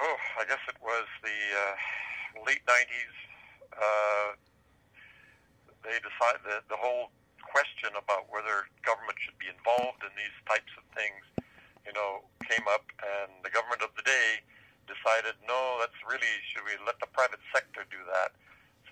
oh, 0.00 0.18
I 0.38 0.44
guess 0.44 0.62
it 0.68 0.78
was 0.82 1.06
the 1.24 1.38
uh, 1.56 1.74
late 2.44 2.62
'90s. 2.68 3.16
Uh, 3.72 4.28
they 5.84 5.96
decided 6.02 6.42
that 6.48 6.68
the 6.68 6.76
whole 6.76 7.10
question 7.40 7.94
about 7.96 8.28
whether 8.28 8.68
government 8.84 9.16
should 9.22 9.38
be 9.40 9.48
involved 9.48 10.04
in 10.04 10.12
these 10.18 10.36
types 10.44 10.68
of 10.76 10.84
things, 10.92 11.22
you 11.88 11.96
know, 11.96 12.20
came 12.44 12.68
up, 12.68 12.84
and 13.00 13.32
the 13.40 13.48
government 13.48 13.80
of 13.80 13.88
the 13.96 14.04
day 14.04 14.44
decided, 14.84 15.32
no, 15.48 15.80
that's 15.80 15.96
really 16.04 16.28
should 16.52 16.68
we 16.68 16.76
let 16.84 17.00
the 17.00 17.08
private 17.16 17.40
sector 17.48 17.88
do 17.88 17.96
that? 18.12 18.36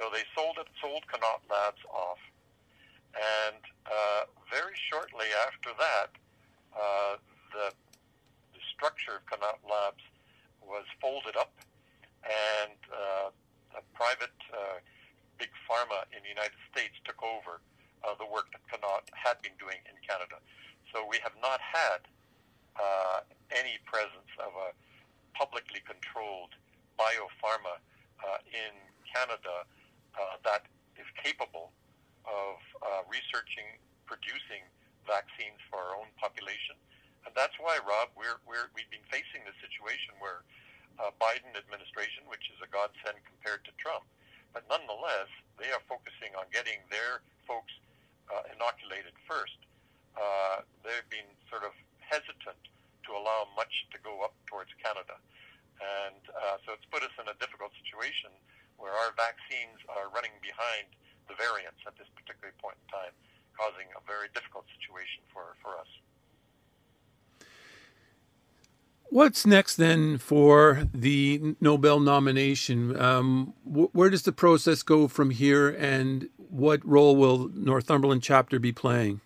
So 0.00 0.08
they 0.08 0.24
sold 0.32 0.56
it, 0.56 0.68
sold 0.80 1.04
Connaught 1.12 1.44
Labs 1.52 1.84
off, 1.92 2.20
and 3.12 3.60
uh, 3.84 4.32
very 4.48 4.76
shortly 4.88 5.28
after 5.44 5.76
that, 5.76 6.10
uh, 6.72 7.20
the 7.52 7.68
structure 8.72 9.20
of 9.20 9.24
Connaught 9.28 9.60
Labs 9.64 10.04
was 10.60 10.84
folded 11.00 11.36
up, 11.36 11.52
and 12.24 12.76
uh, 12.92 13.28
a 13.76 13.82
private 13.96 14.36
uh, 14.52 14.80
big 15.36 15.52
pharma 15.68 16.04
in 16.12 16.20
the 16.24 16.32
United 16.32 16.56
States 16.72 16.96
took 17.04 17.20
over 17.24 17.60
uh, 18.04 18.12
the 18.20 18.28
work 18.28 18.52
that 18.52 18.60
Connaught 18.68 19.08
had 19.16 19.40
been 19.40 19.56
doing 19.56 19.80
in 19.88 19.96
Canada. 20.04 20.40
So 20.92 21.04
we 21.08 21.20
have 21.24 21.36
not 21.40 21.60
had 21.60 22.04
uh, 22.76 23.20
any 23.52 23.80
presence 23.84 24.30
of 24.40 24.52
a 24.54 24.68
publicly 25.36 25.80
controlled 25.84 26.54
biopharma 26.96 27.80
uh, 28.24 28.40
in 28.48 28.72
Canada 29.04 29.64
uh, 30.16 30.40
that 30.44 30.64
is 30.96 31.06
capable 31.20 31.72
of 32.24 32.56
uh, 32.80 33.04
researching, 33.08 33.76
producing 34.08 34.64
vaccines 35.04 35.60
for 35.68 35.78
our 35.78 35.94
own 36.00 36.08
population 36.16 36.76
and 37.26 37.34
that's 37.34 37.58
why, 37.58 37.74
Rob, 37.82 38.14
we're, 38.14 38.38
we're, 38.46 38.70
we've 38.78 38.88
been 38.88 39.04
facing 39.10 39.42
this 39.42 39.58
situation 39.58 40.14
where 40.22 40.46
uh, 41.02 41.10
Biden 41.18 41.58
administration, 41.58 42.22
which 42.30 42.46
is 42.54 42.62
a 42.62 42.70
godsend 42.70 43.18
compared 43.26 43.66
to 43.66 43.74
Trump, 43.82 44.06
but 44.54 44.62
nonetheless, 44.70 45.28
they 45.58 45.68
are 45.74 45.82
focusing 45.90 46.32
on 46.38 46.46
getting 46.54 46.78
their 46.88 47.26
folks 47.44 47.74
uh, 48.30 48.46
inoculated 48.54 49.12
first. 49.26 49.58
Uh, 50.14 50.62
they've 50.86 51.10
been 51.10 51.28
sort 51.50 51.66
of 51.66 51.74
hesitant 52.06 52.62
to 53.06 53.10
allow 53.14 53.46
much 53.54 53.72
to 53.92 53.98
go 54.02 54.22
up 54.22 54.34
towards 54.46 54.70
Canada. 54.82 55.18
And 55.78 56.22
uh, 56.32 56.56
so 56.64 56.72
it's 56.72 56.86
put 56.88 57.02
us 57.02 57.12
in 57.20 57.28
a 57.28 57.36
difficult 57.36 57.70
situation 57.82 58.32
where 58.78 58.92
our 58.92 59.12
vaccines 59.16 59.78
are 59.92 60.08
running 60.14 60.32
behind 60.40 60.88
the 61.28 61.34
variants 61.34 61.82
at 61.86 61.98
this 61.98 62.08
particular 62.14 62.54
point 62.62 62.78
in 62.80 62.86
time, 62.88 63.14
causing 63.58 63.88
a 63.98 64.02
very 64.06 64.28
difficult 64.32 64.64
situation 64.78 65.20
for, 65.32 65.58
for 65.62 65.76
us. 65.76 65.90
What's 69.08 69.46
next 69.46 69.76
then 69.76 70.18
for 70.18 70.88
the 70.92 71.54
Nobel 71.60 72.00
nomination? 72.00 72.98
Um, 73.00 73.54
wh- 73.64 73.94
where 73.94 74.10
does 74.10 74.22
the 74.22 74.32
process 74.32 74.82
go 74.82 75.06
from 75.08 75.30
here, 75.30 75.68
and 75.68 76.28
what 76.50 76.84
role 76.84 77.14
will 77.14 77.48
Northumberland 77.54 78.22
chapter 78.22 78.58
be 78.58 78.72
playing? 78.72 79.20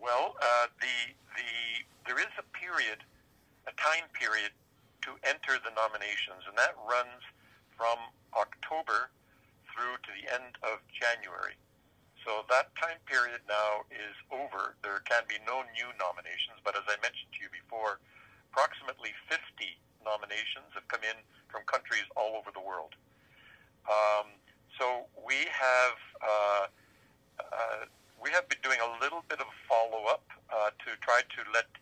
Well, 0.00 0.36
uh, 0.40 0.66
the 0.80 1.14
the 1.36 1.84
there 2.06 2.20
is 2.20 2.32
a 2.38 2.44
period, 2.56 2.98
a 3.66 3.72
time 3.80 4.04
period 4.20 4.52
to 5.08 5.16
enter 5.24 5.56
the 5.64 5.72
nominations, 5.72 6.44
and 6.44 6.52
that 6.60 6.76
runs 6.84 7.24
from 7.72 7.96
October 8.36 9.08
through 9.72 9.96
to 10.04 10.10
the 10.12 10.28
end 10.28 10.60
of 10.60 10.84
January. 10.92 11.56
So 12.20 12.44
that 12.52 12.68
time 12.76 13.00
period 13.08 13.40
now 13.48 13.88
is 13.88 14.12
over. 14.28 14.76
There 14.84 15.00
can 15.08 15.24
be 15.24 15.40
no 15.48 15.64
new 15.72 15.88
nominations, 15.96 16.60
but 16.60 16.76
as 16.76 16.84
I 16.84 17.00
mentioned 17.00 17.32
to 17.32 17.48
you 17.48 17.48
before 17.48 17.96
approximately 18.52 19.16
50 19.32 19.40
nominations 20.04 20.68
have 20.76 20.84
come 20.92 21.00
in 21.00 21.16
from 21.48 21.64
countries 21.64 22.04
all 22.20 22.36
over 22.36 22.52
the 22.52 22.60
world. 22.60 22.92
Um, 23.88 24.36
so 24.76 25.08
we 25.16 25.48
have 25.48 25.96
uh, 26.20 26.64
uh, 27.40 27.88
we 28.20 28.28
have 28.36 28.44
been 28.52 28.60
doing 28.60 28.84
a 28.84 28.90
little 29.00 29.24
bit 29.28 29.40
of 29.40 29.48
follow 29.64 30.04
up 30.12 30.28
uh, 30.52 30.76
to 30.84 30.92
try 31.00 31.24
to 31.24 31.40
let 31.56 31.72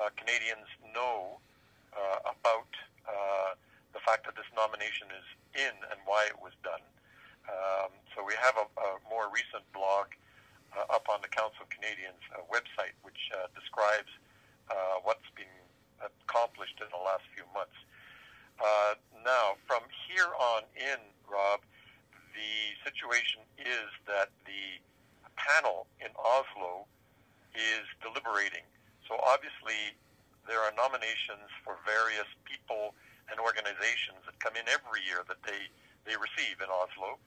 uh, 0.00 0.08
Canadians 0.16 0.68
know 0.96 1.43
uh, 1.94 2.34
about 2.34 2.70
uh, 3.06 3.54
the 3.94 4.02
fact 4.02 4.26
that 4.26 4.34
this 4.34 4.48
nomination 4.54 5.08
is 5.14 5.26
in 5.54 5.74
and 5.90 5.98
why 6.04 6.26
it 6.26 6.38
was 6.38 6.52
done. 6.66 6.82
Um, 7.46 7.90
so 8.14 8.26
we 8.26 8.34
have 8.40 8.56
a, 8.58 8.66
a 8.66 8.88
more 9.08 9.30
recent 9.30 9.64
blog 9.72 10.10
up 10.90 11.06
on 11.06 11.22
the 11.22 11.30
Council 11.30 11.62
of 11.62 11.70
Canadians 11.70 12.18
website, 12.50 12.98
which 13.06 13.30
describes 13.54 14.10
what's 15.06 15.30
been 15.38 15.46
accomplished 16.02 16.74
in 16.82 16.90
the 16.90 16.98
last 16.98 17.22
few 17.30 17.46
months. 17.54 17.78
Uh, 18.58 18.98
now, 19.22 19.54
from 19.66 19.82
here 20.10 20.30
on 20.34 20.62
in, 20.74 20.98
Rob, 21.30 21.62
the 22.34 22.54
situation 22.82 23.42
is 23.58 23.90
that 24.06 24.30
the 24.46 24.82
panel 25.34 25.86
in 26.02 26.10
Oslo 26.18 26.86
is 27.54 27.86
deliberating. 28.02 28.66
So 29.06 29.18
obviously, 29.22 29.94
there 30.46 30.60
are 30.62 30.72
nominations 30.74 31.50
for 31.62 31.73
organizations 33.84 34.24
that 34.24 34.32
come 34.40 34.56
in 34.56 34.64
every 34.72 35.04
year 35.04 35.20
that 35.28 35.36
they, 35.44 35.68
they 36.08 36.16
receive 36.16 36.56
in 36.64 36.72
Oslo. 36.72 37.20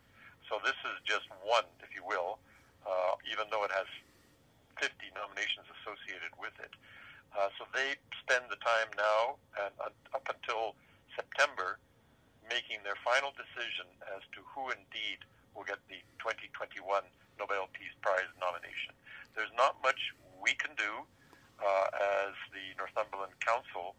So 0.49 0.58
this 0.66 0.78
is 0.89 0.97
just 1.05 1.30
one, 1.45 1.70
if 1.86 1.93
you 1.93 2.01
will, 2.01 2.41
uh, 2.82 3.14
even 3.30 3.45
though 3.53 3.62
it 3.62 3.70
has 3.70 3.86
50 4.82 4.89
nominations 5.14 5.70
associated 5.82 6.34
with 6.41 6.58
it. 6.58 6.74
Uh, 7.38 7.53
so 7.62 7.70
they 7.78 7.93
spend 8.26 8.49
the 8.49 8.58
time 8.66 8.89
now 8.97 9.38
and 9.62 9.74
uh, 9.78 10.18
up 10.18 10.26
until 10.26 10.74
September 11.14 11.78
making 12.49 12.82
their 12.82 12.97
final 13.05 13.30
decision 13.38 13.86
as 14.18 14.26
to 14.34 14.41
who 14.41 14.74
indeed 14.74 15.22
will 15.53 15.68
get 15.68 15.78
the 15.91 16.01
2021 16.24 16.82
Nobel 17.38 17.70
Peace 17.78 17.93
Prize 18.01 18.32
nomination. 18.41 18.97
There's 19.38 19.53
not 19.53 19.78
much 19.86 19.99
we 20.41 20.58
can 20.58 20.74
do 20.74 21.05
uh, 21.62 21.86
as 22.26 22.34
the 22.49 22.74
Northumberland 22.82 23.36
Council 23.45 23.93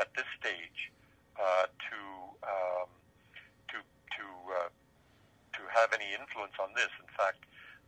at 0.00 0.10
this 0.16 0.26
stage 0.40 0.90
uh, 1.38 1.66
to 1.66 2.00
um, 2.42 2.88
to 3.70 3.78
to 3.78 4.24
uh, 4.54 4.70
to 5.54 5.62
have 5.70 5.92
any 5.92 6.10
influence 6.14 6.54
on 6.58 6.74
this. 6.74 6.90
In 6.98 7.10
fact, 7.14 7.44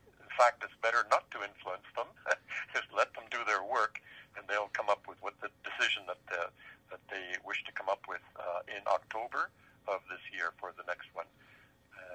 in 0.06 0.30
fact, 0.38 0.62
it's 0.62 0.76
better 0.82 1.06
not 1.10 1.30
to 1.32 1.42
influence 1.42 1.86
them. 1.96 2.06
Just 2.74 2.88
let 2.94 3.12
them 3.14 3.24
do 3.30 3.42
their 3.46 3.62
work 3.62 4.00
and 4.36 4.44
they'll 4.48 4.72
come 4.72 4.88
up 4.88 5.04
with 5.08 5.18
what 5.20 5.34
the 5.40 5.50
decision 5.64 6.02
that 6.08 6.20
the, 6.28 6.48
that 6.90 7.02
they 7.08 7.36
wish 7.44 7.64
to 7.64 7.72
come 7.72 7.88
up 7.88 8.04
with 8.08 8.24
uh, 8.36 8.64
in 8.68 8.80
October 8.88 9.50
of 9.88 10.00
this 10.08 10.22
year 10.32 10.52
for 10.60 10.72
the 10.76 10.84
next 10.86 11.08
one. 11.12 11.28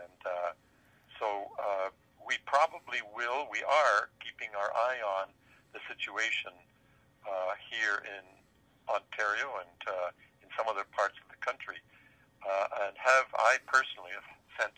And 0.06 0.20
uh, 0.26 0.52
so 1.20 1.28
uh, 1.58 1.90
we 2.26 2.38
probably 2.46 3.02
will. 3.14 3.46
We 3.52 3.62
are 3.66 4.10
keeping 4.22 4.54
our 4.58 4.72
eye 4.74 5.02
on 5.02 5.30
the 5.74 5.82
situation 5.86 6.54
uh, 7.26 7.54
here 7.70 8.02
in 8.06 8.26
Ontario 8.88 9.62
and 9.62 9.80
uh, 9.86 10.10
some 10.58 10.66
other 10.66 10.84
parts 10.90 11.14
of 11.22 11.30
the 11.30 11.38
country, 11.46 11.78
uh, 12.42 12.90
and 12.90 12.98
have 12.98 13.30
I 13.38 13.62
personally 13.70 14.12
have 14.18 14.26
sent 14.58 14.76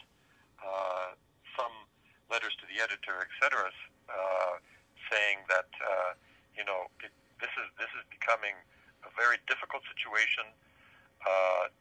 uh, 0.59 1.15
some 1.55 1.71
letters 2.27 2.53
to 2.59 2.67
the 2.67 2.83
editor, 2.83 3.23
etc., 3.23 3.71
uh, 4.11 4.59
saying 5.07 5.47
that 5.47 5.71
uh, 5.79 6.11
you 6.53 6.67
know 6.67 6.91
it, 6.99 7.15
this 7.39 7.51
is 7.55 7.67
this 7.79 7.89
is 7.95 8.03
becoming 8.11 8.53
a 9.07 9.11
very 9.15 9.39
difficult 9.47 9.81
situation. 9.87 10.43
Uh, 11.23 11.71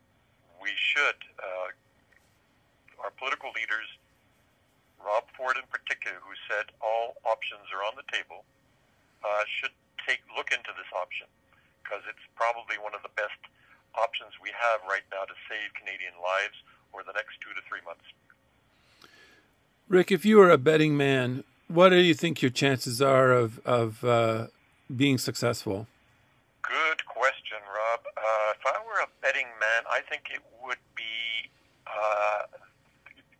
we 0.59 0.75
should, 0.75 1.19
uh, 1.39 1.71
our 3.03 3.15
political 3.15 3.55
leaders, 3.55 3.87
Rob 4.99 5.27
Ford 5.39 5.55
in 5.55 5.67
particular, 5.71 6.19
who 6.19 6.35
said 6.51 6.75
all 6.83 7.15
options 7.23 7.71
are 7.71 7.87
on 7.87 7.95
the 7.95 8.07
table, 8.11 8.43
uh, 9.23 9.47
should 9.47 9.75
take 10.03 10.23
look 10.35 10.51
into 10.51 10.75
this 10.75 10.91
option 10.95 11.31
because 11.83 12.03
it's 12.11 12.23
probably 12.35 12.77
one 12.83 12.95
of 12.95 13.03
the 13.07 13.15
best 13.15 13.39
options 13.95 14.33
we 14.43 14.51
have 14.53 14.81
right 14.89 15.07
now 15.11 15.25
to 15.25 15.35
save 15.49 15.73
Canadian 15.75 16.15
lives 16.21 16.57
over 16.93 17.03
the 17.07 17.13
next 17.13 17.41
two 17.41 17.53
to 17.55 17.63
three 17.69 17.81
months. 17.85 18.05
Rick, 19.89 20.13
if 20.13 20.25
you 20.25 20.37
were 20.37 20.51
a 20.51 20.59
betting 20.59 20.97
man, 20.97 21.45
what 21.69 21.91
do 21.91 21.97
you 21.97 22.15
think 22.15 22.43
your 22.43 22.51
chances 22.51 23.01
are 23.01 23.33
of 23.33 23.59
of 23.65 24.05
uh, 24.05 24.49
being 24.95 25.19
successful? 25.19 25.87
Good 26.63 27.05
question, 27.07 27.61
Rob. 27.65 28.01
Uh, 28.17 28.53
if 28.53 28.65
I 28.67 28.77
were 28.85 29.01
a 29.01 29.09
betting 29.23 29.49
man, 29.61 29.83
I 29.91 30.01
think 30.09 30.29
it 30.33 30.41
would 30.65 30.81
be 30.97 31.49
uh, 31.87 32.45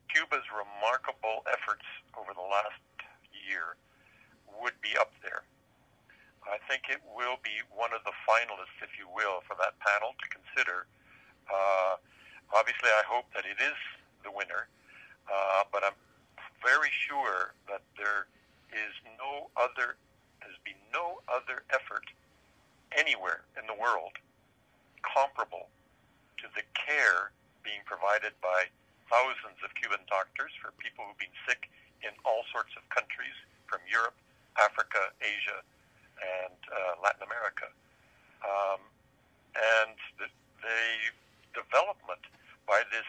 Cuba's 0.09 0.45
remarkable 0.53 1.45
efforts 1.53 1.85
over 2.17 2.33
the 2.33 2.45
last 2.45 2.81
year 3.33 3.77
would 4.61 4.77
be 4.81 4.97
up 4.99 5.13
there. 5.23 5.43
I 6.49 6.57
think 6.65 6.89
it 6.89 7.05
will 7.05 7.37
be 7.45 7.61
one 7.69 7.93
of 7.93 8.01
the 8.09 8.17
finalists, 8.25 8.81
if 8.81 8.97
you 8.97 9.05
will, 9.13 9.45
for 9.45 9.55
that 9.61 9.77
panel 9.85 10.17
to 10.17 10.27
consider. 10.33 10.89
Uh, 11.49 12.01
obviously, 12.57 12.89
I 12.89 13.05
hope 13.05 13.29
that 13.37 13.45
it 13.45 13.61
is 13.61 13.77
the 14.25 14.33
winner, 14.33 14.69
uh, 15.29 15.69
but 15.69 15.85
I'm 15.85 15.97
very 16.65 16.91
sure 16.91 17.53
that 17.69 17.85
there 17.97 18.27
is 18.73 18.93
no 19.17 19.49
other 19.57 19.97
there's 20.41 20.59
been 20.65 20.81
no 20.95 21.21
other 21.29 21.67
effort 21.75 22.07
anywhere 22.97 23.45
in 23.59 23.67
the 23.67 23.75
world 23.75 24.17
comparable 25.03 25.69
to 26.39 26.47
the 26.55 26.65
care 26.73 27.35
being 27.67 27.83
provided 27.85 28.33
by 28.41 28.71
thousands 29.11 29.59
of 29.61 29.75
Cuban 29.77 30.01
doctors 30.07 30.53
for 30.63 30.73
people 30.79 31.05
who've 31.05 31.21
been 31.21 31.39
sick 31.45 31.69
in 32.01 32.15
all 32.25 32.47
sorts 32.49 32.73
of 32.79 32.87
countries 32.89 33.35
from 33.67 33.83
Europe, 33.91 34.17
Africa, 34.57 35.13
Asia, 35.21 35.61
and 36.19 36.59
uh, 36.71 36.99
Latin 37.03 37.25
America. 37.27 37.69
Um, 38.43 38.81
and 39.55 39.97
the, 40.19 40.29
the 40.63 40.83
development 41.55 42.23
by 42.67 42.85
this 42.93 43.07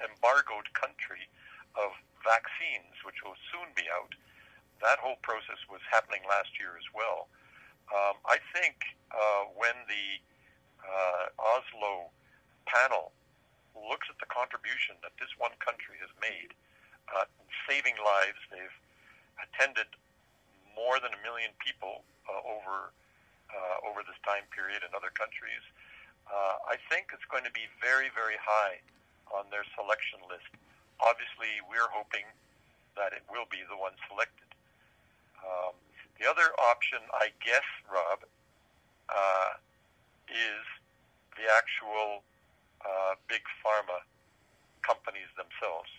embargoed 0.00 0.72
country 0.72 1.28
of 1.76 1.92
vaccines, 2.24 2.96
which 3.04 3.20
will 3.24 3.36
soon 3.52 3.68
be 3.76 3.84
out, 3.92 4.14
that 4.80 4.96
whole 5.00 5.20
process 5.20 5.60
was 5.68 5.80
happening 5.88 6.24
last 6.24 6.56
year 6.56 6.76
as 6.80 6.88
well. 6.96 7.28
Um, 7.92 8.16
I 8.24 8.38
think 8.54 8.96
uh, 9.12 9.50
when 9.52 9.76
the 9.90 10.06
uh, 10.80 11.24
Oslo 11.36 12.08
panel 12.64 13.12
looks 13.76 14.08
at 14.08 14.16
the 14.22 14.30
contribution 14.30 14.96
that 15.04 15.12
this 15.20 15.30
one 15.36 15.52
country 15.60 15.98
has 16.00 16.10
made 16.22 16.54
uh, 17.12 17.26
in 17.26 17.48
saving 17.68 17.98
lives, 18.00 18.40
they've 18.48 18.78
attended 19.42 19.90
more 20.72 21.02
than 21.02 21.12
a 21.12 21.20
million 21.20 21.50
people 21.60 22.06
over 22.46 22.92
uh, 23.50 23.76
over 23.82 24.06
this 24.06 24.18
time 24.22 24.46
period 24.54 24.86
in 24.86 24.90
other 24.94 25.10
countries. 25.10 25.62
Uh, 26.30 26.62
I 26.70 26.78
think 26.86 27.10
it's 27.10 27.26
going 27.26 27.42
to 27.42 27.50
be 27.50 27.66
very, 27.82 28.06
very 28.14 28.38
high 28.38 28.78
on 29.34 29.50
their 29.50 29.66
selection 29.74 30.22
list. 30.30 30.46
Obviously, 31.02 31.58
we're 31.66 31.90
hoping 31.90 32.26
that 32.94 33.10
it 33.10 33.26
will 33.26 33.50
be 33.50 33.66
the 33.66 33.74
one 33.74 33.94
selected. 34.06 34.46
Um, 35.42 35.74
the 36.22 36.30
other 36.30 36.54
option, 36.62 37.02
I 37.10 37.34
guess, 37.42 37.66
Rob, 37.90 38.22
uh, 39.10 39.50
is 40.30 40.62
the 41.34 41.50
actual 41.50 42.22
uh, 42.86 43.18
big 43.26 43.42
pharma 43.64 44.06
companies 44.86 45.30
themselves, 45.34 45.90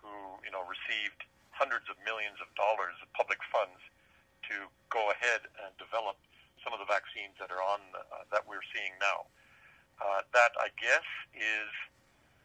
who 0.00 0.40
you 0.40 0.52
know 0.54 0.64
received 0.64 1.28
hundreds 1.52 1.84
of 1.92 2.00
millions 2.08 2.40
of 2.40 2.48
dollars 2.56 2.96
of 3.04 3.12
public 3.12 3.38
funds 3.52 3.82
to 4.52 4.68
go 4.92 5.08
ahead 5.16 5.48
and 5.64 5.72
develop 5.80 6.20
some 6.60 6.76
of 6.76 6.78
the 6.78 6.88
vaccines 6.88 7.32
that 7.40 7.48
are 7.48 7.64
on 7.64 7.80
uh, 7.96 8.28
that 8.30 8.44
we're 8.44 8.64
seeing 8.76 8.92
now. 9.00 9.24
Uh, 9.98 10.20
that 10.36 10.52
I 10.60 10.68
guess 10.76 11.06
is 11.32 11.72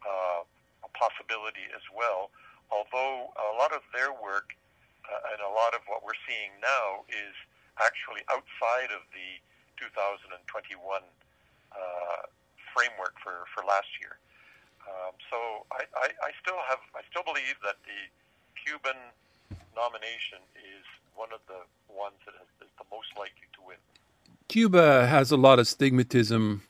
uh, 0.05 0.41
a 0.85 0.89
possibility 0.95 1.67
as 1.75 1.83
well. 1.91 2.31
Although 2.71 3.31
a 3.35 3.55
lot 3.59 3.71
of 3.75 3.83
their 3.91 4.11
work 4.15 4.55
uh, 5.07 5.31
and 5.35 5.39
a 5.43 5.51
lot 5.51 5.75
of 5.75 5.83
what 5.87 6.03
we're 6.03 6.17
seeing 6.27 6.51
now 6.59 7.07
is 7.07 7.35
actually 7.79 8.23
outside 8.27 8.91
of 8.91 9.05
the 9.13 9.39
2021 9.79 10.35
uh, 10.43 12.21
framework 12.73 13.15
for, 13.21 13.47
for 13.53 13.63
last 13.63 13.89
year. 14.01 14.19
Um, 14.87 15.13
so 15.27 15.67
I, 15.71 15.83
I, 15.99 16.07
I 16.23 16.31
still 16.39 16.59
have 16.71 16.79
I 16.95 17.03
still 17.11 17.23
believe 17.27 17.59
that 17.59 17.75
the 17.83 17.99
Cuban 18.55 18.95
nomination 19.75 20.39
is 20.55 20.87
one 21.17 21.33
of 21.33 21.39
the 21.47 21.59
ones 21.93 22.15
that 22.25 22.35
is 22.61 22.71
the 22.77 22.85
most 22.91 23.07
likely 23.17 23.47
to 23.53 23.61
win. 23.67 23.77
Cuba 24.47 25.07
has 25.07 25.31
a 25.31 25.37
lot 25.37 25.59
of 25.59 25.65
stigmatism 25.65 26.61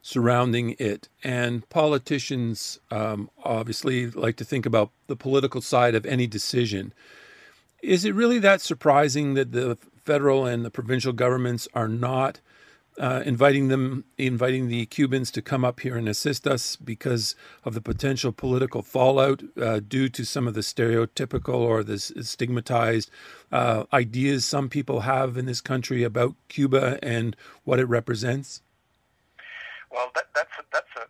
surrounding 0.00 0.76
it, 0.78 1.08
and 1.24 1.68
politicians 1.68 2.78
um, 2.92 3.28
obviously 3.42 4.08
like 4.10 4.36
to 4.36 4.44
think 4.44 4.64
about 4.64 4.92
the 5.08 5.16
political 5.16 5.60
side 5.60 5.96
of 5.96 6.06
any 6.06 6.26
decision. 6.28 6.94
Is 7.82 8.04
it 8.04 8.14
really 8.14 8.38
that 8.38 8.60
surprising 8.60 9.34
that 9.34 9.52
the 9.52 9.76
federal 10.04 10.46
and 10.46 10.64
the 10.64 10.70
provincial 10.70 11.12
governments 11.12 11.66
are 11.74 11.88
not 11.88 12.40
uh, 12.98 13.22
inviting 13.24 13.68
them, 13.68 14.04
inviting 14.16 14.68
the 14.68 14.86
Cubans 14.86 15.30
to 15.32 15.42
come 15.42 15.64
up 15.64 15.80
here 15.80 15.96
and 15.96 16.08
assist 16.08 16.46
us 16.46 16.76
because 16.76 17.34
of 17.64 17.74
the 17.74 17.80
potential 17.80 18.32
political 18.32 18.82
fallout 18.82 19.42
uh, 19.60 19.80
due 19.86 20.08
to 20.08 20.24
some 20.24 20.48
of 20.48 20.54
the 20.54 20.60
stereotypical 20.60 21.54
or 21.54 21.82
the 21.82 21.98
stigmatized 21.98 23.10
uh, 23.52 23.84
ideas 23.92 24.44
some 24.44 24.68
people 24.68 25.00
have 25.00 25.36
in 25.36 25.46
this 25.46 25.60
country 25.60 26.02
about 26.02 26.34
Cuba 26.48 26.98
and 27.02 27.36
what 27.64 27.78
it 27.78 27.86
represents? 27.86 28.62
Well, 29.90 30.10
that, 30.14 30.24
that's 30.34 30.52
a, 30.58 30.64
that's 30.72 30.90
a. 30.96 31.06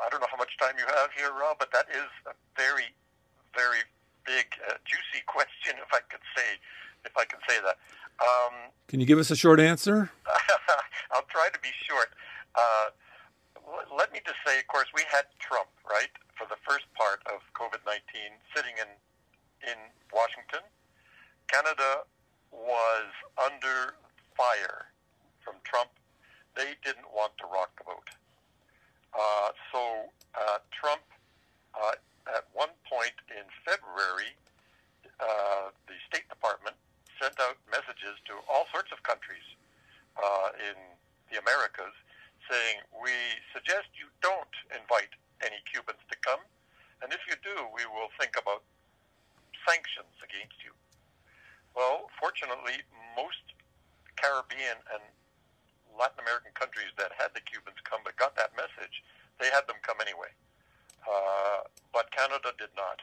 I 0.00 0.08
don't 0.10 0.20
know 0.20 0.28
how 0.30 0.38
much 0.38 0.56
time 0.60 0.74
you 0.78 0.86
have 0.86 1.10
here, 1.16 1.30
Rob, 1.30 1.56
but 1.58 1.72
that 1.72 1.86
is 1.90 2.08
a 2.26 2.34
very, 2.56 2.94
very 3.54 3.82
big, 4.24 4.46
uh, 4.68 4.74
juicy 4.84 5.24
question, 5.26 5.74
if 5.82 5.92
I 5.92 6.00
could 6.08 6.20
say, 6.36 6.44
if 7.04 7.16
I 7.16 7.24
can 7.24 7.40
say 7.48 7.56
that. 7.64 7.78
Um, 8.20 8.70
Can 8.86 9.00
you 9.00 9.06
give 9.06 9.18
us 9.18 9.30
a 9.30 9.36
short 9.36 9.58
answer? 9.60 10.10
I'll 11.28 11.44
try 11.44 11.48
to 11.52 11.60
be 11.60 11.68
short. 11.84 12.08
Uh, 12.54 12.88
let 13.96 14.12
me 14.12 14.20
just 14.24 14.40
say, 14.46 14.58
of 14.58 14.66
course, 14.68 14.88
we 14.94 15.02
had 15.12 15.28
Trump, 15.38 15.68
right, 15.84 16.12
for 16.36 16.48
the 16.48 16.56
first 16.64 16.88
part 16.96 17.20
of 17.28 17.44
COVID 17.52 17.84
19 17.84 18.00
sitting 18.56 18.72
in, 18.80 18.88
in 19.68 19.78
Washington. 20.12 20.64
Canada 21.48 22.08
was 22.52 23.12
under 23.36 23.96
fire 24.36 24.88
from 25.44 25.60
Trump. 25.64 25.90
They 26.56 26.76
didn't 26.84 27.08
want 27.12 27.36
to 27.44 27.46
rock 27.52 27.76
the 27.76 27.84
boat. 27.84 28.08
Uh, 29.12 29.52
so 29.72 30.08
uh, 30.32 30.64
Trump, 30.72 31.04
uh, 31.76 31.92
at 32.28 32.48
one 32.52 32.72
point 32.88 33.16
in 33.28 33.44
February, 33.68 34.32
uh, 35.20 35.76
the 35.88 35.96
State 36.08 36.28
Department 36.28 36.76
sent 37.20 37.36
out 37.40 37.60
messages 37.68 38.16
to 38.24 38.40
all 38.48 38.64
sorts 38.72 38.92
of 38.92 39.02
countries 39.04 39.44
uh, 40.16 40.56
in 40.56 40.76
the 41.30 41.38
Americas 41.40 41.94
saying, 42.48 42.80
we 42.96 43.12
suggest 43.52 43.92
you 43.94 44.08
don't 44.24 44.54
invite 44.72 45.12
any 45.44 45.60
Cubans 45.68 46.00
to 46.08 46.16
come, 46.24 46.40
and 47.04 47.12
if 47.12 47.22
you 47.28 47.36
do, 47.44 47.68
we 47.70 47.84
will 47.86 48.10
think 48.18 48.34
about 48.40 48.64
sanctions 49.62 50.16
against 50.24 50.58
you. 50.64 50.72
Well, 51.76 52.10
fortunately, 52.18 52.82
most 53.14 53.44
Caribbean 54.16 54.80
and 54.90 55.04
Latin 55.94 56.18
American 56.22 56.50
countries 56.54 56.90
that 56.98 57.14
had 57.14 57.34
the 57.34 57.42
Cubans 57.44 57.78
come 57.84 58.00
but 58.02 58.16
got 58.16 58.34
that 58.34 58.54
message, 58.58 59.02
they 59.38 59.50
had 59.50 59.66
them 59.70 59.78
come 59.82 59.98
anyway. 60.02 60.30
Uh, 61.06 61.66
but 61.92 62.10
Canada 62.10 62.50
did 62.58 62.70
not. 62.74 62.98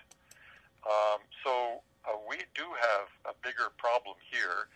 Um, 0.84 1.23
so 1.43 1.82
uh, 2.05 2.19
we 2.28 2.43
do 2.53 2.67
have 2.78 3.07
a 3.26 3.34
bigger 3.41 3.71
problem 3.78 4.15
here. 4.30 4.69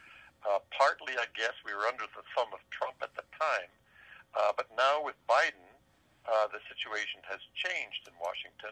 Uh, 0.47 0.63
partly, 0.71 1.13
I 1.19 1.27
guess, 1.35 1.53
we 1.67 1.75
were 1.75 1.83
under 1.87 2.07
the 2.15 2.23
thumb 2.35 2.51
of 2.55 2.63
Trump 2.71 2.95
at 3.03 3.11
the 3.15 3.27
time, 3.35 3.71
uh, 4.35 4.55
but 4.55 4.71
now 4.79 5.03
with 5.03 5.19
Biden, 5.27 5.67
uh, 6.23 6.47
the 6.47 6.63
situation 6.71 7.19
has 7.27 7.43
changed 7.55 8.07
in 8.07 8.15
Washington. 8.21 8.71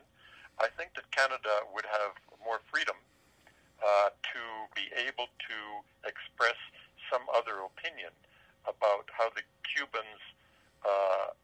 I 0.60 0.72
think 0.80 0.96
that 0.96 1.10
Canada 1.12 1.68
would 1.76 1.86
have 1.86 2.16
more 2.40 2.64
freedom 2.72 2.96
uh, 3.84 4.10
to 4.10 4.42
be 4.74 4.90
able 4.96 5.28
to 5.28 5.58
express 6.08 6.58
some 7.12 7.24
other 7.36 7.62
opinion 7.62 8.14
about 8.66 9.08
how 9.12 9.30
the 9.36 9.44
Cubans 9.64 10.24
uh, 10.84 11.36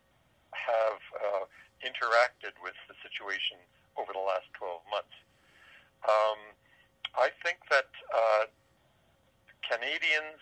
have 0.51 1.01
uh, 1.13 1.43
interacted 1.83 2.55
with 2.63 2.75
the 2.87 2.95
situation 3.03 3.59
over 3.99 4.11
the 4.13 4.23
last 4.23 4.47
12 4.57 4.81
months. 4.89 5.17
Um, 6.07 6.39
I 7.15 7.29
think 7.45 7.61
that 7.69 7.91
uh, 8.09 8.49
Canadians, 9.67 10.41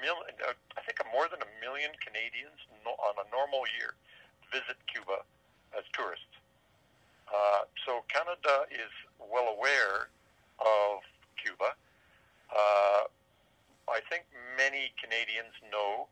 uh, 0.00 0.56
I 0.76 0.80
think 0.84 1.00
more 1.12 1.28
than 1.28 1.40
a 1.40 1.50
million 1.60 1.92
Canadians 2.00 2.56
on 2.86 3.14
a 3.20 3.26
normal 3.32 3.64
year 3.76 3.96
visit 4.52 4.76
Cuba 4.90 5.22
as 5.76 5.84
tourists. 5.92 6.40
Uh, 7.30 7.62
so 7.86 8.02
Canada 8.10 8.66
is 8.70 8.90
well 9.20 9.54
aware 9.54 10.10
of 10.58 11.06
Cuba. 11.38 11.78
Uh, 12.50 13.06
I 13.86 14.02
think 14.10 14.26
many 14.58 14.90
Canadians 14.98 15.54
know 15.70 16.10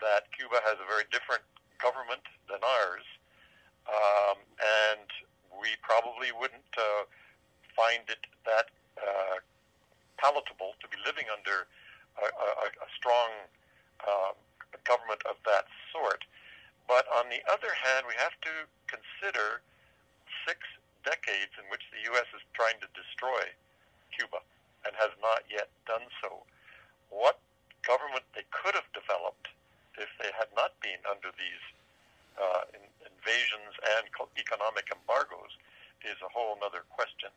that 0.00 0.32
Cuba 0.32 0.60
has 0.64 0.80
a 0.80 0.86
very 0.88 1.04
different 1.12 1.44
government 1.80 2.24
than 2.48 2.60
ours, 2.64 3.06
um, 3.88 4.40
and 4.56 5.08
we 5.52 5.76
probably 5.84 6.32
wouldn't 6.32 6.72
uh, 6.76 7.04
find 7.76 8.08
it 8.08 8.24
that 8.48 8.72
uh, 8.96 9.36
palatable 10.16 10.72
to 10.80 10.86
be 10.88 10.96
living 11.04 11.28
under 11.28 11.68
a, 12.20 12.66
a, 12.68 12.88
strong 12.96 13.30
um, 14.06 14.34
government 14.86 15.22
of 15.26 15.36
that 15.44 15.66
sort. 15.90 16.22
But 16.86 17.08
on 17.10 17.32
the 17.32 17.40
other 17.50 17.72
hand, 17.72 18.06
we 18.06 18.14
have 18.20 18.36
to 18.44 18.54
consider 18.86 19.64
six 20.46 20.60
decades 21.02 21.52
in 21.56 21.64
which 21.72 21.84
the 21.92 22.00
U.S. 22.14 22.28
is 22.36 22.44
trying 22.52 22.76
to 22.84 22.88
destroy 22.92 23.48
Cuba 24.12 24.44
and 24.84 24.92
has 25.00 25.12
not 25.20 25.44
yet 25.48 25.72
done 25.88 26.04
so. 26.20 26.44
What 27.08 27.40
government 27.84 28.24
they 28.36 28.44
could 28.52 28.76
have 28.76 28.88
developed 28.92 29.48
if 29.96 30.08
they 30.20 30.32
had 30.36 30.48
not 30.56 30.76
been 30.80 31.00
under 31.08 31.32
these 31.36 31.64
uh, 32.36 32.68
in, 32.74 32.82
invasions 33.06 33.72
and 33.96 34.04
economic 34.36 34.88
embargoes 34.92 35.54
is 36.04 36.18
a 36.20 36.30
whole 36.32 36.58
other 36.60 36.84
question. 36.92 37.32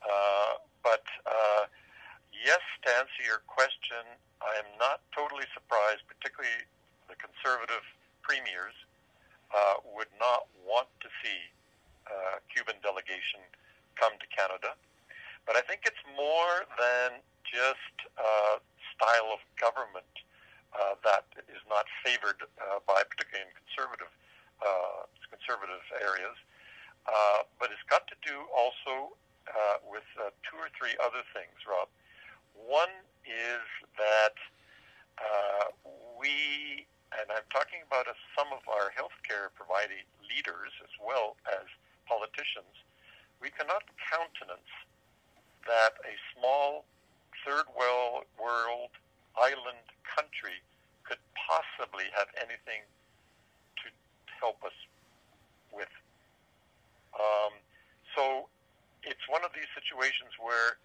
Uh, 0.00 0.56
but 0.80 1.04
uh, 1.28 1.68
yes, 2.40 2.60
to 2.84 2.88
answer 2.96 3.22
your 3.22 3.44
question, 3.46 4.02
I 4.40 4.56
am 4.60 4.68
not 4.80 5.04
totally 5.12 5.44
surprised, 5.52 6.04
particularly 6.08 6.64
the 7.08 7.16
conservative 7.20 7.84
premiers 8.24 8.74
uh, 9.52 9.82
would 9.96 10.10
not 10.16 10.48
want 10.64 10.88
to 11.04 11.08
see 11.20 11.40
uh, 12.08 12.40
Cuban 12.48 12.80
delegation 12.82 13.42
come 13.98 14.16
to 14.16 14.26
Canada. 14.32 14.74
But 15.44 15.56
I 15.56 15.62
think 15.66 15.84
it's 15.84 16.00
more 16.16 16.64
than 16.78 17.20
just 17.44 17.96
uh, 18.16 18.62
style 18.94 19.34
of 19.34 19.40
government 19.58 20.08
uh, 20.72 20.94
that 21.02 21.26
is 21.50 21.60
not 21.66 21.84
favored 22.06 22.38
uh, 22.46 22.78
by, 22.86 23.02
particularly 23.02 23.50
in 23.50 23.52
conservative 23.58 24.12
uh, 24.62 25.08
conservative 25.32 25.82
areas. 25.98 26.36
Uh, 27.08 27.42
but 27.58 27.72
it's 27.72 27.82
got 27.88 28.06
to 28.06 28.16
do 28.22 28.44
also 28.52 29.16
uh, 29.48 29.80
with 29.88 30.06
uh, 30.20 30.30
two 30.44 30.54
or 30.60 30.68
three 30.76 30.94
other 31.00 31.24
things, 31.32 31.56
Rob. 31.64 31.88
One 32.70 32.94
is 33.26 33.66
that 33.98 34.38
uh, 35.18 35.74
we, 36.14 36.86
and 37.10 37.26
I'm 37.26 37.42
talking 37.50 37.82
about 37.82 38.06
uh, 38.06 38.14
some 38.38 38.46
of 38.54 38.62
our 38.70 38.94
healthcare 38.94 39.50
providing 39.58 40.06
leaders 40.22 40.70
as 40.78 40.94
well 41.02 41.34
as 41.50 41.66
politicians, 42.06 42.70
we 43.42 43.50
cannot 43.50 43.82
countenance 43.98 44.70
that 45.66 45.98
a 46.06 46.14
small 46.38 46.86
third 47.42 47.66
world, 47.74 48.30
world 48.38 48.94
island 49.34 49.82
country 50.06 50.62
could 51.02 51.18
possibly 51.34 52.06
have 52.14 52.30
anything 52.38 52.86
to 53.82 53.90
help 54.38 54.62
us 54.62 54.78
with. 55.74 55.90
Um, 57.18 57.50
so 58.14 58.46
it's 59.02 59.26
one 59.26 59.42
of 59.42 59.50
these 59.58 59.66
situations 59.74 60.38
where, 60.38 60.78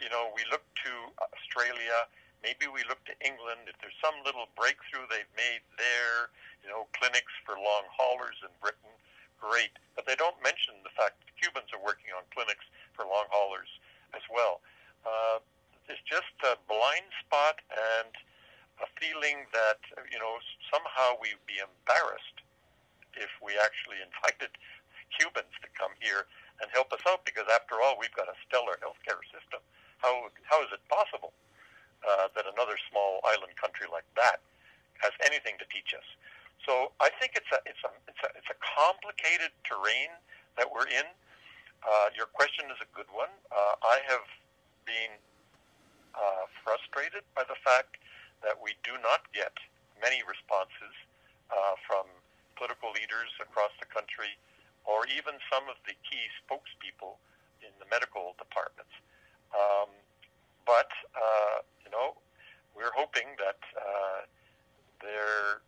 you 0.00 0.08
know, 0.08 0.27
we 0.38 0.46
look 0.54 0.62
to 0.86 0.92
Australia, 1.18 2.06
maybe 2.46 2.70
we 2.70 2.86
look 2.86 3.02
to 3.10 3.14
England. 3.26 3.66
If 3.66 3.74
there's 3.82 3.98
some 3.98 4.14
little 4.22 4.46
breakthrough 4.54 5.10
they've 5.10 5.34
made 5.34 5.66
there, 5.74 6.30
you 6.62 6.70
know, 6.70 6.86
clinics 6.94 7.34
for 7.42 7.58
long 7.58 7.90
haulers 7.90 8.38
in 8.46 8.54
Britain, 8.62 8.94
great, 9.42 9.74
but 9.98 10.06
they 10.06 10.14
don't 10.14 10.38
mention 10.38 10.78
the 10.86 10.94
fact 10.94 11.18
that 11.26 11.34
Cubans 11.34 11.74
are 11.74 11.82
working 11.82 12.14
on 12.14 12.22
clinics 12.30 12.62
for 12.94 13.02
long 13.02 13.26
haulers 13.34 13.70
as 14.14 14.22
well. 14.30 14.62
Uh, 15.02 15.42
it's 15.90 16.02
just 16.06 16.30
a 16.46 16.54
blind 16.70 17.10
spot 17.26 17.58
and 17.74 18.14
a 18.78 18.86
feeling 19.02 19.42
that 19.50 19.82
you 20.06 20.18
know 20.22 20.38
somehow 20.70 21.18
we'd 21.18 21.42
be 21.50 21.58
embarrassed 21.58 22.46
if 23.18 23.30
we 23.42 23.58
actually 23.58 23.98
invited 23.98 24.54
Cubans 25.18 25.50
to 25.64 25.68
come 25.74 25.90
here 25.98 26.30
and 26.62 26.70
help 26.70 26.94
us 26.94 27.02
out 27.10 27.26
because 27.26 27.46
after 27.50 27.82
all 27.82 27.98
we've 27.98 28.14
got 28.14 28.30
a 28.30 28.36
stellar 28.46 28.78
healthcare 28.78 29.18
system. 29.34 29.58
How 29.98 30.30
how 30.46 30.62
is 30.62 30.70
it 30.72 30.82
possible 30.88 31.32
uh, 32.06 32.28
that 32.34 32.46
another 32.46 32.78
small 32.90 33.20
island 33.26 33.54
country 33.58 33.86
like 33.90 34.06
that 34.16 34.40
has 35.02 35.12
anything 35.26 35.58
to 35.58 35.66
teach 35.70 35.94
us? 35.94 36.06
So 36.66 36.92
I 37.00 37.10
think 37.18 37.34
it's 37.34 37.50
a 37.50 37.60
it's 37.66 37.82
a 37.82 37.90
it's 38.06 38.22
a, 38.22 38.30
it's 38.38 38.50
a 38.50 38.58
complicated 38.62 39.54
terrain 39.62 40.10
that 40.56 40.66
we're 40.66 40.88
in. 40.90 41.06
Uh, 41.86 42.10
your 42.18 42.26
question 42.26 42.66
is 42.74 42.78
a 42.82 42.90
good 42.90 43.06
one. 43.14 43.30
Uh, 43.54 43.78
I 43.86 44.02
have 44.10 44.26
been 44.82 45.14
uh, 46.18 46.50
frustrated 46.66 47.22
by 47.38 47.46
the 47.46 47.54
fact 47.62 48.02
that 48.42 48.58
we 48.58 48.74
do 48.82 48.98
not 49.02 49.26
get 49.30 49.54
many 50.02 50.22
responses 50.26 50.94
uh, 51.50 51.78
from 51.86 52.06
political 52.58 52.90
leaders 52.90 53.30
across 53.38 53.70
the 53.78 53.86
country 53.86 54.34
or 54.82 55.06
even 55.10 55.38
some 55.46 55.68
of 55.70 55.78
the 55.86 55.94
key 56.02 56.26
spokespeople 56.42 57.18
in 57.62 57.70
the 57.78 57.86
medical 57.86 58.34
departments. 58.40 58.90
Um, 59.54 59.90
but, 60.66 60.90
uh, 61.16 61.64
you 61.84 61.90
know, 61.90 62.16
we're 62.76 62.92
hoping 62.94 63.26
that 63.40 63.60
uh, 63.74 64.20
they're, 65.00 65.64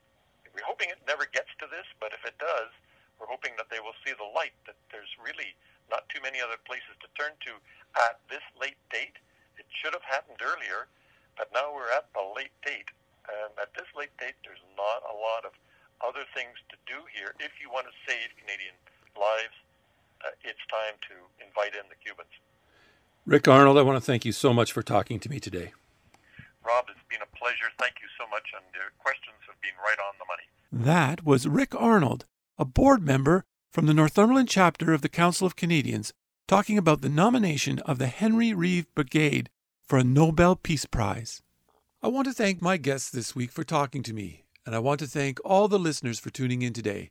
we're 0.53 0.67
hoping 0.67 0.93
it 0.93 1.01
never 1.07 1.25
gets 1.27 1.51
to 1.59 1.67
this, 1.67 1.87
but 1.99 2.13
if 2.13 2.23
it 2.29 2.37
does, 2.39 2.71
we're 3.19 3.31
hoping 3.31 3.53
that 3.57 3.69
they 3.69 3.81
will 3.81 3.97
see 4.05 4.13
the 4.17 4.29
light, 4.37 4.57
that 4.65 4.77
there's 4.93 5.11
really 5.21 5.57
not 5.89 6.09
too 6.09 6.23
many 6.23 6.41
other 6.41 6.61
places 6.65 6.95
to 7.03 7.09
turn 7.19 7.35
to 7.45 7.59
at 7.99 8.21
this 8.31 8.45
late 8.57 8.79
date. 8.89 9.19
It 9.59 9.67
should 9.69 9.93
have 9.93 10.07
happened 10.07 10.41
earlier, 10.41 10.89
but 11.37 11.51
now 11.53 11.73
we're 11.75 11.91
at 11.93 12.09
the 12.15 12.25
late 12.37 12.55
date. 12.65 12.89
And 13.29 13.53
at 13.61 13.75
this 13.75 13.89
late 13.93 14.13
date, 14.17 14.39
there's 14.45 14.63
not 14.77 15.05
a 15.05 15.15
lot 15.15 15.45
of 15.45 15.53
other 16.01 16.25
things 16.33 16.57
to 16.73 16.77
do 16.89 17.05
here. 17.13 17.37
If 17.39 17.61
you 17.61 17.69
want 17.69 17.85
to 17.87 17.95
save 18.09 18.33
Canadian 18.41 18.75
lives, 19.13 19.57
uh, 20.25 20.33
it's 20.45 20.63
time 20.73 20.97
to 21.13 21.17
invite 21.45 21.77
in 21.77 21.85
the 21.93 21.99
Cubans. 22.01 22.33
Rick 23.27 23.47
Arnold, 23.47 23.77
I 23.77 23.83
want 23.83 23.97
to 23.97 24.05
thank 24.05 24.25
you 24.25 24.33
so 24.33 24.55
much 24.55 24.73
for 24.73 24.83
talking 24.83 25.21
to 25.21 25.29
me 25.29 25.39
today. 25.39 25.73
Rob, 26.67 26.87
it's 26.89 27.01
been 27.11 27.21
a 27.23 27.37
pleasure. 27.37 27.71
Thank 27.79 27.97
you 28.03 28.09
so 28.19 28.27
much, 28.31 28.45
and 28.55 28.65
your 28.75 28.93
questions 28.99 29.37
have 29.47 29.61
been 29.61 29.77
right 29.85 29.99
on 29.99 30.15
the 30.19 30.25
money. 30.25 30.87
That 30.87 31.25
was 31.25 31.47
Rick 31.47 31.75
Arnold, 31.75 32.25
a 32.59 32.65
board 32.65 33.03
member 33.03 33.45
from 33.71 33.87
the 33.87 33.95
Northumberland 33.95 34.49
chapter 34.49 34.93
of 34.93 35.03
the 35.03 35.09
Council 35.09 35.47
of 35.47 35.55
Canadians, 35.55 36.13
talking 36.49 36.79
about 36.79 37.03
the 37.03 37.09
nomination 37.11 37.79
of 37.81 37.99
the 37.99 38.07
Henry 38.07 38.55
Reeve 38.55 38.93
Brigade 38.95 39.51
for 39.87 39.99
a 39.99 40.05
Nobel 40.05 40.57
Peace 40.57 40.87
Prize. 40.87 41.43
I 42.03 42.09
want 42.09 42.27
to 42.27 42.33
thank 42.33 42.63
my 42.63 42.79
guests 42.79 43.11
this 43.11 43.37
week 43.37 43.53
for 43.53 43.65
talking 43.65 44.03
to 44.05 44.15
me, 44.15 44.45
and 44.65 44.75
I 44.75 44.79
want 44.79 44.99
to 45.01 45.07
thank 45.07 45.39
all 45.45 45.69
the 45.69 45.79
listeners 45.79 46.19
for 46.19 46.31
tuning 46.31 46.63
in 46.63 46.73
today. 46.73 47.11